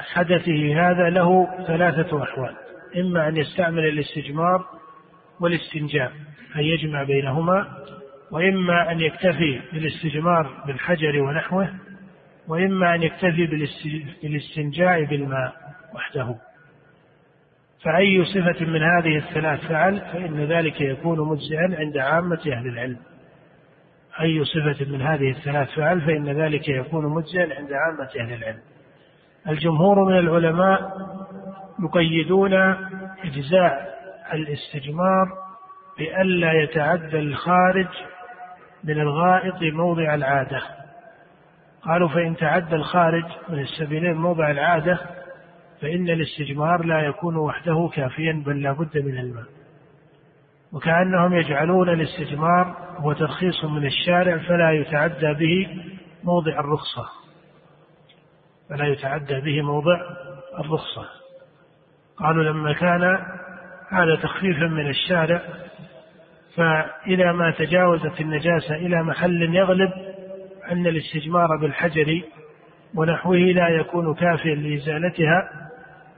حدثه 0.00 0.74
هذا 0.74 1.10
له 1.10 1.48
ثلاثة 1.66 2.22
أحوال. 2.22 2.54
إما 2.96 3.28
أن 3.28 3.36
يستعمل 3.36 3.84
الاستجمار 3.88 4.64
والاستنجاء 5.40 6.12
أن 6.56 6.60
يجمع 6.60 7.02
بينهما 7.02 7.66
وإما 8.30 8.92
أن 8.92 9.00
يكتفي 9.00 9.60
بالاستجمار 9.72 10.62
بالحجر 10.66 11.22
ونحوه 11.22 11.68
وإما 12.48 12.94
أن 12.94 13.02
يكتفي 13.02 13.46
بالاستنجاء 14.22 15.04
بالماء 15.04 15.52
وحده. 15.94 16.36
فأي 17.84 18.24
صفة 18.24 18.64
من 18.64 18.82
هذه 18.82 19.16
الثلاث 19.16 19.60
فعل 19.68 20.00
فإن 20.00 20.44
ذلك 20.44 20.80
يكون 20.80 21.28
مجزئا 21.28 21.76
عند 21.78 21.98
عامة 21.98 22.40
أهل 22.52 22.66
العلم. 22.66 22.98
أي 24.20 24.44
صفة 24.44 24.92
من 24.92 25.02
هذه 25.02 25.30
الثلاث 25.30 25.68
فعل 25.70 26.00
فإن 26.00 26.28
ذلك 26.28 26.68
يكون 26.68 27.14
مجزئا 27.14 27.54
عند 27.58 27.72
عامة 27.72 28.10
أهل 28.20 28.32
العلم. 28.32 28.60
الجمهور 29.48 30.04
من 30.04 30.18
العلماء 30.18 30.92
يقيدون 31.82 32.54
إجزاء 33.24 33.92
الاستجمار 34.32 35.28
بألا 35.98 36.52
يتعدى 36.52 37.18
الخارج 37.18 37.88
من 38.84 39.00
الغائط 39.00 39.62
موضع 39.62 40.14
العادة. 40.14 40.62
قالوا 41.82 42.08
فإن 42.08 42.36
تعدى 42.36 42.74
الخارج 42.74 43.24
من 43.48 43.58
السبيلين 43.58 44.14
موضع 44.14 44.50
العادة 44.50 44.98
فإن 45.80 46.08
الاستجمار 46.08 46.84
لا 46.84 47.00
يكون 47.00 47.36
وحده 47.36 47.90
كافيا 47.94 48.42
بل 48.46 48.62
لا 48.62 48.72
بد 48.72 48.98
من 48.98 49.18
الماء. 49.18 49.46
وكأنهم 50.72 51.32
يجعلون 51.32 51.88
الاستجمار 51.88 52.76
هو 52.96 53.12
ترخيص 53.12 53.64
من 53.64 53.86
الشارع 53.86 54.38
فلا 54.38 54.72
يتعدى 54.72 55.32
به 55.34 55.82
موضع 56.24 56.60
الرخصة. 56.60 57.21
فلا 58.72 58.86
يتعدى 58.86 59.40
به 59.40 59.62
موضع 59.62 60.00
الرخصة. 60.58 61.06
قالوا 62.16 62.44
لما 62.44 62.72
كان 62.72 63.02
هذا 63.88 64.16
تخفيفا 64.22 64.66
من 64.66 64.88
الشارع 64.88 65.42
فإذا 66.56 67.32
ما 67.32 67.50
تجاوزت 67.50 68.20
النجاسة 68.20 68.74
إلى 68.74 69.02
محل 69.02 69.54
يغلب 69.54 69.90
أن 70.70 70.86
الاستجمار 70.86 71.56
بالحجر 71.56 72.22
ونحوه 72.94 73.36
لا 73.36 73.68
يكون 73.68 74.14
كافيا 74.14 74.54
لإزالتها 74.54 75.50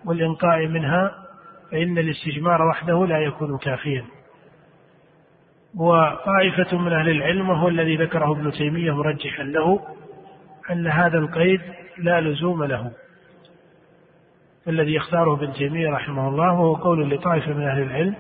والإنقاء 0.05 0.66
منها 0.66 1.14
فإن 1.70 1.98
الاستجمار 1.98 2.62
وحده 2.62 3.07
لا 3.07 3.18
يكون 3.18 3.59
كافيا. 3.59 4.05
وطائفة 5.76 6.78
من 6.78 6.92
أهل 6.92 7.11
العلم 7.11 7.50
وهو 7.50 7.68
الذي 7.68 7.96
ذكره 7.96 8.32
ابن 8.32 8.52
تيمية 8.52 8.92
مرجحا 8.92 9.42
له 9.42 9.80
أن 10.70 10.86
هذا 10.86 11.18
القيد 11.18 11.60
لا 11.98 12.20
لزوم 12.20 12.64
له. 12.64 12.92
الذي 14.68 14.94
يختاره 14.94 15.34
ابن 15.34 15.52
تيمية 15.52 15.90
رحمه 15.90 16.28
الله 16.28 16.52
وهو 16.52 16.74
قول 16.74 17.10
لطائفة 17.10 17.52
من 17.52 17.68
أهل 17.68 17.82
العلم 17.82 18.14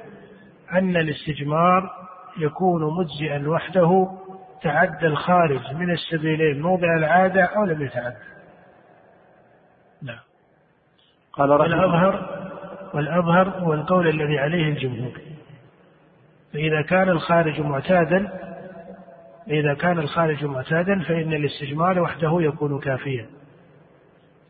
أن 0.72 0.96
الاستجمار 0.96 1.90
يكون 2.38 2.96
مجزئا 2.98 3.48
وحده 3.48 4.10
تعدى 4.62 5.06
الخارج 5.06 5.74
من 5.74 5.90
السبيلين 5.90 6.62
موضع 6.62 6.96
العادة 6.96 7.44
أو 7.44 7.64
لم 7.64 7.82
يتعدى 7.82 8.16
نعم. 10.02 10.18
قال 11.32 11.50
والأظهر 11.50 12.44
والأظهر 12.94 13.48
هو 13.48 13.74
القول 13.74 14.08
الذي 14.08 14.38
عليه 14.38 14.68
الجمهور. 14.68 15.20
فإذا 16.52 16.82
كان 16.82 17.08
الخارج 17.08 17.60
معتادا 17.60 18.53
إذا 19.48 19.74
كان 19.74 19.98
الخارج 19.98 20.44
معتادا 20.44 21.02
فإن 21.08 21.32
الاستجمار 21.32 22.00
وحده 22.00 22.36
يكون 22.40 22.80
كافيا 22.80 23.26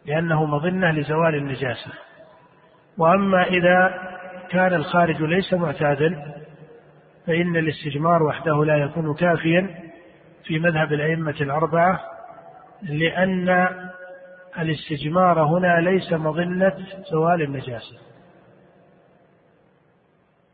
لأنه 0.07 0.45
مظنة 0.45 0.91
لزوال 0.91 1.35
النجاسة. 1.35 1.93
وأما 2.99 3.43
إذا 3.43 3.95
كان 4.51 4.75
الخارج 4.75 5.23
ليس 5.23 5.55
معتادا 5.55 6.35
فإن 7.27 7.57
الاستجمار 7.57 8.23
وحده 8.23 8.65
لا 8.65 8.77
يكون 8.77 9.15
كافيا 9.15 9.75
في 10.45 10.59
مذهب 10.59 10.93
الأئمة 10.93 11.37
الأربعة 11.41 12.01
لأن 12.83 13.69
الاستجمار 14.59 15.43
هنا 15.43 15.81
ليس 15.81 16.13
مظنة 16.13 16.73
زوال 17.11 17.43
النجاسة. 17.43 17.99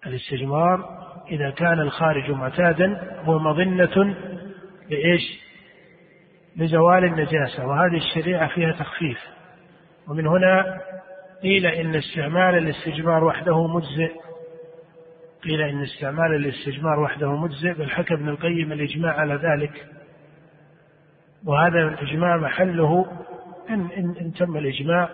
الاستجمار 0.07 1.01
إذا 1.31 1.51
كان 1.51 1.81
الخارج 1.81 2.31
معتادا 2.31 3.21
هو 3.25 3.39
مظنة 3.39 4.15
لإيش؟ 4.91 5.41
لزوال 6.57 7.05
النجاسة 7.05 7.67
وهذه 7.67 7.97
الشريعة 7.97 8.49
فيها 8.49 8.73
تخفيف. 8.73 9.19
ومن 10.09 10.27
هنا 10.27 10.81
قيل 11.43 11.67
إن 11.67 11.95
استعمال 11.95 12.59
الاستجمار 12.59 13.25
وحده 13.25 13.67
مجزئ. 13.67 14.13
قيل 15.45 15.61
إن 15.61 15.83
استعمال 15.83 16.35
الاستجمار 16.35 17.01
وحده 17.01 17.37
مجزئ 17.37 17.73
بل 17.73 17.91
حكى 17.91 18.15
ابن 18.15 18.29
القيم 18.29 18.73
الإجماع 18.73 19.13
على 19.13 19.35
ذلك. 19.35 19.87
وهذا 21.47 21.79
الإجماع 21.79 22.37
محله 22.37 23.07
إن, 23.71 23.89
إن, 23.97 24.15
إن 24.21 24.33
تم 24.33 24.57
الإجماع 24.57 25.09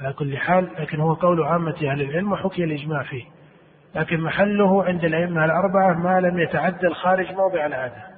على 0.00 0.12
كل 0.12 0.36
حال 0.36 0.68
لكن 0.78 1.00
هو 1.00 1.14
قول 1.14 1.42
عامة 1.42 1.76
أهل 1.82 2.02
العلم 2.02 2.32
وحكي 2.32 2.64
الإجماع 2.64 3.02
فيه. 3.02 3.24
لكن 3.94 4.20
محله 4.20 4.84
عند 4.84 5.04
الأئمة 5.04 5.44
الأربعة 5.44 5.92
ما 5.92 6.20
لم 6.20 6.38
يتعدى 6.38 6.86
الخارج 6.86 7.32
موضع 7.32 7.66
العادة. 7.66 8.13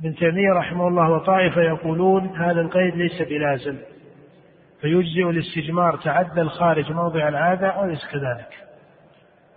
ابن 0.00 0.14
تيمية 0.14 0.52
رحمه 0.52 0.88
الله 0.88 1.10
وطائفة 1.10 1.60
يقولون 1.60 2.26
هذا 2.26 2.60
القيد 2.60 2.96
ليس 2.96 3.22
بلازم 3.22 3.78
فيجزئ 4.80 5.30
الاستجمار 5.30 5.96
تعدى 5.96 6.40
الخارج 6.40 6.92
موضع 6.92 7.28
العادة 7.28 7.68
أو 7.68 7.84
ليس 7.84 8.06
كذلك 8.12 8.68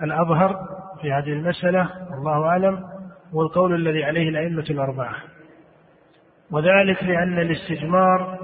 الأظهر 0.02 0.56
في 1.02 1.12
هذه 1.12 1.30
المسألة 1.34 1.90
والله 2.12 2.46
أعلم 2.48 2.84
هو 3.34 3.42
القول 3.42 3.76
الذي 3.76 4.04
عليه 4.04 4.30
الأئمة 4.30 4.66
الأربعة 4.70 5.16
وذلك 6.52 7.04
لأن 7.04 7.40
الاستجمار 7.40 8.40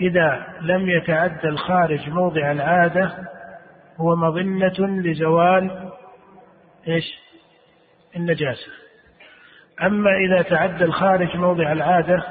إذا 0.00 0.46
لم 0.60 0.88
يتعدى 0.90 1.48
الخارج 1.48 2.08
موضع 2.08 2.50
العادة 2.50 3.28
هو 3.96 4.16
مظنة 4.16 5.00
لزوال 5.00 5.90
إيش؟ 6.88 7.04
النجاسة. 8.16 8.87
أما 9.82 10.10
إذا 10.16 10.42
تعدى 10.42 10.84
الخارج 10.84 11.36
موضع 11.36 11.72
العادة 11.72 12.24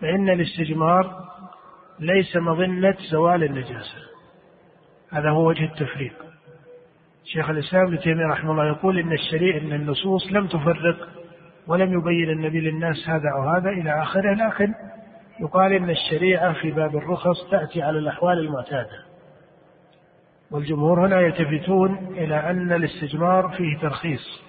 فإن 0.00 0.28
الاستجمار 0.28 1.28
ليس 2.00 2.36
مظنة 2.36 2.94
زوال 3.10 3.44
النجاسة. 3.44 3.98
هذا 5.12 5.30
هو 5.30 5.48
وجه 5.48 5.64
التفريق. 5.64 6.12
شيخ 7.24 7.50
الإسلام 7.50 7.86
ابن 7.86 7.98
تيمية 7.98 8.26
رحمه 8.26 8.52
الله 8.52 8.66
يقول 8.66 8.98
إن 8.98 9.12
الشريعة 9.12 9.58
إن 9.60 9.72
النصوص 9.72 10.32
لم 10.32 10.46
تفرق 10.46 11.08
ولم 11.66 11.92
يبين 11.92 12.30
النبي 12.30 12.60
للناس 12.60 13.08
هذا 13.08 13.30
أو 13.36 13.48
هذا 13.48 13.70
إلى 13.70 14.02
آخره 14.02 14.34
لكن 14.34 14.74
يقال 15.40 15.72
إن 15.72 15.90
الشريعة 15.90 16.52
في 16.52 16.70
باب 16.70 16.96
الرخص 16.96 17.50
تأتي 17.50 17.82
على 17.82 17.98
الأحوال 17.98 18.38
المعتادة 18.38 19.04
والجمهور 20.50 21.06
هنا 21.06 21.20
يلتفتون 21.20 21.96
إلى 22.10 22.50
أن 22.50 22.72
الاستجمار 22.72 23.48
فيه 23.48 23.78
ترخيص 23.78 24.42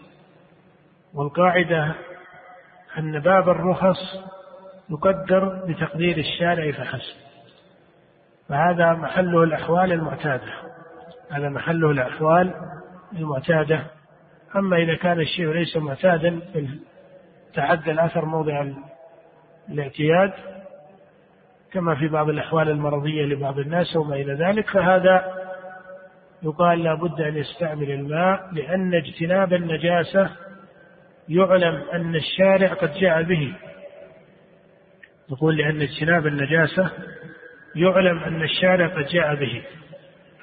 والقاعدة 1.19 1.95
أن 2.97 3.19
باب 3.19 3.49
الرخص 3.49 3.97
يقدر 4.89 5.65
بتقدير 5.67 6.17
الشارع 6.17 6.71
فحسب. 6.71 7.15
فهذا 8.49 8.93
محله 8.93 9.43
الأحوال 9.43 9.91
المعتادة. 9.91 10.53
هذا 11.31 11.49
محله 11.49 11.91
الأحوال 11.91 12.53
المعتادة. 13.13 13.83
أما 14.55 14.77
إذا 14.77 14.95
كان 14.95 15.19
الشيء 15.19 15.51
ليس 15.51 15.77
معتادا 15.77 16.39
تعدى 17.53 17.91
الأثر 17.91 18.25
موضع 18.25 18.67
الاعتياد 19.69 20.33
كما 21.71 21.95
في 21.95 22.07
بعض 22.07 22.29
الأحوال 22.29 22.69
المرضية 22.69 23.25
لبعض 23.25 23.59
الناس 23.59 23.95
وما 23.95 24.15
إلى 24.15 24.33
ذلك 24.33 24.69
فهذا 24.69 25.33
يقال 26.43 26.83
لا 26.83 26.93
بد 26.93 27.21
أن 27.21 27.37
يستعمل 27.37 27.91
الماء 27.91 28.49
لأن 28.53 28.93
اجتناب 28.93 29.53
النجاسة 29.53 30.29
يعلم 31.29 31.83
أن 31.93 32.15
الشارع 32.15 32.73
قد 32.73 32.93
جاء 32.93 33.23
به. 33.23 33.55
يقول 35.31 35.57
لأن 35.57 35.81
اجتناب 35.81 36.27
النجاسة 36.27 36.91
يعلم 37.75 38.19
أن 38.19 38.41
الشارع 38.41 38.87
قد 38.87 39.05
جاء 39.05 39.35
به. 39.35 39.63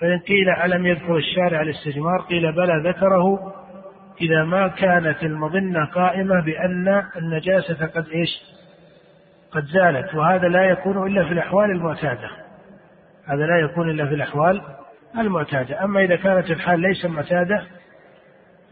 فإن 0.01 0.19
قيل 0.19 0.51
ألم 0.65 0.87
يذكر 0.87 1.17
الشارع 1.17 1.61
الاستجمار 1.61 2.21
قيل 2.21 2.53
بلى 2.53 2.91
ذكره 2.91 3.55
إذا 4.21 4.45
ما 4.45 4.69
كانت 4.69 5.23
المظنة 5.23 5.85
قائمة 5.85 6.45
بأن 6.45 7.03
النجاسة 7.17 7.87
قد 7.87 8.09
إيش؟ 8.09 8.31
قد 9.51 9.65
زالت. 9.65 10.15
وهذا 10.15 10.49
لا 10.49 10.65
يكون 10.65 11.07
إلا 11.07 11.25
في 11.25 11.33
الأحوال 11.33 11.71
المعتادة. 11.71 12.31
هذا 13.27 13.47
لا 13.47 13.59
يكون 13.59 13.91
إلا 13.91 14.07
في 14.07 14.15
الأحوال 14.15 14.63
المعتادة. 15.19 15.85
أما 15.85 16.05
إذا 16.05 16.17
كانت 16.17 16.51
الحال 16.51 16.81
ليس 16.81 17.05
معتادة 17.05 17.67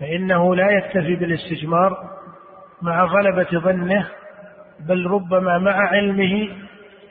فإنه 0.00 0.54
لا 0.54 0.70
يكتفي 0.70 1.16
بالاستجمار 1.16 2.10
مع 2.82 3.04
غلبة 3.04 3.60
ظنه 3.60 4.08
بل 4.80 5.06
ربما 5.06 5.58
مع 5.58 5.72
علمه 5.72 6.48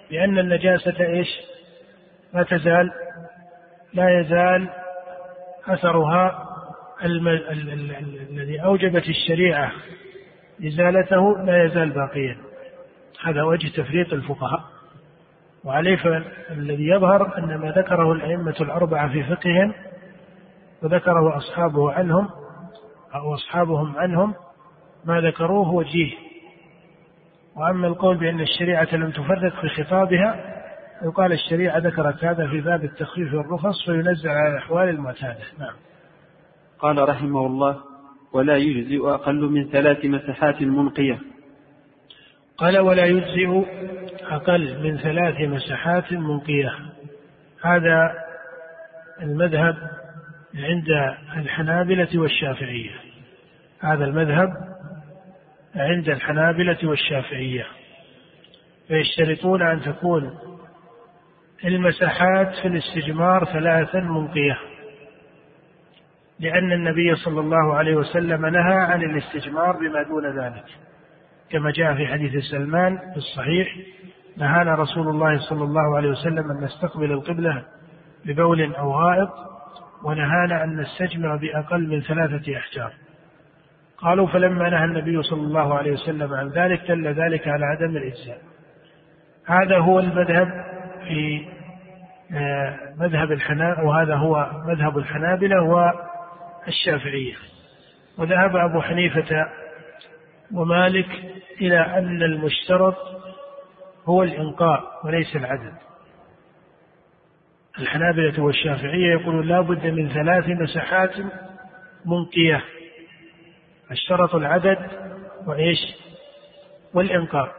بأن 0.09 0.39
النجاسة 0.39 1.05
إيش؟ 1.05 1.27
لا 2.33 2.43
تزال 2.43 2.91
لا 3.93 4.19
يزال 4.19 4.69
أثرها 5.67 6.49
الذي 8.31 8.63
أوجبت 8.63 9.03
الشريعة 9.09 9.71
إزالته 10.67 11.43
لا 11.45 11.63
يزال 11.63 11.89
باقيا. 11.89 12.37
هذا 13.23 13.43
وجه 13.43 13.67
تفريق 13.81 14.13
الفقهاء. 14.13 14.63
وعليه 15.63 15.95
فالذي 15.95 16.87
يظهر 16.87 17.37
أن 17.37 17.57
ما 17.57 17.71
ذكره 17.71 18.11
الأئمة 18.11 18.55
الأربعة 18.61 19.11
في 19.11 19.23
فقههم 19.23 19.73
وذكره 20.83 21.37
أصحابه 21.37 21.91
عنهم 21.91 22.29
أو 23.15 23.33
أصحابهم 23.33 23.97
عنهم 23.97 24.33
ما 25.05 25.21
ذكروه 25.21 25.71
وجيه. 25.71 26.11
وأما 27.55 27.87
القول 27.87 28.17
بأن 28.17 28.39
الشريعة 28.39 28.95
لم 28.95 29.11
تفرق 29.11 29.61
في 29.61 29.83
خطابها 29.83 30.53
يقال 31.03 31.31
الشريعة 31.31 31.77
ذكرت 31.77 32.23
هذا 32.23 32.47
في 32.47 32.61
باب 32.61 32.83
التخفيف 32.83 33.33
والرخص 33.33 33.85
فينزل 33.85 34.29
على 34.29 34.53
الأحوال 34.53 34.89
المعتادة. 34.89 35.43
نعم. 35.59 35.73
قال 36.79 37.09
رحمه 37.09 37.45
الله 37.45 37.77
ولا 38.33 38.57
يجزئ 38.57 39.09
أقل 39.09 39.41
من 39.41 39.69
ثلاث 39.69 40.05
مسحات 40.05 40.61
منقية. 40.61 41.19
قال 42.57 42.79
ولا 42.79 43.05
يجزئ 43.05 43.65
أقل 44.21 44.83
من 44.83 44.97
ثلاث 44.97 45.41
مسحات 45.41 46.13
منقية. 46.13 46.75
هذا 47.61 48.11
المذهب 49.21 49.75
عند 50.55 50.89
الحنابلة 51.37 52.07
والشافعية. 52.15 52.91
هذا 53.79 54.05
المذهب 54.05 54.49
عند 55.75 56.09
الحنابلة 56.09 56.77
والشافعية. 56.83 57.65
فيشترطون 58.87 59.61
أن 59.61 59.81
تكون 59.81 60.37
المساحات 61.65 62.55
في 62.61 62.67
الاستجمار 62.67 63.45
ثلاثا 63.45 63.99
منقية 63.99 64.57
لأن 66.39 66.71
النبي 66.71 67.15
صلى 67.15 67.39
الله 67.39 67.73
عليه 67.73 67.95
وسلم 67.95 68.45
نهى 68.45 68.75
عن 68.75 69.01
الاستجمار 69.01 69.77
بما 69.77 70.03
دون 70.03 70.39
ذلك. 70.39 70.65
كما 71.49 71.71
جاء 71.71 71.95
في 71.95 72.07
حديث 72.07 72.43
سلمان 72.43 72.97
في 72.97 73.17
الصحيح 73.17 73.77
نهانا 74.37 74.75
رسول 74.75 75.07
الله 75.07 75.39
صلى 75.39 75.63
الله 75.63 75.97
عليه 75.97 76.09
وسلم 76.09 76.51
أن 76.51 76.63
نستقبل 76.63 77.11
القبلة 77.11 77.65
ببول 78.25 78.75
أو 78.75 78.91
غائط 78.91 79.29
ونهانا 80.03 80.63
أن 80.63 80.81
نستجمع 80.81 81.35
بأقل 81.35 81.87
من 81.87 82.01
ثلاثة 82.01 82.57
أحجار. 82.57 82.93
قالوا 83.97 84.27
فلما 84.27 84.69
نهى 84.69 84.85
النبي 84.85 85.23
صلى 85.23 85.41
الله 85.41 85.73
عليه 85.77 85.91
وسلم 85.91 86.33
عن 86.33 86.49
ذلك 86.49 86.87
دل 86.87 87.07
ذلك 87.07 87.47
على 87.47 87.65
عدم 87.65 87.97
الإجزاء. 87.97 88.37
هذا 89.47 89.77
هو 89.77 89.99
المذهب 89.99 90.47
في 91.07 91.45
آه، 92.35 92.79
مذهب 92.97 93.31
الحنابلة 93.31 93.83
وهذا 93.85 94.15
هو 94.15 94.51
مذهب 94.65 94.97
الحنابلة 94.97 95.63
والشافعية. 95.63 97.35
وذهب 98.17 98.55
أبو 98.55 98.81
حنيفة 98.81 99.47
ومالك 100.53 101.09
إلى 101.61 101.79
أن 101.79 102.23
المشترط 102.23 102.95
هو 104.05 104.23
الإنقاء 104.23 104.83
وليس 105.03 105.35
العدد. 105.35 105.73
الحنابلة 107.79 108.43
والشافعية 108.43 109.11
يقولون 109.11 109.47
لا 109.47 109.61
بد 109.61 109.87
من 109.87 110.09
ثلاث 110.09 110.45
مساحات 110.47 111.11
منقية. 112.05 112.63
اشترطوا 113.91 114.39
العدد 114.39 114.77
وإيش؟ 115.47 115.79
والإنقاء 116.93 117.55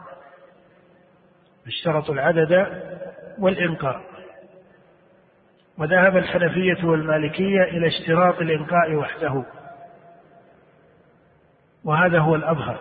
اشترطوا 1.67 2.15
العدد 2.15 2.67
والإنقاء 3.39 4.01
وذهب 5.79 6.17
الحنفية 6.17 6.85
والمالكية 6.85 7.63
إلى 7.63 7.87
اشتراط 7.87 8.41
الإنقاء 8.41 8.95
وحده. 8.95 9.45
وهذا 11.85 12.19
هو 12.19 12.35
الأظهر. 12.35 12.81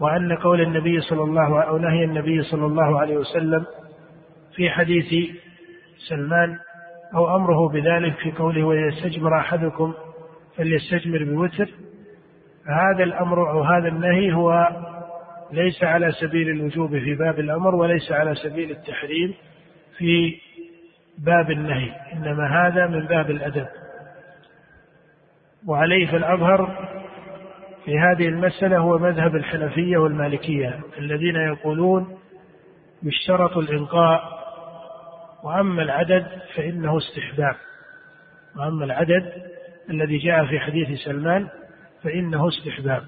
وأن 0.00 0.36
قول 0.36 0.60
النبي 0.60 1.00
صلى 1.00 1.22
الله 1.22 1.62
أو 1.62 1.78
نهي 1.78 2.04
النبي 2.04 2.42
صلى 2.42 2.66
الله 2.66 3.00
عليه 3.00 3.16
وسلم 3.16 3.66
في 4.56 4.70
حديث 4.70 5.36
سلمان 6.08 6.58
أو 7.14 7.36
أمره 7.36 7.68
بذلك 7.68 8.14
في 8.14 8.32
قوله 8.32 8.64
ويستجمر 8.64 9.38
أحدكم 9.38 9.94
فليستجمر 10.56 11.24
بوتر 11.24 11.68
فهذا 12.66 13.04
الأمر 13.04 13.50
أو 13.50 13.62
هذا 13.62 13.88
النهي 13.88 14.32
هو 14.32 14.68
ليس 15.52 15.84
على 15.84 16.12
سبيل 16.12 16.48
الوجوب 16.48 16.98
في 16.98 17.14
باب 17.14 17.38
الأمر 17.40 17.74
وليس 17.74 18.12
على 18.12 18.34
سبيل 18.34 18.70
التحريم 18.70 19.34
في 19.98 20.36
باب 21.18 21.50
النهي 21.50 21.90
إنما 22.12 22.66
هذا 22.66 22.86
من 22.86 23.06
باب 23.06 23.30
الأدب. 23.30 23.66
وعليه 25.66 26.06
فالأظهر 26.06 26.88
في 27.84 27.98
هذه 27.98 28.28
المسألة 28.28 28.78
هو 28.78 28.98
مذهب 28.98 29.36
الحنفية 29.36 29.96
والمالكية 29.96 30.80
الذين 30.98 31.36
يقولون 31.36 32.18
يشترط 33.02 33.56
الإنقاء 33.56 34.33
وأما 35.44 35.82
العدد 35.82 36.26
فإنه 36.54 36.98
استحباب. 36.98 37.56
وأما 38.56 38.84
العدد 38.84 39.32
الذي 39.90 40.18
جاء 40.18 40.46
في 40.46 40.60
حديث 40.60 40.98
سلمان 41.04 41.48
فإنه 42.02 42.48
استحباب. 42.48 43.02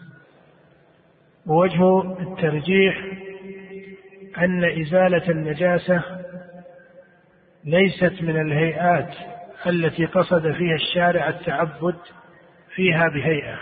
ووجه 1.46 2.00
الترجيح 2.20 3.04
أن 4.38 4.80
إزالة 4.80 5.30
النجاسة 5.30 6.02
ليست 7.64 8.22
من 8.22 8.40
الهيئات 8.40 9.14
التي 9.66 10.04
قصد 10.06 10.52
فيها 10.52 10.74
الشارع 10.74 11.28
التعبد 11.28 11.96
فيها 12.74 13.08
بهيئة. 13.08 13.58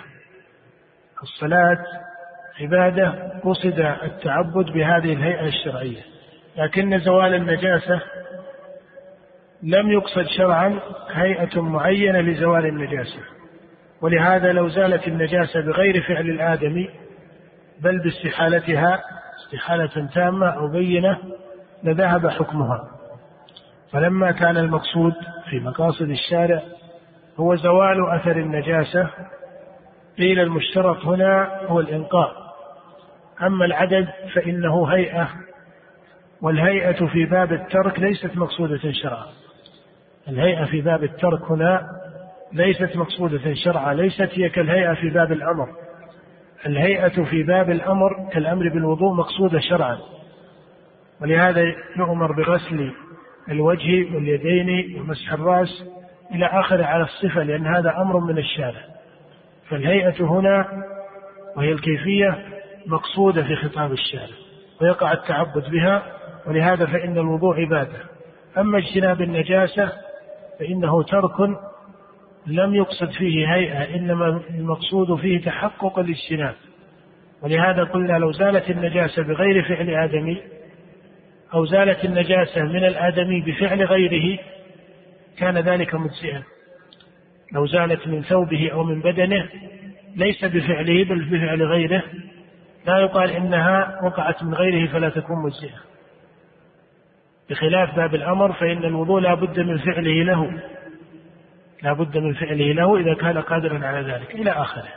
الصلاة 1.22 1.84
عبادة 2.60 3.40
قصد 3.44 3.80
التعبد 4.02 4.72
بهذه 4.72 5.12
الهيئة 5.12 5.46
الشرعية. 5.46 6.02
لكن 6.56 6.98
زوال 6.98 7.34
النجاسة 7.34 8.00
لم 9.64 9.90
يقصد 9.90 10.26
شرعا 10.36 10.80
هيئة 11.12 11.60
معينة 11.60 12.20
لزوال 12.20 12.66
النجاسة. 12.66 13.20
ولهذا 14.00 14.52
لو 14.52 14.68
زالت 14.68 15.08
النجاسة 15.08 15.60
بغير 15.60 16.02
فعل 16.02 16.30
الآدمي 16.30 16.90
بل 17.80 17.98
باستحالتها 17.98 19.02
استحالة 19.44 20.08
تامة 20.14 20.48
أو 20.48 20.68
بينة 20.68 21.18
لذهب 21.82 22.28
حكمها. 22.28 22.90
فلما 23.92 24.30
كان 24.30 24.56
المقصود 24.56 25.14
في 25.50 25.60
مقاصد 25.60 26.10
الشارع 26.10 26.62
هو 27.36 27.54
زوال 27.54 28.10
أثر 28.10 28.36
النجاسة 28.36 29.10
قيل 30.18 30.40
المشترط 30.40 31.04
هنا 31.04 31.60
هو 31.66 31.80
الإنقاء 31.80 32.32
أما 33.42 33.64
العدد 33.64 34.08
فإنه 34.34 34.86
هيئة 34.86 35.28
والهيئة 36.42 37.06
في 37.06 37.24
باب 37.24 37.52
الترك 37.52 37.98
ليست 37.98 38.36
مقصودة 38.36 38.92
شرعا. 38.92 39.26
الهيئة 40.28 40.64
في 40.64 40.80
باب 40.80 41.04
الترك 41.04 41.50
هنا 41.50 41.86
ليست 42.52 42.96
مقصودة 42.96 43.54
شرعا 43.54 43.94
ليست 43.94 44.30
هي 44.32 44.48
كالهيئة 44.48 44.94
في 44.94 45.10
باب 45.10 45.32
الأمر. 45.32 45.68
الهيئة 46.66 47.24
في 47.24 47.42
باب 47.42 47.70
الأمر 47.70 48.28
كالأمر 48.32 48.68
بالوضوء 48.68 49.14
مقصودة 49.14 49.58
شرعا. 49.58 49.98
ولهذا 51.22 51.74
يؤمر 51.96 52.32
بغسل 52.32 52.92
الوجه 53.48 54.14
واليدين 54.14 55.00
ومسح 55.00 55.32
الرأس 55.32 55.84
إلى 56.34 56.46
آخره 56.46 56.84
على 56.84 57.04
الصفة 57.04 57.42
لأن 57.42 57.66
هذا 57.66 57.96
أمر 57.96 58.18
من 58.18 58.38
الشارع. 58.38 58.80
فالهيئة 59.68 60.24
هنا 60.24 60.84
وهي 61.56 61.72
الكيفية 61.72 62.38
مقصودة 62.86 63.42
في 63.42 63.56
خطاب 63.56 63.92
الشارع 63.92 64.34
ويقع 64.80 65.12
التعبد 65.12 65.70
بها 65.70 66.02
ولهذا 66.46 66.86
فإن 66.86 67.18
الوضوء 67.18 67.60
عبادة. 67.60 67.98
أما 68.58 68.78
اجتناب 68.78 69.22
النجاسة 69.22 69.92
فإنه 70.58 71.02
ترك 71.02 71.40
لم 72.46 72.74
يقصد 72.74 73.10
فيه 73.10 73.54
هيئة 73.54 73.96
إنما 73.96 74.40
المقصود 74.50 75.20
فيه 75.20 75.40
تحقق 75.40 75.98
الاجتناب. 75.98 76.54
ولهذا 77.42 77.84
قلنا 77.84 78.18
لو 78.18 78.32
زالت 78.32 78.70
النجاسة 78.70 79.22
بغير 79.22 79.62
فعل 79.62 79.90
آدمي 79.90 80.42
أو 81.54 81.64
زالت 81.64 82.04
النجاسة 82.04 82.62
من 82.62 82.84
الآدمي 82.84 83.40
بفعل 83.40 83.84
غيره 83.84 84.38
كان 85.38 85.58
ذلك 85.58 85.94
مجزئا. 85.94 86.42
لو 87.52 87.66
زالت 87.66 88.08
من 88.08 88.22
ثوبه 88.22 88.70
أو 88.72 88.84
من 88.84 89.00
بدنه 89.00 89.48
ليس 90.16 90.44
بفعله 90.44 91.04
بل 91.04 91.24
بفعل 91.24 91.62
غيره. 91.62 92.02
لا 92.86 92.98
يقال 92.98 93.30
إنها 93.30 94.00
وقعت 94.04 94.42
من 94.42 94.54
غيره 94.54 94.92
فلا 94.92 95.08
تكون 95.08 95.42
مجزئة. 95.42 95.93
بخلاف 97.50 97.96
باب 97.96 98.14
الأمر 98.14 98.52
فإن 98.52 98.84
الوضوء 98.84 99.20
لا 99.20 99.34
بد 99.34 99.60
من 99.60 99.78
فعله 99.78 100.24
له. 100.24 100.60
لا 101.82 101.92
بد 101.92 102.18
من 102.18 102.34
فعله 102.34 102.72
له 102.72 102.96
إذا 102.96 103.14
كان 103.14 103.38
قادرا 103.38 103.86
على 103.86 104.12
ذلك 104.12 104.34
إلى 104.34 104.50
آخره. 104.50 104.88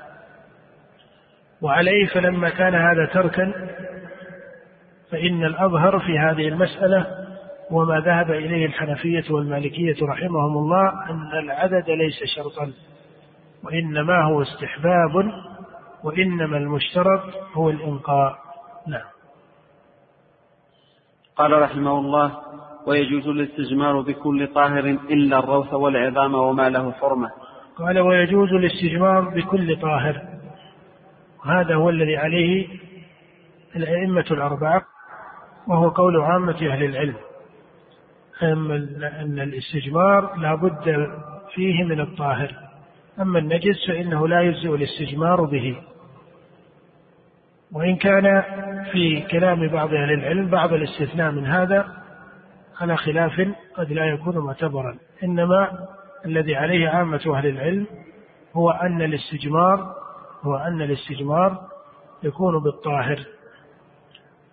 وعليه 1.61 2.05
فلما 2.05 2.49
كان 2.49 2.75
هذا 2.75 3.05
تركا 3.05 3.53
فإن 5.11 5.45
الأظهر 5.45 5.99
في 5.99 6.19
هذه 6.19 6.47
المسألة 6.47 7.27
وما 7.71 7.99
ذهب 7.99 8.31
إليه 8.31 8.65
الحنفية 8.65 9.23
والمالكية 9.29 9.95
رحمهم 10.01 10.57
الله 10.57 11.09
أن 11.09 11.39
العدد 11.43 11.89
ليس 11.89 12.23
شرطا 12.35 12.71
وإنما 13.63 14.23
هو 14.23 14.41
استحباب 14.41 15.31
وإنما 16.03 16.57
المشترط 16.57 17.23
هو 17.53 17.69
الإنقاء. 17.69 18.37
نعم. 18.87 19.16
قال 21.37 21.61
رحمه 21.61 21.99
الله 21.99 22.37
ويجوز 22.87 23.27
الاستجمار 23.27 24.01
بكل 24.01 24.47
طاهر 24.47 24.85
إلا 25.09 25.39
الروث 25.39 25.73
والعظام 25.73 26.33
وما 26.33 26.69
له 26.69 26.91
حرمة. 26.91 27.29
قال 27.75 27.99
ويجوز 27.99 28.49
الاستجمار 28.53 29.21
بكل 29.21 29.81
طاهر. 29.81 30.21
هذا 31.45 31.75
هو 31.75 31.89
الذي 31.89 32.17
عليه 32.17 32.67
الأئمة 33.75 34.25
الأربعة 34.31 34.85
وهو 35.67 35.89
قول 35.89 36.21
عامة 36.21 36.67
أهل 36.71 36.83
العلم. 36.83 37.15
أن 39.21 39.39
الاستجمار 39.39 40.35
لا 40.37 40.55
بد 40.55 41.09
فيه 41.55 41.83
من 41.83 41.99
الطاهر. 42.01 42.51
أما 43.21 43.39
النجس 43.39 43.87
فإنه 43.87 44.27
لا 44.27 44.41
يجزئ 44.41 44.75
الاستجمار 44.75 45.45
به. 45.45 45.77
وإن 47.71 47.95
كان 47.95 48.43
في 48.91 49.21
كلام 49.21 49.67
بعض 49.67 49.93
أهل 49.93 50.13
العلم 50.13 50.49
بعض 50.49 50.73
الاستثناء 50.73 51.31
من 51.31 51.45
هذا 51.45 51.87
على 52.81 52.97
خلاف 52.97 53.47
قد 53.75 53.91
لا 53.91 54.05
يكون 54.05 54.37
معتبرا. 54.37 54.97
إنما 55.23 55.69
الذي 56.25 56.55
عليه 56.55 56.89
عامة 56.89 57.21
أهل 57.27 57.47
العلم 57.47 57.87
هو 58.55 58.71
أن 58.71 59.01
الاستجمار 59.01 59.95
هو 60.43 60.55
أن 60.55 60.81
الاستجمار 60.81 61.57
يكون 62.23 62.63
بالطاهر. 62.63 63.19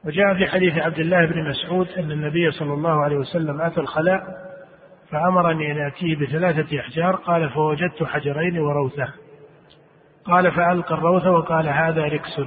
وجاء 0.05 0.35
في 0.35 0.47
حديث 0.47 0.79
عبد 0.79 0.99
الله 0.99 1.27
بن 1.27 1.49
مسعود 1.49 1.89
أن 1.89 2.11
النبي 2.11 2.51
صلى 2.51 2.73
الله 2.73 3.05
عليه 3.05 3.17
وسلم 3.17 3.61
أتى 3.61 3.81
الخلاء 3.81 4.23
فأمرني 5.11 5.73
أن 5.73 5.87
آتيه 5.87 6.17
بثلاثة 6.17 6.81
أحجار 6.81 7.17
قال 7.17 7.51
فوجدت 7.51 8.05
حجرين 8.05 8.59
وروثة. 8.59 9.09
قال 10.25 10.53
فألقى 10.53 10.95
الروثة 10.95 11.31
وقال 11.31 11.69
هذا 11.69 12.05
ركس. 12.05 12.41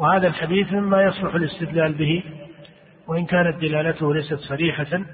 وهذا 0.00 0.26
الحديث 0.26 0.72
مما 0.72 1.02
يصلح 1.02 1.34
الاستدلال 1.34 1.92
به 1.92 2.22
وإن 3.08 3.26
كانت 3.26 3.60
دلالته 3.60 4.14
ليست 4.14 4.38
صريحة 4.38 5.04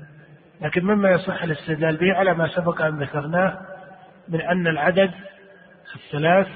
لكن 0.61 0.85
مما 0.85 1.11
يصح 1.11 1.43
الاستدلال 1.43 1.97
به 1.97 2.15
على 2.15 2.35
ما 2.35 2.49
سبق 2.49 2.83
أن 2.83 2.99
ذكرناه 2.99 3.59
من 4.29 4.41
أن 4.41 4.67
العدد 4.67 5.11
الثلاث 5.95 6.47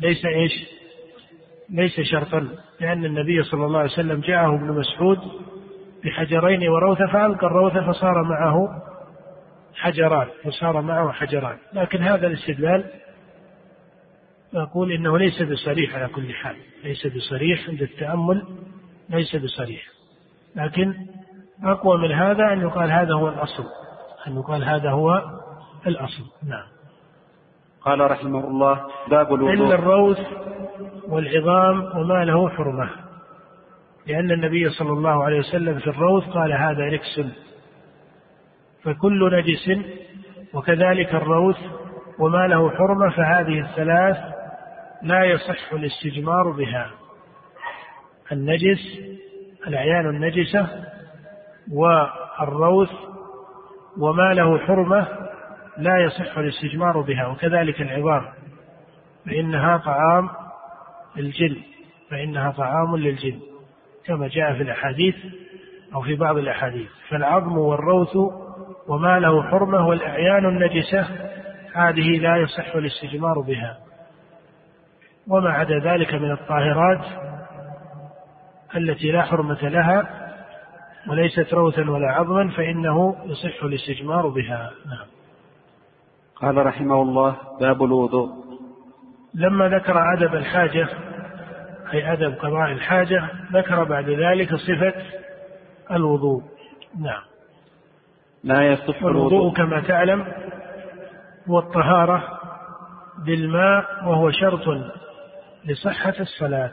ليس 0.00 0.24
إيش؟ 0.24 0.52
ليس 1.70 2.00
شرطا 2.00 2.48
لأن 2.80 3.04
النبي 3.04 3.42
صلى 3.42 3.66
الله 3.66 3.78
عليه 3.78 3.90
وسلم 3.90 4.20
جاءه 4.20 4.54
ابن 4.54 4.72
مسعود 4.72 5.18
بحجرين 6.04 6.68
وروثة 6.68 7.06
فألقى 7.06 7.46
الروثة 7.46 7.92
فصار 7.92 8.22
معه 8.22 8.68
حجران 9.74 10.26
فصار 10.44 10.80
معه 10.80 11.12
حجران. 11.12 11.56
لكن 11.72 12.02
هذا 12.02 12.26
الاستدلال 12.26 12.84
نقول 14.54 14.92
إنه 14.92 15.18
ليس 15.18 15.42
بصريح 15.42 15.94
على 15.94 16.08
كل 16.08 16.34
حال. 16.34 16.56
ليس 16.84 17.06
بصريح 17.06 17.68
عند 17.68 17.82
التأمل 17.82 18.42
ليس 19.10 19.36
بصريح. 19.36 19.82
لكن 20.56 20.94
أقوى 21.64 21.98
من 21.98 22.12
هذا 22.12 22.52
أن 22.52 22.60
يقال 22.60 22.92
هذا 22.92 23.14
هو 23.14 23.28
الأصل. 23.28 23.64
أن 24.26 24.36
يقال 24.36 24.64
هذا 24.64 24.90
هو 24.90 25.22
الأصل. 25.86 26.24
نعم. 26.48 26.66
قال 27.82 28.10
رحمه 28.10 28.48
الله 28.48 28.80
باب 29.10 29.34
الوضوء. 29.34 29.54
إلا 29.54 29.74
الروث 29.74 30.18
والعظام 31.08 31.98
وما 31.98 32.24
له 32.24 32.48
حرمة. 32.48 32.90
لأن 34.06 34.30
النبي 34.30 34.70
صلى 34.70 34.92
الله 34.92 35.24
عليه 35.24 35.38
وسلم 35.38 35.78
في 35.78 35.86
الروث 35.86 36.24
قال 36.24 36.52
هذا 36.52 36.84
ركس. 36.84 37.20
فكل 38.82 39.30
نجس 39.32 39.84
وكذلك 40.54 41.14
الروث 41.14 41.58
وما 42.18 42.46
له 42.46 42.70
حرمة 42.70 43.10
فهذه 43.10 43.60
الثلاث 43.60 44.16
لا 45.02 45.24
يصح 45.24 45.72
الاستجمار 45.72 46.50
بها. 46.50 46.90
النجس 48.32 49.00
الأعيان 49.66 50.08
النجسة 50.08 50.84
والروث 51.72 52.90
وما 53.98 54.34
له 54.34 54.58
حرمة 54.58 55.08
لا 55.78 55.98
يصح 55.98 56.38
الاستجمار 56.38 57.00
بها 57.00 57.26
وكذلك 57.26 57.80
العظام. 57.80 58.28
فإنها 59.26 59.76
طعام 59.76 60.28
الجن 61.18 61.56
فإنها 62.10 62.50
طعام 62.50 62.96
للجن 62.96 63.40
كما 64.06 64.28
جاء 64.28 64.54
في 64.54 64.62
الأحاديث 64.62 65.14
أو 65.94 66.02
في 66.02 66.14
بعض 66.14 66.36
الأحاديث. 66.36 66.88
فالعظم 67.08 67.58
والروث 67.58 68.16
وما 68.88 69.18
له 69.20 69.42
حرمة 69.42 69.86
والأعيان 69.88 70.46
النجسة 70.46 71.06
هذه 71.74 72.18
لا 72.18 72.36
يصح 72.36 72.74
الاستجمار 72.74 73.40
بها. 73.40 73.78
وما 75.28 75.50
عدا 75.50 75.78
ذلك 75.78 76.14
من 76.14 76.30
الطاهرات 76.30 77.04
التي 78.76 79.10
لا 79.12 79.22
حرمة 79.22 79.68
لها 79.68 80.22
وليست 81.08 81.54
روثا 81.54 81.90
ولا 81.90 82.12
عظما 82.12 82.48
فإنه 82.48 83.16
يصح 83.24 83.64
الاستجمار 83.64 84.28
بها. 84.28 84.70
نعم. 84.86 85.06
قال 86.36 86.66
رحمه 86.66 87.02
الله 87.02 87.36
باب 87.60 87.82
الوضوء. 87.82 88.28
لما 89.34 89.68
ذكر 89.68 90.12
أدب 90.14 90.34
الحاجة 90.34 90.88
أي 91.92 92.12
أدب 92.12 92.34
قضاء 92.34 92.72
الحاجة 92.72 93.28
ذكر 93.52 93.84
بعد 93.84 94.08
ذلك 94.08 94.54
صفة 94.54 94.94
الوضوء. 95.90 96.42
نعم. 97.00 97.22
لا 98.44 98.72
يصح 98.72 99.02
الوضوء. 99.02 99.54
كما 99.54 99.80
تعلم 99.80 100.26
هو 101.48 101.58
الطهارة 101.58 102.38
بالماء 103.26 103.84
وهو 104.04 104.30
شرط 104.30 104.68
لصحة 105.64 106.14
الصلاة 106.20 106.72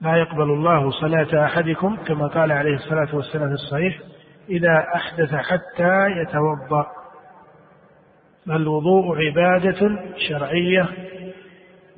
لا 0.00 0.16
يقبل 0.16 0.42
الله 0.42 0.90
صلاة 0.90 1.44
أحدكم 1.44 1.96
كما 1.96 2.26
قال 2.26 2.52
عليه 2.52 2.74
الصلاة 2.74 3.14
والسلام 3.16 3.48
في 3.48 3.54
الصحيح 3.54 3.98
إذا 4.48 4.86
أحدث 4.94 5.34
حتى 5.34 6.06
يتوضأ 6.10 6.86
الوضوء 8.50 9.16
عبادة 9.16 9.98
شرعية 10.28 10.88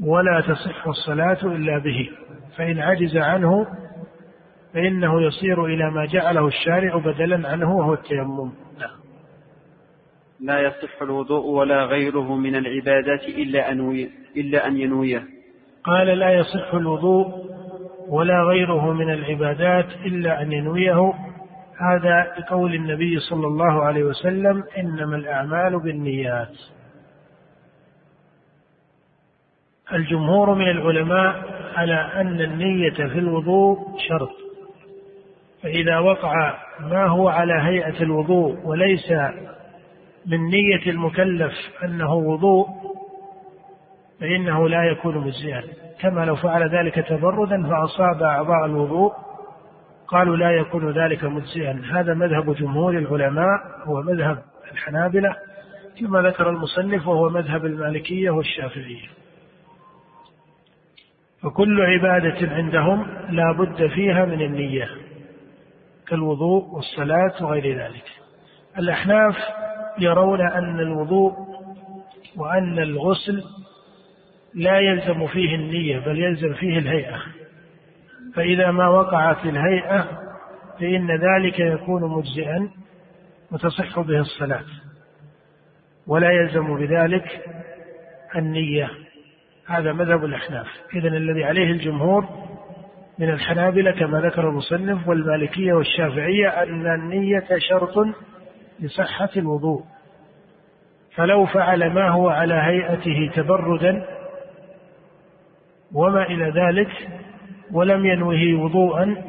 ولا 0.05 0.41
تصح 0.41 0.87
الصلاة 0.87 1.39
إلا 1.43 1.79
به 1.79 2.11
فإن 2.57 2.79
عجز 2.79 3.17
عنه 3.17 3.67
فإنه 4.75 5.23
يصير 5.23 5.65
إلى 5.65 5.91
ما 5.91 6.07
جعله 6.07 6.47
الشارع 6.47 6.97
بدلا 6.97 7.49
عنه 7.49 7.77
وهو 7.77 7.95
التيمم. 7.95 8.53
لا 10.41 10.61
يصح 10.61 11.03
الوضوء 11.03 11.47
ولا 11.47 11.85
غيره 11.85 12.37
من 12.37 12.57
العبادات 12.57 13.23
إلا 13.23 13.71
أن 13.73 14.09
إلا 14.37 14.67
أن 14.67 14.77
ينويه. 14.77 15.25
قال 15.85 16.07
لا 16.07 16.31
يصح 16.31 16.75
الوضوء 16.75 17.27
ولا 18.09 18.43
غيره 18.43 18.93
من 18.93 19.13
العبادات 19.13 19.87
إلا 20.07 20.43
أن 20.43 20.53
ينويه. 20.53 21.13
هذا 21.81 22.35
بقول 22.39 22.75
النبي 22.75 23.19
صلى 23.19 23.47
الله 23.47 23.83
عليه 23.83 24.05
وسلم 24.05 24.65
إنما 24.79 25.17
الأعمال 25.17 25.83
بالنيات. 25.83 26.53
الجمهور 29.93 30.55
من 30.55 30.71
العلماء 30.71 31.45
على 31.75 31.95
أن 31.95 32.41
النية 32.41 32.95
في 32.95 33.19
الوضوء 33.19 33.79
شرط. 34.09 34.31
فإذا 35.63 35.99
وقع 35.99 36.59
ما 36.81 37.07
هو 37.07 37.29
على 37.29 37.55
هيئة 37.63 38.03
الوضوء 38.03 38.67
وليس 38.67 39.13
من 40.27 40.49
نية 40.49 40.91
المكلف 40.91 41.53
أنه 41.85 42.15
وضوء 42.15 42.69
فإنه 44.21 44.69
لا 44.69 44.85
يكون 44.85 45.19
مجزئا 45.19 45.63
كما 46.01 46.25
لو 46.25 46.37
فعل 46.37 46.69
ذلك 46.69 46.95
تبردا 46.95 47.63
فأصاب 47.63 48.23
أعضاء 48.23 48.65
الوضوء 48.65 49.13
قالوا 50.09 50.37
لا 50.37 50.51
يكون 50.51 50.91
ذلك 50.91 51.25
مجزئا. 51.25 51.83
هذا 51.93 52.15
مذهب 52.15 52.55
جمهور 52.55 52.99
العلماء 52.99 53.61
هو 53.85 54.03
مذهب 54.03 54.43
الحنابلة 54.73 55.37
كما 56.01 56.23
ذكر 56.23 56.51
المصنف 56.51 57.09
وهو 57.09 57.29
مذهب 57.29 57.67
المالكية 57.67 58.31
والشافعية. 58.31 59.09
فكل 61.43 61.81
عبادة 61.81 62.55
عندهم 62.55 63.07
لا 63.31 63.53
بد 63.53 63.87
فيها 63.87 64.25
من 64.25 64.41
النية 64.41 64.89
كالوضوء 66.09 66.65
والصلاة 66.75 67.45
وغير 67.45 67.79
ذلك. 67.79 68.05
الأحناف 68.79 69.37
يرون 69.99 70.41
أن 70.41 70.81
الوضوء 70.81 71.33
وأن 72.37 72.79
الغسل 72.79 73.45
لا 74.55 74.79
يلزم 74.79 75.27
فيه 75.27 75.55
النية 75.55 75.99
بل 75.99 76.19
يلزم 76.19 76.55
فيه 76.55 76.79
الهيئة. 76.79 77.23
فإذا 78.35 78.71
ما 78.71 78.89
وقعت 78.89 79.45
الهيئة 79.45 80.09
فإن 80.81 81.11
ذلك 81.11 81.59
يكون 81.59 82.11
مجزئا 82.11 82.71
وتصح 83.53 84.01
به 84.01 84.21
الصلاة. 84.21 84.65
ولا 86.07 86.31
يلزم 86.31 86.77
بذلك 86.77 87.45
النية. 88.37 88.91
هذا 89.67 89.93
مذهب 89.93 90.25
الأحناف. 90.25 90.67
إذا 90.95 91.09
الذي 91.09 91.45
عليه 91.45 91.73
الجمهور 91.73 92.29
من 93.19 93.31
الحنابلة 93.31 93.91
كما 93.91 94.21
ذكر 94.21 94.49
المصنف 94.49 95.09
والمالكية 95.09 95.73
والشافعية 95.73 96.49
أن 96.49 96.87
النية 96.87 97.47
شرط 97.59 98.07
لصحة 98.81 99.31
الوضوء. 99.37 99.83
فلو 101.15 101.47
فعل 101.47 101.91
ما 101.91 102.09
هو 102.09 102.29
على 102.29 102.55
هيئته 102.55 103.31
تبردا 103.35 104.07
وما 105.93 106.23
إلى 106.23 106.51
ذلك 106.51 106.91
ولم 107.73 108.07
ينوه 108.07 108.65
وضوءا 108.65 109.25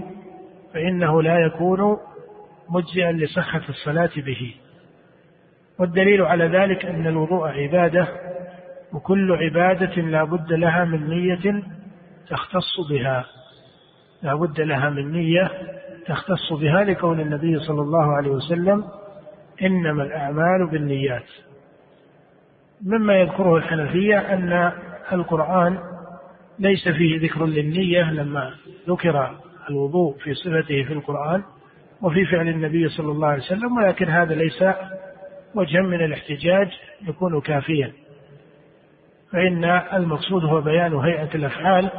فإنه 0.73 1.21
لا 1.21 1.39
يكون 1.39 1.97
مجزئا 2.69 3.11
لصحة 3.11 3.61
الصلاة 3.69 4.09
به. 4.17 4.55
والدليل 5.79 6.21
على 6.21 6.47
ذلك 6.47 6.85
أن 6.85 7.07
الوضوء 7.07 7.47
عبادة 7.47 8.07
وكل 8.93 9.31
عبادة 9.31 10.01
لا 10.01 10.23
بد 10.23 10.53
لها 10.53 10.85
من 10.85 11.09
نية 11.09 11.63
تختص 12.29 12.89
بها. 12.89 13.25
لا 14.23 14.35
بد 14.35 14.61
لها 14.61 14.89
من 14.89 15.11
نية 15.11 15.51
تختص 16.05 16.53
بها 16.53 16.83
لقول 16.83 17.21
النبي 17.21 17.59
صلى 17.59 17.81
الله 17.81 18.15
عليه 18.15 18.29
وسلم 18.29 18.83
إنما 19.61 20.03
الأعمال 20.03 20.67
بالنيات. 20.71 21.25
مما 22.85 23.15
يذكره 23.15 23.55
الحنفية 23.57 24.17
أن 24.17 24.71
القرآن 25.11 25.77
ليس 26.59 26.87
فيه 26.89 27.21
ذكر 27.21 27.45
للنية 27.45 28.11
لما 28.11 28.53
ذكر 28.89 29.37
الوضوء 29.69 30.17
في 30.17 30.33
صفته 30.33 30.83
في 30.83 30.93
القرآن 30.93 31.43
وفي 32.01 32.25
فعل 32.25 32.47
النبي 32.47 32.89
صلى 32.89 33.11
الله 33.11 33.27
عليه 33.27 33.43
وسلم 33.43 33.77
ولكن 33.77 34.09
هذا 34.09 34.35
ليس 34.35 34.63
وجها 35.55 35.81
من 35.81 36.05
الاحتجاج 36.05 36.67
يكون 37.07 37.41
كافيا. 37.41 37.91
فإن 39.31 39.63
المقصود 39.93 40.43
هو 40.43 40.61
بيان 40.61 40.93
هيئة 40.93 41.35
الأفعال 41.35 41.89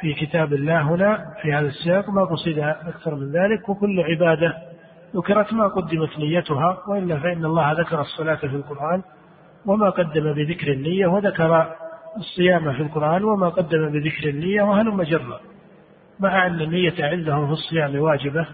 في 0.00 0.14
كتاب 0.14 0.52
الله 0.52 0.82
هنا 0.82 1.34
في 1.42 1.52
هذا 1.52 1.66
السياق 1.66 2.10
ما 2.10 2.24
قصد 2.24 2.58
أكثر 2.58 3.14
من 3.14 3.32
ذلك 3.32 3.68
وكل 3.68 4.00
عبادة 4.00 4.69
ذكرت 5.16 5.52
ما 5.52 5.68
قدمت 5.68 6.18
نيتها 6.18 6.82
وإلا 6.88 7.18
فإن 7.18 7.44
الله 7.44 7.72
ذكر 7.72 8.00
الصلاة 8.00 8.36
في 8.36 8.56
القرآن 8.56 9.02
وما 9.66 9.90
قدم 9.90 10.32
بذكر 10.32 10.72
النية 10.72 11.06
وذكر 11.06 11.76
الصيام 12.16 12.72
في 12.72 12.82
القرآن 12.82 13.24
وما 13.24 13.48
قدم 13.48 13.88
بذكر 13.92 14.28
النية 14.28 14.62
وهلم 14.62 15.02
جرا 15.02 15.40
مع 16.20 16.46
أن 16.46 16.60
النية 16.60 16.94
عندهم 16.98 17.46
في 17.46 17.52
الصيام 17.52 17.98
واجبة 17.98 18.46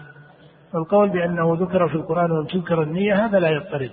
فالقول 0.72 1.08
بأنه 1.08 1.56
ذكر 1.60 1.88
في 1.88 1.94
القرآن 1.94 2.30
ولم 2.30 2.46
تذكر 2.46 2.82
النية 2.82 3.26
هذا 3.26 3.38
لا 3.38 3.48
يضطرد 3.48 3.90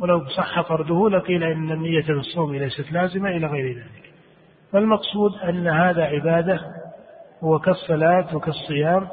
ولو 0.00 0.24
صح 0.26 0.60
طرده 0.60 1.08
لقيل 1.10 1.42
إن 1.42 1.72
النية 1.72 2.02
في 2.02 2.12
الصوم 2.12 2.54
ليست 2.54 2.92
لازمة 2.92 3.28
إلى 3.28 3.46
غير 3.46 3.76
ذلك. 3.76 4.12
فالمقصود 4.72 5.34
أن 5.48 5.68
هذا 5.68 6.04
عبادة 6.04 6.60
هو 7.44 7.58
كالصلاة 7.58 8.36
وكالصيام 8.36 9.08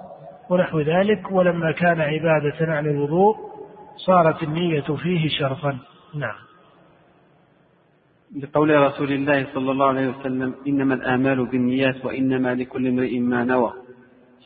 ونحو 0.50 0.80
ذلك 0.80 1.32
ولما 1.32 1.72
كان 1.72 2.02
عبادة 2.02 2.74
عن 2.74 2.86
الوضوء 2.86 3.36
صارت 3.98 4.44
النية 4.44 4.82
فيه 4.82 5.30
شرطا 5.40 5.80
نعم. 6.16 6.36
لقول 8.36 8.76
رسول 8.82 9.12
الله 9.12 9.48
صلى 9.54 9.72
الله 9.72 9.88
عليه 9.88 10.08
وسلم 10.08 10.56
إنما 10.68 10.94
الآمال 10.96 11.46
بالنيات 11.46 12.06
وإنما 12.06 12.56
لكل 12.56 12.88
امرئ 12.88 13.20
ما 13.20 13.44
نوى. 13.44 13.74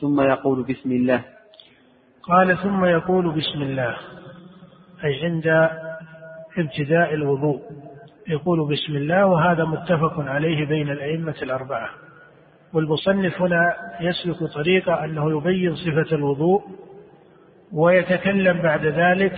ثم 0.00 0.20
يقول 0.20 0.62
بسم 0.62 0.92
الله. 0.92 1.24
قال 2.22 2.58
ثم 2.58 2.84
يقول 2.84 3.30
بسم 3.30 3.62
الله. 3.62 3.96
أي 5.04 5.24
عند 5.24 5.46
ابتداء 6.58 7.14
الوضوء. 7.14 7.60
يقول 8.28 8.68
بسم 8.72 8.96
الله 8.96 9.26
وهذا 9.26 9.64
متفق 9.64 10.20
عليه 10.20 10.66
بين 10.66 10.90
الأئمة 10.90 11.34
الأربعة. 11.42 11.90
والمصنف 12.74 13.42
هنا 13.42 13.76
يسلك 14.00 14.52
طريقة 14.54 15.04
أنه 15.04 15.38
يبين 15.38 15.76
صفة 15.76 16.16
الوضوء 16.16 16.62
ويتكلم 17.72 18.62
بعد 18.62 18.86
ذلك 18.86 19.32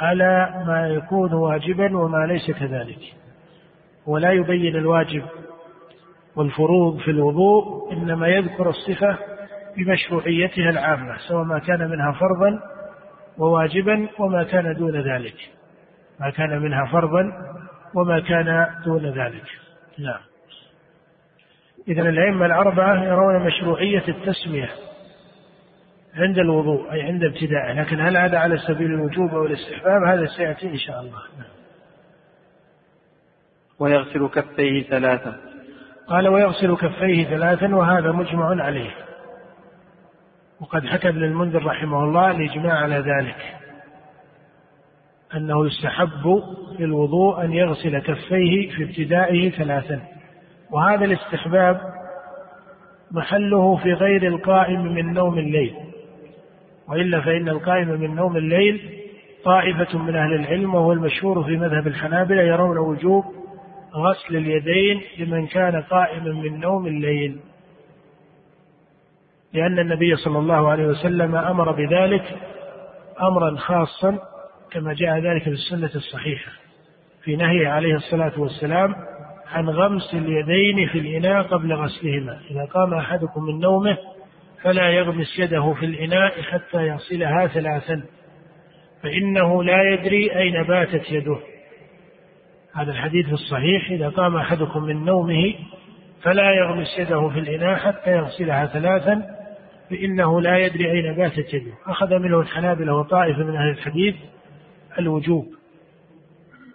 على 0.00 0.64
ما 0.66 0.88
يكون 0.88 1.32
واجبا 1.32 1.98
وما 1.98 2.26
ليس 2.26 2.50
كذلك. 2.50 2.98
ولا 4.06 4.32
يبين 4.32 4.76
الواجب 4.76 5.24
والفروض 6.36 6.98
في 6.98 7.10
الوضوء 7.10 7.92
إنما 7.92 8.28
يذكر 8.28 8.70
الصفة 8.70 9.18
بمشروعيتها 9.76 10.70
العامة 10.70 11.16
سواء 11.28 11.44
ما 11.44 11.58
كان 11.58 11.90
منها 11.90 12.12
فرضا 12.12 12.60
وواجبا 13.38 14.08
وما 14.18 14.42
كان 14.44 14.74
دون 14.74 14.96
ذلك. 15.00 15.36
ما 16.20 16.30
كان 16.30 16.58
منها 16.62 16.86
فرضا 16.92 17.32
وما 17.94 18.20
كان 18.20 18.66
دون 18.84 19.06
ذلك. 19.06 19.44
نعم. 19.98 20.29
إذا 21.88 22.02
الأئمة 22.02 22.46
الأربعة 22.46 23.04
يرون 23.04 23.46
مشروعية 23.46 24.04
التسمية 24.08 24.70
عند 26.14 26.38
الوضوء 26.38 26.92
أي 26.92 27.02
عند 27.02 27.24
ابتدائه 27.24 27.72
لكن 27.72 28.00
هل 28.00 28.16
هذا 28.16 28.38
على 28.38 28.58
سبيل 28.58 28.86
الوجوب 28.86 29.34
أو 29.34 29.46
الاستحباب؟ 29.46 30.02
هذا 30.02 30.26
سيأتي 30.26 30.68
إن 30.68 30.78
شاء 30.78 31.00
الله. 31.00 31.22
نعم. 31.38 31.48
ويغسل 33.78 34.28
كفيه 34.28 34.82
ثلاثا 34.82 35.36
قال 36.08 36.28
ويغسل 36.28 36.76
كفيه 36.76 37.24
ثلاثا 37.24 37.74
وهذا 37.74 38.12
مجمع 38.12 38.62
عليه. 38.64 38.90
وقد 40.60 40.86
حكى 40.86 41.08
ابن 41.08 41.24
المنذر 41.24 41.66
رحمه 41.66 42.04
الله 42.04 42.30
الإجماع 42.30 42.74
على 42.74 42.96
ذلك. 42.96 43.56
أنه 45.34 45.66
يستحب 45.66 46.42
في 46.76 46.84
الوضوء 46.84 47.44
أن 47.44 47.52
يغسل 47.52 47.98
كفيه 47.98 48.70
في 48.70 48.84
ابتدائه 48.84 49.50
ثلاثا. 49.50 50.00
وهذا 50.72 51.04
الاستحباب 51.04 51.80
محله 53.10 53.76
في 53.76 53.92
غير 53.92 54.26
القائم 54.26 54.94
من 54.94 55.12
نوم 55.12 55.38
الليل. 55.38 55.74
وإلا 56.88 57.20
فإن 57.20 57.48
القائم 57.48 57.88
من 57.88 58.14
نوم 58.14 58.36
الليل 58.36 59.00
طائفة 59.44 59.98
من 59.98 60.16
أهل 60.16 60.34
العلم 60.34 60.74
وهو 60.74 60.92
المشهور 60.92 61.44
في 61.44 61.56
مذهب 61.56 61.86
الحنابلة 61.86 62.42
يرون 62.42 62.78
وجوب 62.78 63.24
غسل 63.94 64.36
اليدين 64.36 65.00
لمن 65.18 65.46
كان 65.46 65.82
قائما 65.82 66.32
من 66.32 66.60
نوم 66.60 66.86
الليل. 66.86 67.40
لأن 69.52 69.78
النبي 69.78 70.16
صلى 70.16 70.38
الله 70.38 70.68
عليه 70.68 70.86
وسلم 70.86 71.34
أمر 71.34 71.72
بذلك 71.72 72.36
أمرا 73.22 73.56
خاصا 73.56 74.18
كما 74.70 74.94
جاء 74.94 75.18
ذلك 75.18 75.42
في 75.42 75.50
السنة 75.50 75.90
الصحيحة 75.94 76.52
في 77.22 77.36
نهيه 77.36 77.68
عليه 77.68 77.94
الصلاة 77.94 78.40
والسلام 78.40 78.94
عن 79.52 79.68
غمس 79.68 80.14
اليدين 80.14 80.88
في 80.88 80.98
الإناء 80.98 81.42
قبل 81.42 81.72
غسلهما. 81.72 82.40
إذا 82.50 82.64
قام 82.64 82.94
أحدكم 82.94 83.44
من 83.44 83.60
نومه 83.60 83.96
فلا 84.62 84.90
يغمس 84.90 85.38
يده 85.38 85.74
في 85.74 85.86
الإناء 85.86 86.42
حتى 86.42 86.86
يغسلها 86.86 87.46
ثلاثا. 87.46 88.02
فإنه 89.02 89.64
لا 89.64 89.82
يدري 89.82 90.36
أين 90.36 90.62
باتت 90.62 91.12
يده. 91.12 91.38
هذا 92.74 92.90
الحديث 92.90 93.26
في 93.26 93.32
الصحيح. 93.32 93.90
إذا 93.90 94.08
قام 94.08 94.36
أحدكم 94.36 94.82
من 94.82 95.04
نومه 95.04 95.54
فلا 96.22 96.50
يغمس 96.50 96.98
يده 96.98 97.28
في 97.28 97.38
الإناء 97.38 97.76
حتى 97.76 98.10
يغسلها 98.10 98.66
ثلاثا. 98.66 99.22
فإنه 99.90 100.40
لا 100.40 100.58
يدري 100.58 100.90
أين 100.90 101.14
باتت 101.14 101.54
يده. 101.54 101.72
أخذ 101.86 102.18
منه 102.18 102.40
الحنابلة 102.40 102.94
وطائفة 102.94 103.44
من 103.44 103.56
أهل 103.56 103.70
الحديث 103.70 104.14
الوجوب. 104.98 105.46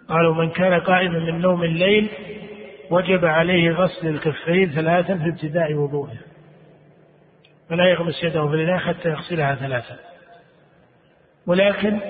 قالوا 0.08 0.34
من 0.34 0.50
كان 0.50 0.80
قائما 0.80 1.18
من 1.18 1.40
نوم 1.40 1.62
الليل 1.62 2.08
وجب 2.90 3.24
عليه 3.24 3.70
غسل 3.70 4.06
الكفين 4.08 4.70
ثلاثا 4.70 5.18
في 5.18 5.28
ابتداء 5.28 5.74
وضوءه 5.74 6.16
فلا 7.68 7.84
يغمس 7.84 8.24
يده 8.24 8.48
في 8.48 8.54
الإناء 8.54 8.78
حتى 8.78 9.08
يغسلها 9.08 9.54
ثلاثا. 9.54 9.96
ولكن 11.46 12.00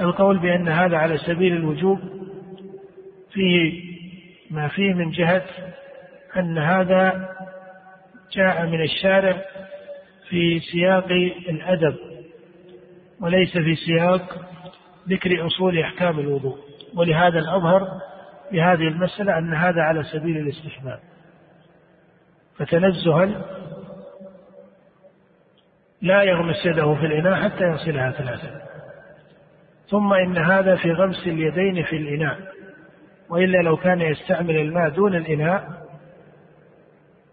القول 0.00 0.38
بأن 0.38 0.68
هذا 0.68 0.96
على 0.96 1.18
سبيل 1.18 1.56
الوجوب 1.56 2.00
فيه 3.32 3.82
ما 4.50 4.68
فيه 4.68 4.94
من 4.94 5.10
جهة 5.10 5.44
أن 6.36 6.58
هذا 6.58 7.28
جاء 8.32 8.66
من 8.66 8.82
الشارع 8.82 9.42
في 10.28 10.60
سياق 10.60 11.06
الأدب 11.48 11.96
وليس 13.20 13.52
في 13.52 13.74
سياق 13.74 14.48
ذكر 15.08 15.46
أصول 15.46 15.78
أحكام 15.78 16.18
الوضوء. 16.18 16.58
ولهذا 16.94 17.38
الأظهر 17.38 17.88
في 18.52 18.62
هذه 18.62 18.88
المسألة 18.88 19.38
أن 19.38 19.54
هذا 19.54 19.82
على 19.82 20.02
سبيل 20.04 20.36
الاستحباب. 20.36 20.98
فتنزها 22.58 23.26
لا 26.02 26.22
يغمس 26.22 26.66
يده 26.66 26.94
في 26.94 27.06
الإناء 27.06 27.42
حتى 27.42 27.64
يغسلها 27.64 28.10
ثلاثا 28.10 28.62
ثم 29.88 30.12
إن 30.12 30.38
هذا 30.38 30.76
في 30.76 30.92
غمس 30.92 31.26
اليدين 31.26 31.84
في 31.84 31.96
الإناء. 31.96 32.38
وإلا 33.28 33.58
لو 33.58 33.76
كان 33.76 34.00
يستعمل 34.00 34.56
الماء 34.56 34.88
دون 34.88 35.14
الإناء 35.14 35.68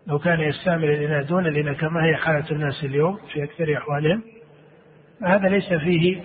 لو 0.07 0.20
كان 0.20 0.39
يستعمل 0.39 0.89
الإناء 0.89 1.24
دون 1.24 1.47
الإناء 1.47 1.74
كما 1.74 2.05
هي 2.05 2.15
حالة 2.15 2.51
الناس 2.51 2.84
اليوم 2.84 3.20
في 3.34 3.43
أكثر 3.43 3.78
أحوالهم 3.78 4.24
فهذا 5.22 5.49
ليس 5.49 5.74
فيه 5.74 6.22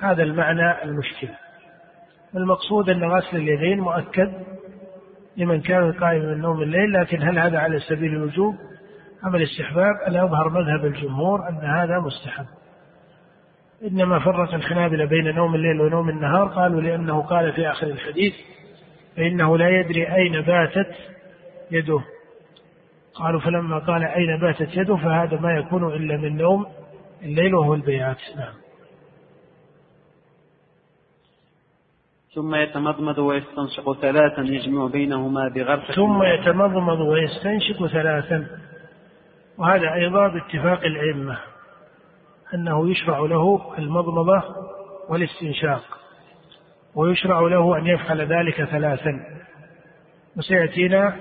هذا 0.00 0.22
المعنى 0.22 0.82
المشكلة. 0.84 1.43
المقصود 2.36 2.90
أن 2.90 3.04
غسل 3.04 3.36
اليدين 3.36 3.80
مؤكد 3.80 4.32
لمن 5.36 5.60
كان 5.60 5.92
قائما 5.92 6.34
من 6.34 6.40
نوم 6.40 6.62
الليل 6.62 6.92
لكن 6.92 7.22
هل 7.22 7.38
هذا 7.38 7.58
على 7.58 7.80
سبيل 7.80 8.14
الوجوب؟ 8.14 8.54
أم 9.24 9.36
الاستحباب؟ 9.36 9.94
ألا 10.08 10.18
يظهر 10.18 10.48
مذهب 10.48 10.84
الجمهور 10.84 11.48
أن 11.48 11.56
هذا 11.56 11.98
مستحب. 11.98 12.46
إنما 13.84 14.18
فرق 14.18 14.54
الحنابلة 14.54 15.04
بين 15.04 15.34
نوم 15.34 15.54
الليل 15.54 15.80
ونوم 15.80 16.08
النهار. 16.08 16.48
قالوا 16.48 16.80
لأنه 16.80 17.22
قال 17.22 17.52
في 17.52 17.70
آخر 17.70 17.86
الحديث 17.86 18.34
فإنه 19.16 19.58
لا 19.58 19.68
يدري 19.68 20.14
أين 20.14 20.40
باتت 20.40 20.94
يده. 21.70 22.00
قالوا 23.14 23.40
فلما 23.40 23.78
قال 23.78 24.04
أين 24.04 24.40
باتت 24.40 24.76
يده 24.76 24.96
فهذا 24.96 25.40
ما 25.40 25.52
يكون 25.52 25.92
إلا 25.92 26.16
من 26.16 26.36
نوم 26.36 26.66
الليل 27.22 27.54
وهو 27.54 27.74
البيات 27.74 28.18
نعم. 28.36 28.63
ثم 32.34 32.54
يتمضمض 32.54 33.18
ويستنشق 33.18 34.00
ثلاثا 34.00 34.42
يجمع 34.42 34.86
بينهما 34.86 35.48
بغرفة. 35.48 35.94
ثم 35.94 36.22
يتمضمض 36.22 37.00
ويستنشق 37.00 37.86
ثلاثا. 37.86 38.46
وهذا 39.58 39.94
أيضا 39.94 40.28
باتفاق 40.28 40.84
الأئمة 40.84 41.38
أنه 42.54 42.90
يشرع 42.90 43.18
له 43.18 43.74
المضمضة 43.78 44.42
والاستنشاق 45.08 45.82
ويشرع 46.94 47.40
له 47.40 47.78
أن 47.78 47.86
يفعل 47.86 48.20
ذلك 48.20 48.64
ثلاثا. 48.64 49.20
وسيأتينا 50.36 51.16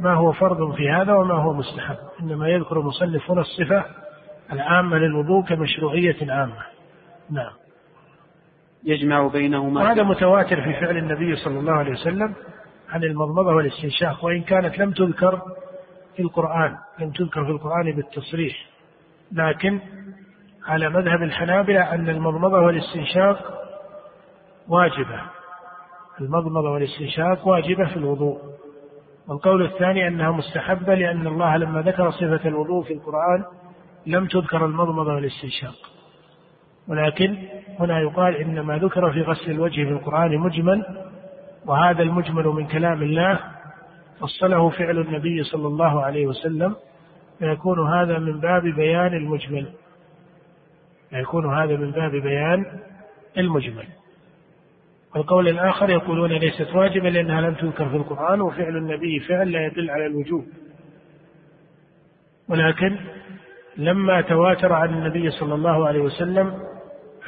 ما 0.00 0.14
هو 0.14 0.32
فرض 0.32 0.74
في 0.74 0.90
هذا 0.90 1.12
وما 1.12 1.34
هو 1.34 1.52
مستحب. 1.52 1.96
إنما 2.20 2.48
يذكر 2.48 2.80
المصنف 2.80 3.30
هنا 3.30 3.40
الصفة 3.40 3.84
العامة 4.52 4.96
للوضوء 4.96 5.44
كمشروعية 5.44 6.32
عامة. 6.32 6.62
نعم. 7.30 7.61
يجمع 8.84 9.26
بينهما. 9.26 9.82
وهذا 9.82 10.02
متواتر 10.02 10.62
في 10.62 10.72
فعل 10.80 10.96
النبي 10.96 11.36
صلى 11.36 11.58
الله 11.58 11.72
عليه 11.72 11.92
وسلم 11.92 12.34
عن 12.90 13.04
المضمضة 13.04 13.54
والاستنشاق 13.54 14.24
وإن 14.24 14.42
كانت 14.42 14.78
لم 14.78 14.90
تذكر 14.90 15.40
في 16.16 16.22
القرآن 16.22 16.76
لم 17.00 17.10
تذكر 17.10 17.44
في 17.44 17.50
القرآن 17.50 17.92
بالتصريح. 17.92 18.66
لكن 19.32 19.80
على 20.66 20.88
مذهب 20.88 21.22
الحنابلة 21.22 21.94
أن 21.94 22.08
المضمضة 22.08 22.58
والاستنشاق 22.58 23.58
واجبة. 24.68 25.20
المضمضة 26.20 26.70
والاستنشاق 26.70 27.48
واجبة 27.48 27.84
في 27.84 27.96
الوضوء. 27.96 28.38
والقول 29.28 29.62
الثاني 29.62 30.08
أنها 30.08 30.30
مستحبة 30.30 30.94
لأن 30.94 31.26
الله 31.26 31.56
لما 31.56 31.82
ذكر 31.82 32.10
صفة 32.10 32.48
الوضوء 32.48 32.84
في 32.84 32.92
القرآن 32.94 33.44
لم 34.06 34.26
تذكر 34.26 34.64
المضمضة 34.66 35.14
والاستنشاق. 35.14 35.91
ولكن 36.88 37.36
هنا 37.80 38.00
يقال 38.00 38.36
إن 38.36 38.60
ما 38.60 38.78
ذكر 38.78 39.12
في 39.12 39.22
غسل 39.22 39.50
الوجه 39.50 39.84
في 39.84 39.90
القرآن 39.90 40.38
مجمل 40.38 40.84
وهذا 41.66 42.02
المجمل 42.02 42.44
من 42.44 42.66
كلام 42.66 43.02
الله 43.02 43.40
فصله 44.20 44.70
فعل 44.70 44.98
النبي 44.98 45.42
صلى 45.42 45.66
الله 45.66 46.02
عليه 46.02 46.26
وسلم 46.26 46.76
فيكون 47.38 47.92
هذا 47.92 48.18
من 48.18 48.40
باب 48.40 48.62
بيان 48.62 49.14
المجمل. 49.14 49.66
فيكون 51.10 51.54
هذا 51.54 51.76
من 51.76 51.90
باب 51.90 52.10
بيان 52.10 52.64
المجمل. 53.38 53.86
والقول 55.14 55.48
الآخر 55.48 55.90
يقولون 55.90 56.32
ليست 56.32 56.74
واجبة 56.74 57.10
لأنها 57.10 57.40
لم 57.40 57.54
تذكر 57.54 57.88
في 57.88 57.96
القرآن 57.96 58.40
وفعل 58.40 58.76
النبي 58.76 59.20
فعل 59.20 59.52
لا 59.52 59.66
يدل 59.66 59.90
على 59.90 60.06
الوجوب. 60.06 60.44
ولكن 62.48 62.96
لما 63.76 64.20
تواتر 64.20 64.72
عن 64.72 64.94
النبي 64.94 65.30
صلى 65.30 65.54
الله 65.54 65.86
عليه 65.86 66.00
وسلم 66.00 66.71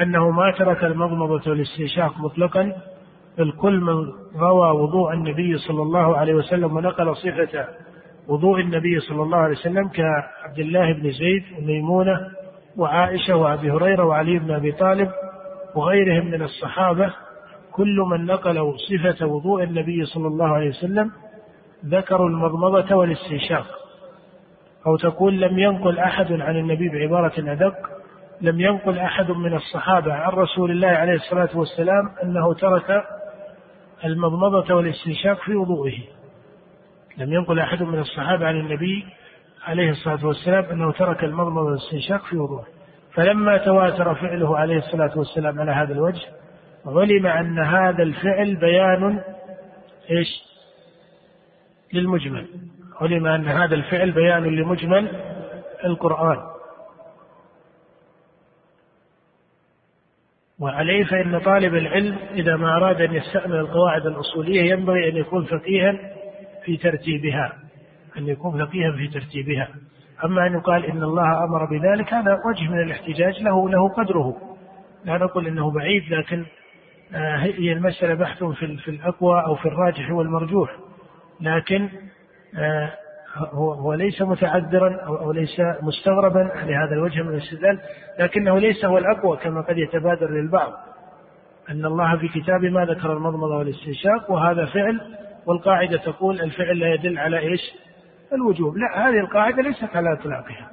أنه 0.02 0.30
ما 0.30 0.50
ترك 0.50 0.84
المضمضة 0.84 1.50
والاستنشاق 1.50 2.18
مطلقا 2.18 2.72
بل 3.38 3.52
كل 3.52 3.80
من 3.80 4.12
روى 4.40 4.70
وضوء 4.70 5.12
النبي 5.12 5.58
صلى 5.58 5.82
الله 5.82 6.16
عليه 6.16 6.34
وسلم 6.34 6.76
ونقل 6.76 7.16
صفة 7.16 7.66
وضوء 8.28 8.60
النبي 8.60 9.00
صلى 9.00 9.22
الله 9.22 9.38
عليه 9.38 9.54
وسلم 9.56 9.88
كعبد 9.88 10.58
الله 10.58 10.92
بن 10.92 11.10
زيد 11.10 11.44
وميمونة 11.58 12.20
وعائشة 12.76 13.36
وأبي 13.36 13.70
هريرة 13.70 14.04
وعلي 14.04 14.38
بن 14.38 14.50
أبي 14.50 14.72
طالب 14.72 15.10
وغيرهم 15.74 16.26
من 16.26 16.42
الصحابة 16.42 17.12
كل 17.72 17.96
من 18.10 18.26
نقلوا 18.26 18.74
صفة 18.76 19.26
وضوء 19.26 19.62
النبي 19.62 20.04
صلى 20.04 20.26
الله 20.26 20.46
عليه 20.48 20.68
وسلم 20.68 21.10
ذكروا 21.86 22.28
المضمضة 22.28 22.96
والاستنشاق. 22.96 23.66
أو 24.86 24.96
تقول 24.96 25.40
لم 25.40 25.58
ينقل 25.58 25.98
أحد 25.98 26.32
عن 26.32 26.56
النبي 26.56 26.88
بعبارة 26.88 27.32
أدق 27.38 27.74
لم 28.40 28.60
ينقل 28.60 28.98
أحد 28.98 29.30
من 29.30 29.54
الصحابة 29.54 30.12
عن 30.12 30.32
رسول 30.32 30.70
الله 30.70 30.88
عليه 30.88 31.14
الصلاة 31.14 31.48
والسلام 31.54 32.10
أنه 32.22 32.54
ترك 32.54 33.04
المضمضة 34.04 34.74
والاستنشاق 34.74 35.40
في 35.40 35.54
وضوئه. 35.54 35.98
لم 37.18 37.32
ينقل 37.32 37.58
أحد 37.58 37.82
من 37.82 37.98
الصحابة 37.98 38.46
عن 38.46 38.56
النبي 38.56 39.06
عليه 39.66 39.90
الصلاة 39.90 40.26
والسلام 40.26 40.64
أنه 40.64 40.92
ترك 40.92 41.24
المضمضة 41.24 41.60
والاستنشاق 41.60 42.24
في 42.24 42.36
وضوءه 42.36 42.66
فلما 43.14 43.56
تواتر 43.56 44.14
فعله 44.14 44.58
عليه 44.58 44.78
الصلاة 44.78 45.18
والسلام 45.18 45.60
على 45.60 45.72
هذا 45.72 45.92
الوجه 45.92 46.22
علم 46.86 47.26
أن 47.26 47.58
هذا 47.58 48.02
الفعل 48.02 48.56
بيان 48.56 49.20
إيش؟ 50.10 50.28
للمجمل. 51.92 52.46
علم 53.00 53.26
أن 53.26 53.48
هذا 53.48 53.74
الفعل 53.74 54.12
بيان 54.12 54.44
لمجمل 54.44 55.08
القرآن. 55.84 56.53
وعليه 60.64 61.04
فإن 61.04 61.38
طالب 61.38 61.74
العلم 61.74 62.16
إذا 62.34 62.56
ما 62.56 62.76
أراد 62.76 63.00
أن 63.00 63.14
يستعمل 63.14 63.56
القواعد 63.56 64.06
الأصولية 64.06 64.72
ينبغي 64.72 65.08
أن 65.08 65.16
يكون 65.16 65.44
فقيها 65.44 65.98
في 66.64 66.76
ترتيبها 66.76 67.52
أن 68.18 68.28
يكون 68.28 68.66
فقيها 68.66 68.92
في 68.92 69.08
ترتيبها. 69.08 69.68
أما 70.24 70.46
أن 70.46 70.52
يقال 70.52 70.84
إن 70.84 71.02
الله 71.02 71.44
أمر 71.44 71.64
بذلك 71.64 72.14
هذا 72.14 72.38
وجه 72.46 72.70
من 72.70 72.82
الاحتجاج 72.82 73.42
له 73.42 73.70
له 73.70 73.88
قدره. 73.88 74.36
لا 75.04 75.18
نقول 75.18 75.46
إنه 75.46 75.70
بعيد 75.70 76.12
لكن 76.12 76.44
آه، 77.14 77.36
هي 77.36 77.72
المسألة 77.72 78.14
بحث 78.14 78.44
في 78.44 78.88
الأقوى 78.88 79.42
أو 79.46 79.54
في 79.54 79.66
الراجح 79.66 80.10
والمرجوح. 80.10 80.70
لكن 81.40 81.88
آه، 82.58 82.92
هو 83.52 83.94
ليس 83.94 84.22
متعذرا 84.22 85.00
أو 85.06 85.32
ليس 85.32 85.60
مستغربا 85.82 86.50
لهذا 86.66 86.92
الوجه 86.92 87.22
من 87.22 87.28
الاستدلال 87.28 87.80
لكنه 88.18 88.58
ليس 88.58 88.84
هو 88.84 88.98
الأقوى 88.98 89.36
كما 89.36 89.60
قد 89.60 89.78
يتبادر 89.78 90.30
للبعض. 90.30 90.72
أن 91.70 91.84
الله 91.84 92.16
في 92.16 92.28
كتابه 92.28 92.70
ما 92.70 92.84
ذكر 92.84 93.12
المضمضة 93.12 93.56
والاستنشاق 93.56 94.30
وهذا 94.30 94.66
فعل 94.66 95.00
والقاعدة 95.46 95.96
تقول 95.96 96.40
الفعل 96.40 96.78
لا 96.78 96.94
يدل 96.94 97.18
على 97.18 97.38
إيش؟ 97.38 97.60
الوجوب. 98.32 98.76
لا 98.76 99.08
هذه 99.08 99.20
القاعدة 99.20 99.62
ليست 99.62 99.96
على 99.96 100.12
إطلاقها. 100.12 100.70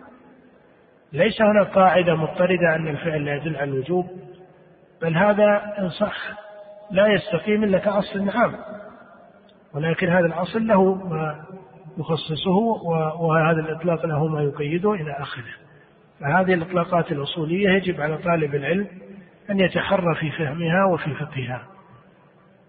ليس 1.14 1.42
هناك 1.42 1.68
قاعدة 1.68 2.16
مضطردة 2.16 2.76
أن 2.76 2.88
الفعل 2.88 3.26
لا 3.26 3.36
يدل 3.36 3.56
على 3.56 3.72
الوجوب 3.72 4.06
بل 5.02 5.18
هذا 5.18 5.76
إن 5.80 5.90
صح 5.90 6.16
لا 6.92 7.08
يستقيم 7.08 7.64
إلا 7.64 7.78
كأصل 7.78 8.30
عام 8.30 8.56
ولكن 9.74 10.10
هذا 10.10 10.26
الأصل 10.26 10.68
له 10.68 10.94
ما 10.94 11.46
يخصصه 12.02 12.58
وهذا 13.20 13.60
الإطلاق 13.60 14.06
له 14.06 14.28
ما 14.28 14.42
يقيده 14.42 14.94
إلى 14.94 15.12
آخره. 15.12 15.54
فهذه 16.20 16.54
الإطلاقات 16.54 17.12
الأصولية 17.12 17.70
يجب 17.70 18.02
على 18.02 18.18
طالب 18.18 18.56
العلم 18.56 18.88
أن 19.50 19.60
يتحرى 19.60 20.16
في 20.16 20.32
فهمها 20.32 20.86
وفي 20.86 21.14
فقهها. 21.14 21.68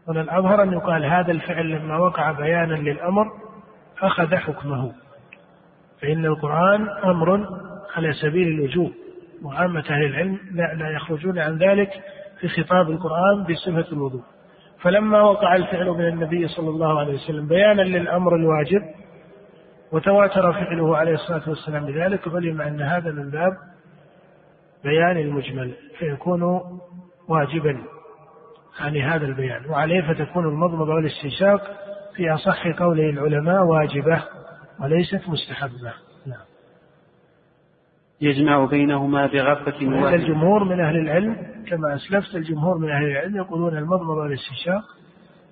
ومن 0.08 0.20
الأظهر 0.20 0.62
أن 0.62 0.72
يقال 0.72 1.04
هذا 1.04 1.32
الفعل 1.32 1.70
لما 1.70 1.96
وقع 1.98 2.32
بيانا 2.32 2.74
للأمر 2.74 3.26
أخذ 4.02 4.36
حكمه. 4.36 4.92
فإن 6.02 6.24
القرآن 6.24 6.88
أمر 7.04 7.46
على 7.96 8.12
سبيل 8.12 8.48
الوجوب 8.48 8.92
وعامة 9.44 9.84
أهل 9.90 10.04
العلم 10.04 10.38
لا, 10.52 10.74
لا 10.74 10.90
يخرجون 10.90 11.38
عن 11.38 11.58
ذلك 11.58 11.90
في 12.40 12.48
خطاب 12.48 12.90
القرآن 12.90 13.44
بصفة 13.48 13.92
الوضوء. 13.92 14.22
فلما 14.82 15.22
وقع 15.22 15.56
الفعل 15.56 15.86
من 15.90 16.08
النبي 16.08 16.48
صلى 16.48 16.68
الله 16.68 17.00
عليه 17.00 17.14
وسلم 17.14 17.48
بيانا 17.48 17.82
للأمر 17.82 18.36
الواجب 18.36 18.82
وتواتر 19.92 20.52
فعله 20.52 20.96
عليه 20.96 21.14
الصلاة 21.14 21.48
والسلام 21.48 21.86
بذلك 21.86 22.28
علم 22.28 22.60
أن 22.60 22.82
هذا 22.82 23.10
من 23.10 23.30
باب 23.30 23.52
بيان 24.84 25.16
المجمل 25.16 25.74
فيكون 25.98 26.42
واجبا 27.28 27.82
عن 28.80 28.96
هذا 28.96 29.24
البيان. 29.24 29.70
وعليه 29.70 30.00
فتكون 30.00 30.44
المضمضة 30.44 30.94
والاستنشاق 30.94 31.60
في 32.16 32.30
أصح 32.30 32.68
قوله 32.78 33.10
العلماء 33.10 33.64
واجبة 33.64 34.22
وليست 34.80 35.28
مستحبة. 35.28 35.92
نعم. 36.26 36.44
يجمع 38.20 38.64
بينهما 38.64 39.26
بغرفة 39.26 39.86
واحدة. 39.86 40.14
الجمهور 40.14 40.64
من 40.64 40.80
أهل 40.80 40.96
العلم 40.96 41.36
كما 41.68 41.94
أسلفت 41.94 42.34
الجمهور 42.34 42.78
من 42.78 42.90
أهل 42.90 43.04
العلم 43.04 43.36
يقولون 43.36 43.78
المضمضة 43.78 44.20
والاستنشاق 44.20 44.82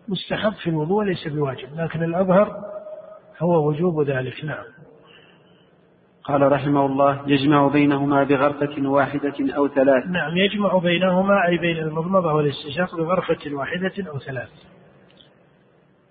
مستحب 0.09 0.53
في 0.53 0.71
الوضوء 0.71 0.99
وليس 0.99 1.29
بواجب 1.29 1.69
لكن 1.77 2.03
الأظهر 2.03 2.80
هو 3.43 3.69
وجوب 3.69 4.03
ذلك 4.03 4.45
نعم. 4.45 4.65
قال 6.25 6.53
رحمه 6.53 6.87
الله 6.87 7.23
يجمع 7.27 7.69
بينهما 7.69 8.25
بغرفة 8.25 8.89
واحدة 8.89 9.55
أو 9.57 9.69
ثلاث. 9.69 10.07
نعم 10.07 10.37
يجمع 10.37 10.79
بينهما 10.79 11.47
أي 11.49 11.59
بين 11.59 11.77
المضمضة 11.77 12.33
والاستنشاق 12.33 12.97
بغرفة 12.97 13.55
واحدة 13.55 13.93
أو 14.09 14.19
ثلاث. 14.19 14.49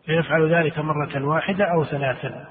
فيفعل 0.06 0.56
ذلك 0.56 0.80
مرة 0.80 1.26
واحدة 1.26 1.65
أو 1.65 1.84
ثلاثا. 1.84 2.47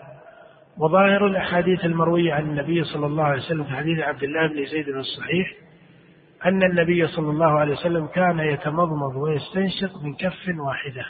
وظاهر 0.78 1.26
الأحاديث 1.26 1.84
المروية 1.84 2.34
عن 2.34 2.42
النبي 2.42 2.84
صلى 2.84 3.06
الله 3.06 3.24
عليه 3.24 3.42
وسلم 3.42 3.64
في 3.64 3.70
حديث 3.70 3.98
عبد 3.98 4.22
الله 4.22 4.46
بن 4.46 4.66
زيد 4.66 4.88
الصحيح 4.88 5.54
أن 6.46 6.62
النبي 6.62 7.06
صلى 7.06 7.30
الله 7.30 7.58
عليه 7.58 7.72
وسلم 7.72 8.06
كان 8.06 8.38
يتمضمض 8.38 9.16
ويستنشق 9.16 10.02
من 10.02 10.14
كف 10.14 10.58
واحدة. 10.66 11.04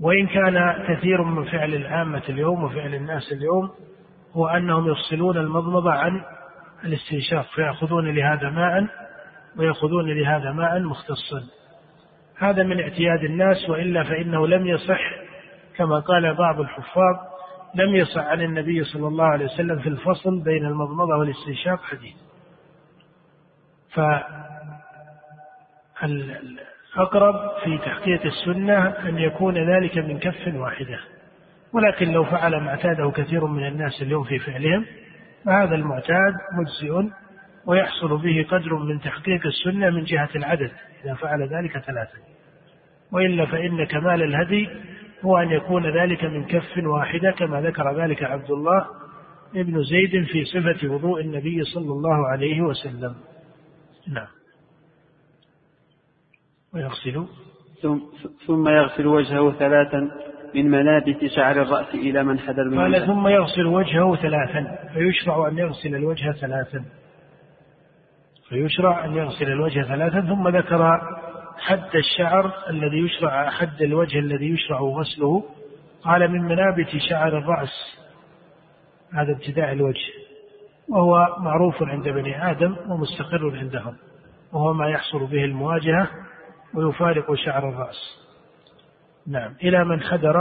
وإن 0.00 0.26
كان 0.26 0.84
كثير 0.88 1.22
من 1.22 1.44
فعل 1.44 1.74
العامة 1.74 2.22
اليوم 2.28 2.64
وفعل 2.64 2.94
الناس 2.94 3.32
اليوم 3.32 3.70
هو 4.32 4.48
أنهم 4.48 4.90
يفصلون 4.90 5.36
المضمضة 5.36 5.92
عن 5.92 6.20
الاستنشاق 6.84 7.46
فيأخذون 7.54 8.14
لهذا 8.14 8.50
ماء 8.50 8.86
ويأخذون 9.56 10.10
لهذا 10.10 10.52
ماء 10.52 10.80
مختصا. 10.80 11.42
هذا 12.38 12.62
من 12.62 12.80
اعتياد 12.80 13.24
الناس 13.24 13.68
وإلا 13.68 14.02
فإنه 14.02 14.46
لم 14.46 14.66
يصح 14.66 15.00
كما 15.76 15.98
قال 15.98 16.34
بعض 16.34 16.60
الحفاظ 16.60 17.16
لم 17.74 17.94
يصح 17.94 18.20
عن 18.20 18.42
النبي 18.42 18.84
صلى 18.84 19.08
الله 19.08 19.24
عليه 19.24 19.44
وسلم 19.44 19.78
في 19.78 19.88
الفصل 19.88 20.44
بين 20.44 20.66
المضمضة 20.66 21.16
والاستنشاق 21.18 21.82
حديث. 21.82 22.16
أقرب 26.96 27.34
في 27.64 27.78
تحقيق 27.78 28.26
السنة 28.26 28.86
أن 28.88 29.18
يكون 29.18 29.70
ذلك 29.70 29.98
من 29.98 30.18
كف 30.18 30.54
واحدة. 30.54 30.98
ولكن 31.72 32.12
لو 32.12 32.24
فعل 32.24 32.56
ما 32.56 32.70
اعتاده 32.70 33.10
كثير 33.10 33.46
من 33.46 33.66
الناس 33.66 34.02
اليوم 34.02 34.24
في 34.24 34.38
فعلهم 34.38 34.86
فهذا 35.44 35.74
المعتاد 35.74 36.34
مجزئ 36.52 37.10
ويحصل 37.66 38.18
به 38.22 38.46
قدر 38.50 38.74
من 38.74 39.00
تحقيق 39.00 39.46
السنة 39.46 39.90
من 39.90 40.04
جهة 40.04 40.28
العدد 40.36 40.70
إذا 41.04 41.14
فعل 41.14 41.42
ذلك 41.42 41.78
ثلاثة. 41.78 42.18
وإلا 43.12 43.46
فإن 43.46 43.84
كمال 43.84 44.22
الهدي 44.22 44.68
هو 45.24 45.38
أن 45.38 45.50
يكون 45.50 45.86
ذلك 45.96 46.24
من 46.24 46.44
كف 46.44 46.78
واحدة 46.84 47.30
كما 47.30 47.60
ذكر 47.60 48.02
ذلك 48.02 48.22
عبد 48.22 48.50
الله 48.50 48.86
ابن 49.56 49.82
زيد 49.82 50.24
في 50.24 50.44
صفة 50.44 50.88
وضوء 50.88 51.20
النبي 51.20 51.64
صلى 51.64 51.92
الله 51.92 52.28
عليه 52.28 52.60
وسلم. 52.60 53.14
نعم. 54.08 54.39
ويغسل 56.74 57.26
ثم 58.46 58.68
يغسل 58.68 59.06
وجهه 59.06 59.52
ثلاثا 59.52 60.10
من 60.54 60.70
ملابس 60.70 61.24
شعر 61.36 61.62
الرأس 61.62 61.94
إلى 61.94 62.24
من 62.24 62.38
حدر 62.38 62.64
من 62.64 62.78
قال 62.78 63.06
ثم 63.06 63.28
يغسل 63.28 63.66
وجهه 63.66 64.16
ثلاثا 64.16 64.78
فيشرع 64.94 65.48
أن 65.48 65.58
يغسل 65.58 65.94
الوجه 65.94 66.32
ثلاثا. 66.32 66.84
فيشرع 68.48 69.04
أن 69.04 69.16
يغسل 69.16 69.52
الوجه 69.52 69.82
ثلاثا 69.82 70.20
ثم 70.20 70.48
ذكر 70.48 71.00
حد 71.58 71.96
الشعر 71.96 72.52
الذي 72.70 72.98
يشرع 72.98 73.50
حد 73.50 73.82
الوجه 73.82 74.18
الذي 74.18 74.50
يشرع 74.50 74.80
غسله. 74.80 75.44
قال 76.04 76.30
من 76.30 76.42
منابت 76.42 76.88
شعر 77.10 77.38
الرأس 77.38 77.98
هذا 79.14 79.32
ابتداء 79.32 79.72
الوجه 79.72 80.12
وهو 80.88 81.36
معروف 81.38 81.82
عند 81.82 82.08
بني 82.08 82.50
آدم 82.50 82.76
ومستقر 82.88 83.58
عندهم 83.58 83.96
وهو 84.52 84.72
ما 84.72 84.88
يحصل 84.88 85.26
به 85.26 85.44
المواجهة. 85.44 86.10
ويفارق 86.74 87.34
شعر 87.34 87.68
الرأس. 87.68 88.20
نعم. 89.26 89.54
إلى 89.62 89.84
من 89.84 90.00
حدر 90.00 90.36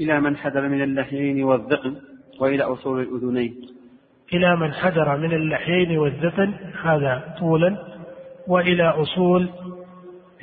إلى 0.00 0.20
من 0.20 0.36
حدر 0.36 0.68
من 0.68 0.82
اللحيين 0.82 1.44
والذقن 1.44 1.96
وإلى 2.40 2.62
أصول 2.62 3.00
الأذنين. 3.00 3.54
إلى 4.32 4.56
من 4.56 4.72
حدر 4.72 5.16
من 5.16 5.32
اللحيين 5.32 5.98
والذقن 5.98 6.54
هذا 6.82 7.34
طولا 7.38 7.96
وإلى 8.46 8.88
أصول 8.88 9.48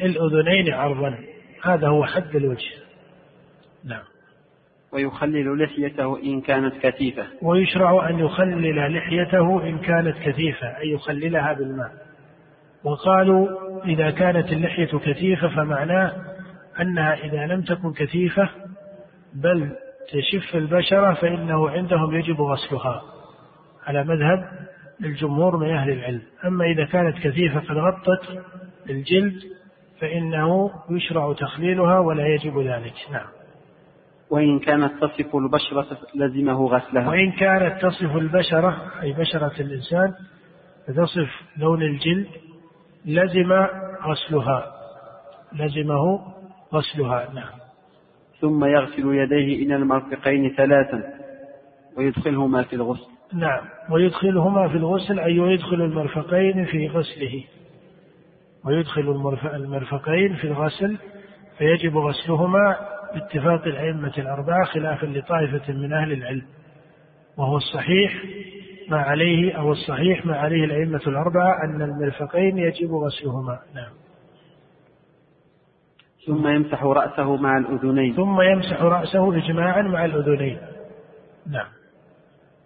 الأذنين 0.02 0.74
عرضا 0.74 1.18
هذا 1.64 1.88
هو 1.88 2.06
حد 2.06 2.36
الوجه. 2.36 2.72
نعم. 3.86 4.04
ويخلل 4.92 5.64
لحيته 5.64 6.20
إن 6.24 6.42
كانت 6.42 6.74
كثيفة. 6.78 7.26
ويشرع 7.42 8.10
أن 8.10 8.20
يخلل 8.20 8.98
لحيته 8.98 9.64
إن 9.64 9.78
كانت 9.78 10.18
كثيفة 10.18 10.68
أي 10.68 10.90
يخللها 10.92 11.54
بالماء. 11.54 11.92
وقالوا 12.84 13.48
إذا 13.86 14.12
كانت 14.12 14.52
اللحية 14.52 14.98
كثيفة 14.98 15.48
فمعناه 15.48 16.12
أنها 16.82 17.14
إذا 17.14 17.46
لم 17.46 17.62
تكن 17.62 17.94
كثيفة 17.94 18.50
بل 19.34 19.72
تشف 20.10 20.56
البشرة 20.56 21.14
فإنه 21.14 21.70
عندهم 21.70 22.16
يجب 22.16 22.42
غسلها. 22.42 23.02
على 23.88 24.04
مذهب 24.04 24.50
الجمهور 25.04 25.58
من 25.58 25.70
أهل 25.70 25.90
العلم. 25.90 26.22
أما 26.46 26.66
إذا 26.66 26.86
كانت 26.86 27.18
كثيفة 27.18 27.60
قد 27.60 27.78
غطت 27.78 28.44
الجلد 28.90 29.42
فإنه 30.00 30.72
يشرع 30.90 31.34
تخليلها 31.34 32.00
ولا 32.00 32.28
يجب 32.28 32.60
ذلك. 32.60 32.94
نعم. 33.12 33.28
وإن 34.30 34.60
كانت 34.60 34.92
تصف 35.02 35.36
البشرة 35.36 35.98
لزمه 36.16 36.66
غسلها. 36.68 37.10
وإن 37.10 37.32
كانت 37.32 37.82
تصف 37.82 38.16
البشرة 38.16 38.92
أي 39.02 39.14
بشرة 39.14 39.54
الإنسان 39.60 40.14
تصف 40.88 41.30
لون 41.58 41.82
الجلد 41.82 42.28
لزم 43.06 43.68
غسلها. 44.04 44.74
لزمه 45.54 46.22
غسلها 46.74 47.34
نعم. 47.34 47.50
ثم 48.40 48.66
يغسل 48.66 49.16
يديه 49.16 49.66
إلى 49.66 49.76
المرفقين 49.76 50.50
ثلاثا 50.50 51.04
ويدخلهما 51.98 52.64
في 52.64 52.76
الغسل. 52.76 53.08
نعم. 53.34 53.62
ويدخلهما 53.90 54.68
في 54.68 54.78
الغسل 54.78 55.20
أي 55.20 55.36
يدخل 55.36 55.82
المرفقين 55.82 56.66
في 56.66 56.88
غسله. 56.88 57.44
ويدخل 58.66 59.28
المرفقين 59.54 60.36
في 60.36 60.48
الغسل 60.48 60.98
فيجب 61.58 61.98
غسلهما 61.98 62.78
باتفاق 63.14 63.68
الأئمة 63.68 64.14
الأربعة 64.18 64.66
خلافا 64.66 65.06
لطائفة 65.06 65.74
من 65.74 65.94
أهل 65.94 66.12
العلم. 66.12 66.46
وهو 67.38 67.58
الصحيح 67.58 68.24
ما 68.90 68.98
عليه 68.98 69.54
أو 69.58 69.72
الصحيح 69.72 70.26
ما 70.26 70.36
عليه 70.36 70.66
الأئمة 70.66 71.02
الأربعة 71.08 71.64
أن 71.64 71.82
المرفقين 71.82 72.58
يجب 72.58 72.94
غسلهما. 72.94 73.60
نعم. 73.76 73.92
ثم 76.28 76.48
يمسح 76.48 76.84
رأسه 76.84 77.36
مع 77.36 77.58
الأذنين. 77.58 78.14
ثم 78.14 78.42
يمسح 78.42 78.82
رأسه 78.82 79.38
إجماعا 79.38 79.82
مع 79.82 80.06
الأذنين. 80.06 80.58
نعم. 81.52 81.68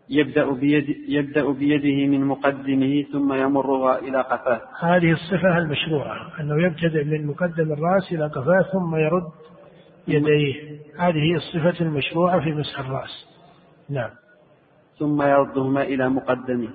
يبدأ, 0.10 0.52
بيد 0.52 0.96
يبدأ 1.08 1.52
بيده 1.52 2.08
من 2.08 2.26
مقدمه 2.26 3.04
ثم 3.12 3.34
يمرها 3.34 4.00
إلى 4.00 4.22
قفاه. 4.22 4.62
هذه 4.80 5.12
الصفة 5.12 5.58
المشروعة 5.58 6.40
أنه 6.40 6.66
يبتدئ 6.66 7.04
من 7.04 7.28
مقدم 7.28 7.74
الرأس 7.74 8.12
إلى 8.12 8.28
قفاه 8.28 8.62
ثم 8.74 8.96
يرد 8.96 9.32
يديه. 10.08 10.80
هذه 11.00 11.36
الصفة 11.36 11.86
المشروعة 11.86 12.40
في 12.40 12.52
مسح 12.52 12.80
الرأس. 12.80 13.28
نعم. 13.90 14.10
ثم 15.00 15.22
يردهما 15.22 15.82
إلى 15.82 16.10
مقدمه 16.10 16.70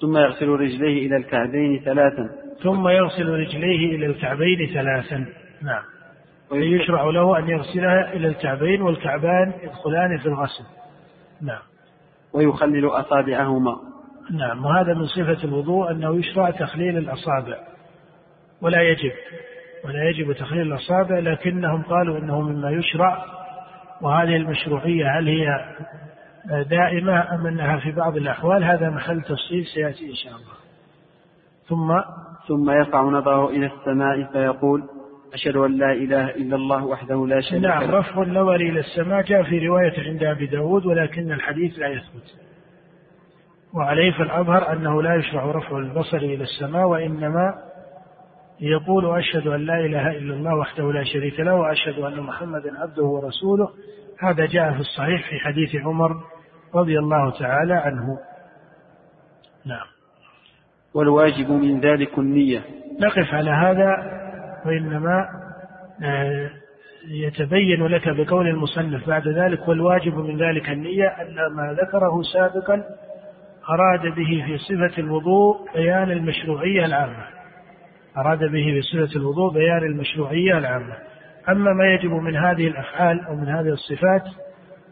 ثم 0.00 0.16
يغسل 0.16 0.48
رجليه 0.48 1.06
إلى 1.06 1.16
الكعبين 1.16 1.80
ثلاثا. 1.84 2.30
ثم 2.62 2.88
يغسل 2.88 3.28
رجليه 3.28 3.96
إلى 3.96 4.06
الكعبين 4.06 4.66
ثلاثا. 4.74 5.26
نعم. 5.62 5.82
ويشرع 6.50 7.04
له 7.04 7.38
أن 7.38 7.48
يغسلها 7.48 8.12
إلى 8.12 8.28
الكعبين 8.28 8.82
والكعبان 8.82 9.52
يدخلان 9.62 10.18
في 10.18 10.26
الغسل. 10.26 10.64
نعم. 11.42 11.62
ويخلل 12.32 12.86
أصابعهما. 12.86 13.76
نعم. 14.30 14.64
وهذا 14.64 14.94
من 14.94 15.06
صفة 15.06 15.44
الوضوء 15.44 15.90
أنه 15.90 16.16
يشرع 16.16 16.50
تخليل 16.50 16.98
الأصابع. 16.98 17.58
ولا 18.62 18.82
يجب. 18.82 19.12
ولا 19.84 20.08
يجب 20.08 20.32
تخليل 20.32 20.72
الأصابع 20.72 21.18
لكنهم 21.18 21.82
قالوا 21.82 22.18
أنه 22.18 22.40
مما 22.40 22.70
يشرع. 22.70 23.24
وهذه 24.02 24.36
المشروعية 24.36 25.18
هل 25.18 25.28
هي 25.28 25.46
دائمة 26.50 27.34
أم 27.34 27.46
أنها 27.46 27.76
في 27.76 27.92
بعض 27.92 28.16
الأحوال 28.16 28.64
هذا 28.64 28.90
محل 28.90 29.22
تفصيل 29.22 29.66
سيأتي 29.74 30.10
إن 30.10 30.14
شاء 30.14 30.32
الله. 30.32 30.54
ثم 31.68 32.00
ثم 32.48 32.70
يرفع 32.70 33.02
نظره 33.02 33.48
إلى 33.48 33.66
السماء 33.66 34.32
فيقول 34.32 34.82
أشهد 35.34 35.56
أن 35.56 35.78
لا 35.78 35.92
إله 35.92 36.30
إلا 36.30 36.56
الله 36.56 36.84
وحده 36.84 37.26
لا 37.26 37.40
شريك 37.40 37.62
له. 37.62 37.68
نعم 37.68 37.90
رفع 37.90 38.22
النظر 38.22 38.56
إلى 38.56 38.80
السماء 38.80 39.22
جاء 39.22 39.42
في 39.42 39.66
رواية 39.66 40.10
عند 40.10 40.24
أبي 40.24 40.46
داود 40.46 40.86
ولكن 40.86 41.32
الحديث 41.32 41.78
لا 41.78 41.88
يثبت. 41.88 42.34
وعليه 43.74 44.12
فالأظهر 44.12 44.72
أنه 44.72 45.02
لا 45.02 45.14
يشرع 45.14 45.44
رفع 45.44 45.78
البصر 45.78 46.16
إلى 46.16 46.42
السماء 46.42 46.86
وإنما 46.86 47.54
يقول 48.60 49.18
أشهد 49.18 49.46
أن 49.46 49.60
لا 49.60 49.80
إله 49.80 50.10
إلا 50.10 50.34
الله 50.34 50.56
وحده 50.56 50.92
لا 50.92 51.04
شريك 51.04 51.40
له 51.40 51.54
وأشهد 51.54 51.98
أن 51.98 52.20
محمدا 52.20 52.80
عبده 52.80 53.04
ورسوله. 53.04 53.68
هذا 54.18 54.46
جاء 54.46 54.72
في 54.72 54.80
الصحيح 54.80 55.30
في 55.30 55.38
حديث 55.38 55.76
عمر 55.86 56.33
رضي 56.74 56.98
الله 56.98 57.30
تعالى 57.30 57.74
عنه. 57.74 58.18
نعم. 59.66 59.86
والواجب 60.94 61.50
من 61.50 61.80
ذلك 61.80 62.18
النية. 62.18 62.62
نقف 63.00 63.34
على 63.34 63.50
هذا 63.50 63.96
وإنما 64.66 65.28
آه، 66.02 66.50
يتبين 67.08 67.86
لك 67.86 68.08
بقول 68.08 68.48
المصنف 68.48 69.08
بعد 69.08 69.28
ذلك 69.28 69.68
والواجب 69.68 70.14
من 70.14 70.36
ذلك 70.36 70.70
النية 70.70 71.06
أن 71.06 71.34
ما 71.56 71.76
ذكره 71.82 72.22
سابقا 72.22 72.82
أراد 73.70 74.00
به 74.00 74.44
في 74.46 74.58
صفة 74.58 75.02
الوضوء 75.02 75.72
بيان 75.74 76.10
المشروعية 76.10 76.84
العامة. 76.84 77.26
أراد 78.16 78.38
به 78.38 78.64
في 78.64 78.82
صفة 78.82 79.18
الوضوء 79.18 79.52
بيان 79.52 79.82
المشروعية 79.82 80.58
العامة. 80.58 80.94
أما 81.48 81.72
ما 81.72 81.84
يجب 81.94 82.10
من 82.10 82.36
هذه 82.36 82.68
الأفعال 82.68 83.24
أو 83.24 83.36
من 83.36 83.48
هذه 83.48 83.68
الصفات 83.68 84.22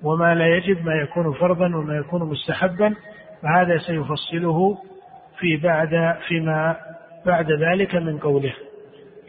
وما 0.05 0.35
لا 0.35 0.47
يجب 0.47 0.85
ما 0.85 0.95
يكون 0.95 1.33
فرضا 1.33 1.67
وما 1.67 1.97
يكون 1.97 2.23
مستحبا 2.29 2.95
فهذا 3.43 3.79
سيفصله 3.79 4.79
في 5.39 5.57
بعد 5.57 6.17
فيما 6.29 6.77
بعد 7.27 7.53
ذلك 7.53 7.95
من 7.95 8.19
قوله. 8.19 8.53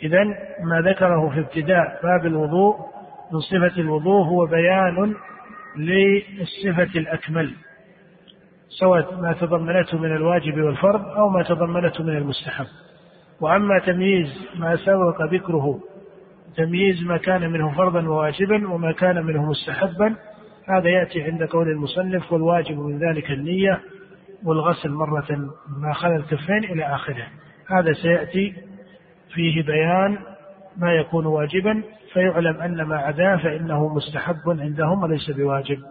إذا 0.03 0.23
ما 0.63 0.81
ذكره 0.81 1.29
في 1.29 1.39
ابتداء 1.39 1.99
باب 2.03 2.25
الوضوء 2.25 2.75
من 3.31 3.39
صفة 3.39 3.81
الوضوء 3.81 4.25
هو 4.25 4.45
بيان 4.45 5.15
للصفة 5.77 6.99
الأكمل 6.99 7.53
سواء 8.79 9.21
ما 9.21 9.33
تضمنته 9.33 9.97
من 9.97 10.15
الواجب 10.15 10.57
والفرض 10.57 11.05
أو 11.05 11.29
ما 11.29 11.43
تضمنته 11.43 12.03
من 12.03 12.17
المستحب. 12.17 12.65
وأما 13.41 13.79
تمييز 13.79 14.47
ما 14.59 14.75
سبق 14.75 15.21
ذكره 15.33 15.79
تمييز 16.57 17.03
ما 17.03 17.17
كان 17.17 17.51
منه 17.51 17.75
فرضا 17.77 18.07
وواجبا 18.07 18.73
وما 18.73 18.91
كان 18.91 19.25
منه 19.25 19.49
مستحبا 19.49 20.15
هذا 20.69 20.89
يأتي 20.89 21.21
عند 21.23 21.43
قول 21.43 21.69
المصنف 21.69 22.31
والواجب 22.31 22.79
من 22.79 22.99
ذلك 22.99 23.31
النية 23.31 23.81
والغسل 24.43 24.89
مرة 24.89 25.51
ما 25.67 25.93
خلا 25.93 26.15
الكفين 26.15 26.63
إلى 26.63 26.95
آخره. 26.95 27.27
هذا 27.67 27.93
سيأتي 27.93 28.55
فيه 29.33 29.63
بيان 29.63 30.17
ما 30.77 30.93
يكون 30.93 31.25
واجبا 31.25 31.83
فيعلم 32.13 32.61
أن 32.61 32.81
ما 32.81 32.97
عداه 32.97 33.35
فإنه 33.35 33.93
مستحب 33.93 34.49
عندهم 34.49 35.03
وليس 35.03 35.31
بواجب. 35.31 35.83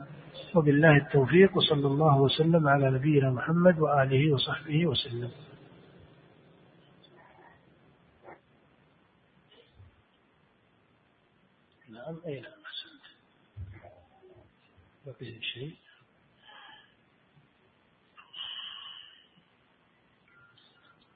وبالله 0.54 0.96
التوفيق 0.96 1.56
وصلى 1.56 1.86
الله 1.86 2.20
وسلم 2.20 2.68
على 2.68 2.90
نبينا 2.90 3.30
محمد 3.30 3.80
وآله 3.80 4.34
وصحبه 4.34 4.86
وسلم. 4.86 5.30
نعم 11.90 12.16
أي 12.26 12.40
نعم 12.40 12.51
بقي 15.06 15.40
شيء. 15.42 15.74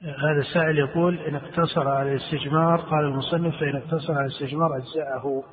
هذا 0.02 0.40
السائل 0.40 0.78
يقول 0.78 1.18
إن 1.18 1.34
اقتصر 1.34 1.88
على 1.88 2.12
الاستجمار 2.12 2.80
قال 2.80 3.04
المصنف 3.04 3.60
فإن 3.60 3.76
اقتصر 3.76 4.12
على 4.12 4.26
الاستجمار 4.26 4.76
أجزاءه 4.76 5.44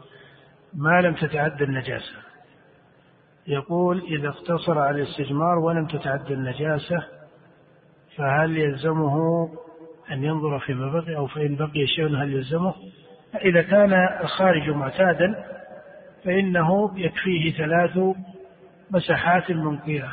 ما 0.73 1.01
لم 1.01 1.15
تتعدى 1.15 1.63
النجاسة. 1.63 2.15
يقول 3.47 4.01
إذا 4.01 4.29
اقتصر 4.29 4.79
على 4.79 5.01
الاستجمار 5.01 5.59
ولم 5.59 5.87
تتعدى 5.87 6.33
النجاسة 6.33 7.07
فهل 8.17 8.57
يلزمه 8.57 9.49
أن 10.11 10.23
ينظر 10.23 10.59
فيما 10.59 10.91
بقي 10.91 11.15
أو 11.15 11.27
فإن 11.27 11.55
بقي 11.55 11.87
شيء 11.87 12.07
هل 12.07 12.33
يلزمه؟ 12.33 12.73
إذا 13.35 13.61
كان 13.61 13.93
الخارج 14.21 14.69
معتادا 14.69 15.52
فإنه 16.25 16.99
يكفيه 16.99 17.51
ثلاث 17.57 18.15
مسحات 18.91 19.51
منقية 19.51 20.11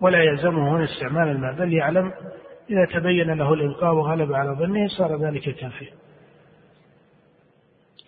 ولا 0.00 0.22
يلزمه 0.22 0.76
هنا 0.76 0.84
استعمال 0.84 1.28
الماء 1.28 1.54
بل 1.54 1.72
يعلم 1.72 2.12
إذا 2.70 2.84
تبين 2.84 3.30
له 3.30 3.54
الإلقاء 3.54 3.94
وغلب 3.94 4.32
على 4.32 4.50
ظنه 4.50 4.88
صار 4.88 5.26
ذلك 5.26 5.42
كافيا 5.42 5.92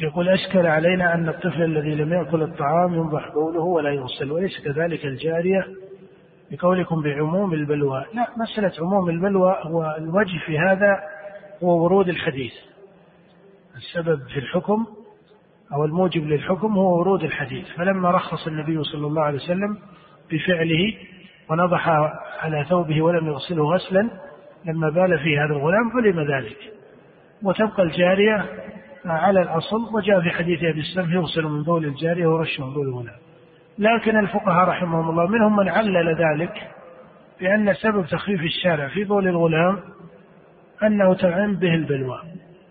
يقول 0.01 0.29
أشكل 0.29 0.67
علينا 0.67 1.15
أن 1.15 1.29
الطفل 1.29 1.63
الذي 1.63 1.95
لم 1.95 2.13
يأكل 2.13 2.43
الطعام 2.43 2.95
ينضح 2.95 3.33
بوله 3.35 3.61
ولا 3.61 3.91
يغسل 3.91 4.33
وليس 4.33 4.61
كذلك 4.65 5.05
الجارية 5.05 5.67
بقولكم 6.51 7.03
بعموم 7.03 7.53
البلوى. 7.53 8.05
لا 8.15 8.29
مسألة 8.37 8.73
عموم 8.81 9.11
البلوى 9.11 9.57
هو 9.63 9.97
الوجه 9.99 10.39
في 10.47 10.59
هذا 10.59 11.01
هو 11.63 11.85
ورود 11.85 12.09
الحديث. 12.09 12.53
السبب 13.77 14.23
في 14.29 14.39
الحكم 14.39 14.87
أو 15.73 15.85
الموجب 15.85 16.27
للحكم 16.27 16.73
هو 16.73 16.99
ورود 16.99 17.25
الحديث. 17.25 17.67
فلما 17.77 18.11
رخص 18.11 18.47
النبي 18.47 18.83
صلى 18.83 19.07
الله 19.07 19.23
عليه 19.23 19.37
وسلم 19.39 19.79
بفعله 20.33 20.95
ونضح 21.51 21.89
على 22.41 22.65
ثوبه 22.69 23.03
ولم 23.03 23.27
يغسله 23.27 23.65
غسلا 23.75 24.11
لما 24.65 24.91
بال 24.91 25.19
فيه 25.19 25.45
هذا 25.45 25.53
الغلام 25.53 25.91
علم 25.97 26.21
ذلك. 26.21 26.57
وتبقى 27.43 27.83
الجارية 27.83 28.47
على 29.05 29.43
الأصل 29.43 29.95
وجاء 29.95 30.21
في 30.21 30.31
حديث 30.31 30.65
أبي 30.65 30.81
السلم 30.81 31.13
يغسل 31.13 31.43
من 31.43 31.63
بول 31.63 31.85
الجارية 31.85 32.27
ورش 32.27 32.61
من 32.61 32.75
بول 32.75 32.89
الغلام. 32.89 33.17
لكن 33.79 34.17
الفقهاء 34.19 34.69
رحمهم 34.69 35.11
الله 35.11 35.27
منهم 35.27 35.57
من 35.57 35.69
علل 35.69 36.17
ذلك 36.17 36.71
بأن 37.41 37.75
سبب 37.75 38.07
تخفيف 38.07 38.41
الشارع 38.41 38.89
في 38.89 39.05
بول 39.05 39.29
الغلام 39.29 39.81
أنه 40.83 41.15
تعم 41.15 41.55
به 41.55 41.75
البلوى. 41.75 42.21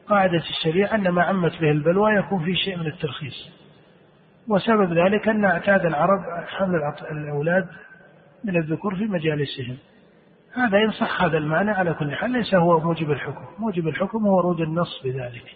قاعدة 0.10 0.38
الشريعة 0.38 0.96
أن 0.96 1.10
ما 1.10 1.24
عمت 1.24 1.62
به 1.62 1.72
البلوى 1.72 2.14
يكون 2.14 2.46
في 2.46 2.56
شيء 2.56 2.78
من 2.78 2.88
الترخيص. 2.88 3.50
وسبب 4.48 4.94
ذلك 4.94 5.28
أن 5.28 5.46
اعتاد 5.46 5.86
العرب 5.86 6.20
حمل 6.48 6.80
الأولاد 7.12 7.68
من 8.44 8.58
الذكور 8.58 8.96
في 8.96 9.06
مجالسهم. 9.06 9.78
هذا 10.54 10.78
إن 10.78 10.92
صح 10.92 11.22
هذا 11.22 11.38
المعنى 11.38 11.72
على 11.72 11.94
كل 11.94 12.16
حال 12.16 12.32
ليس 12.32 12.56
هو 12.56 12.80
موجب 12.80 13.12
الحكم. 13.12 13.46
موجب 13.60 13.88
الحكم 13.88 14.28
هو 14.28 14.38
ورود 14.38 14.62
النص 14.62 15.02
بذلك. 15.04 15.56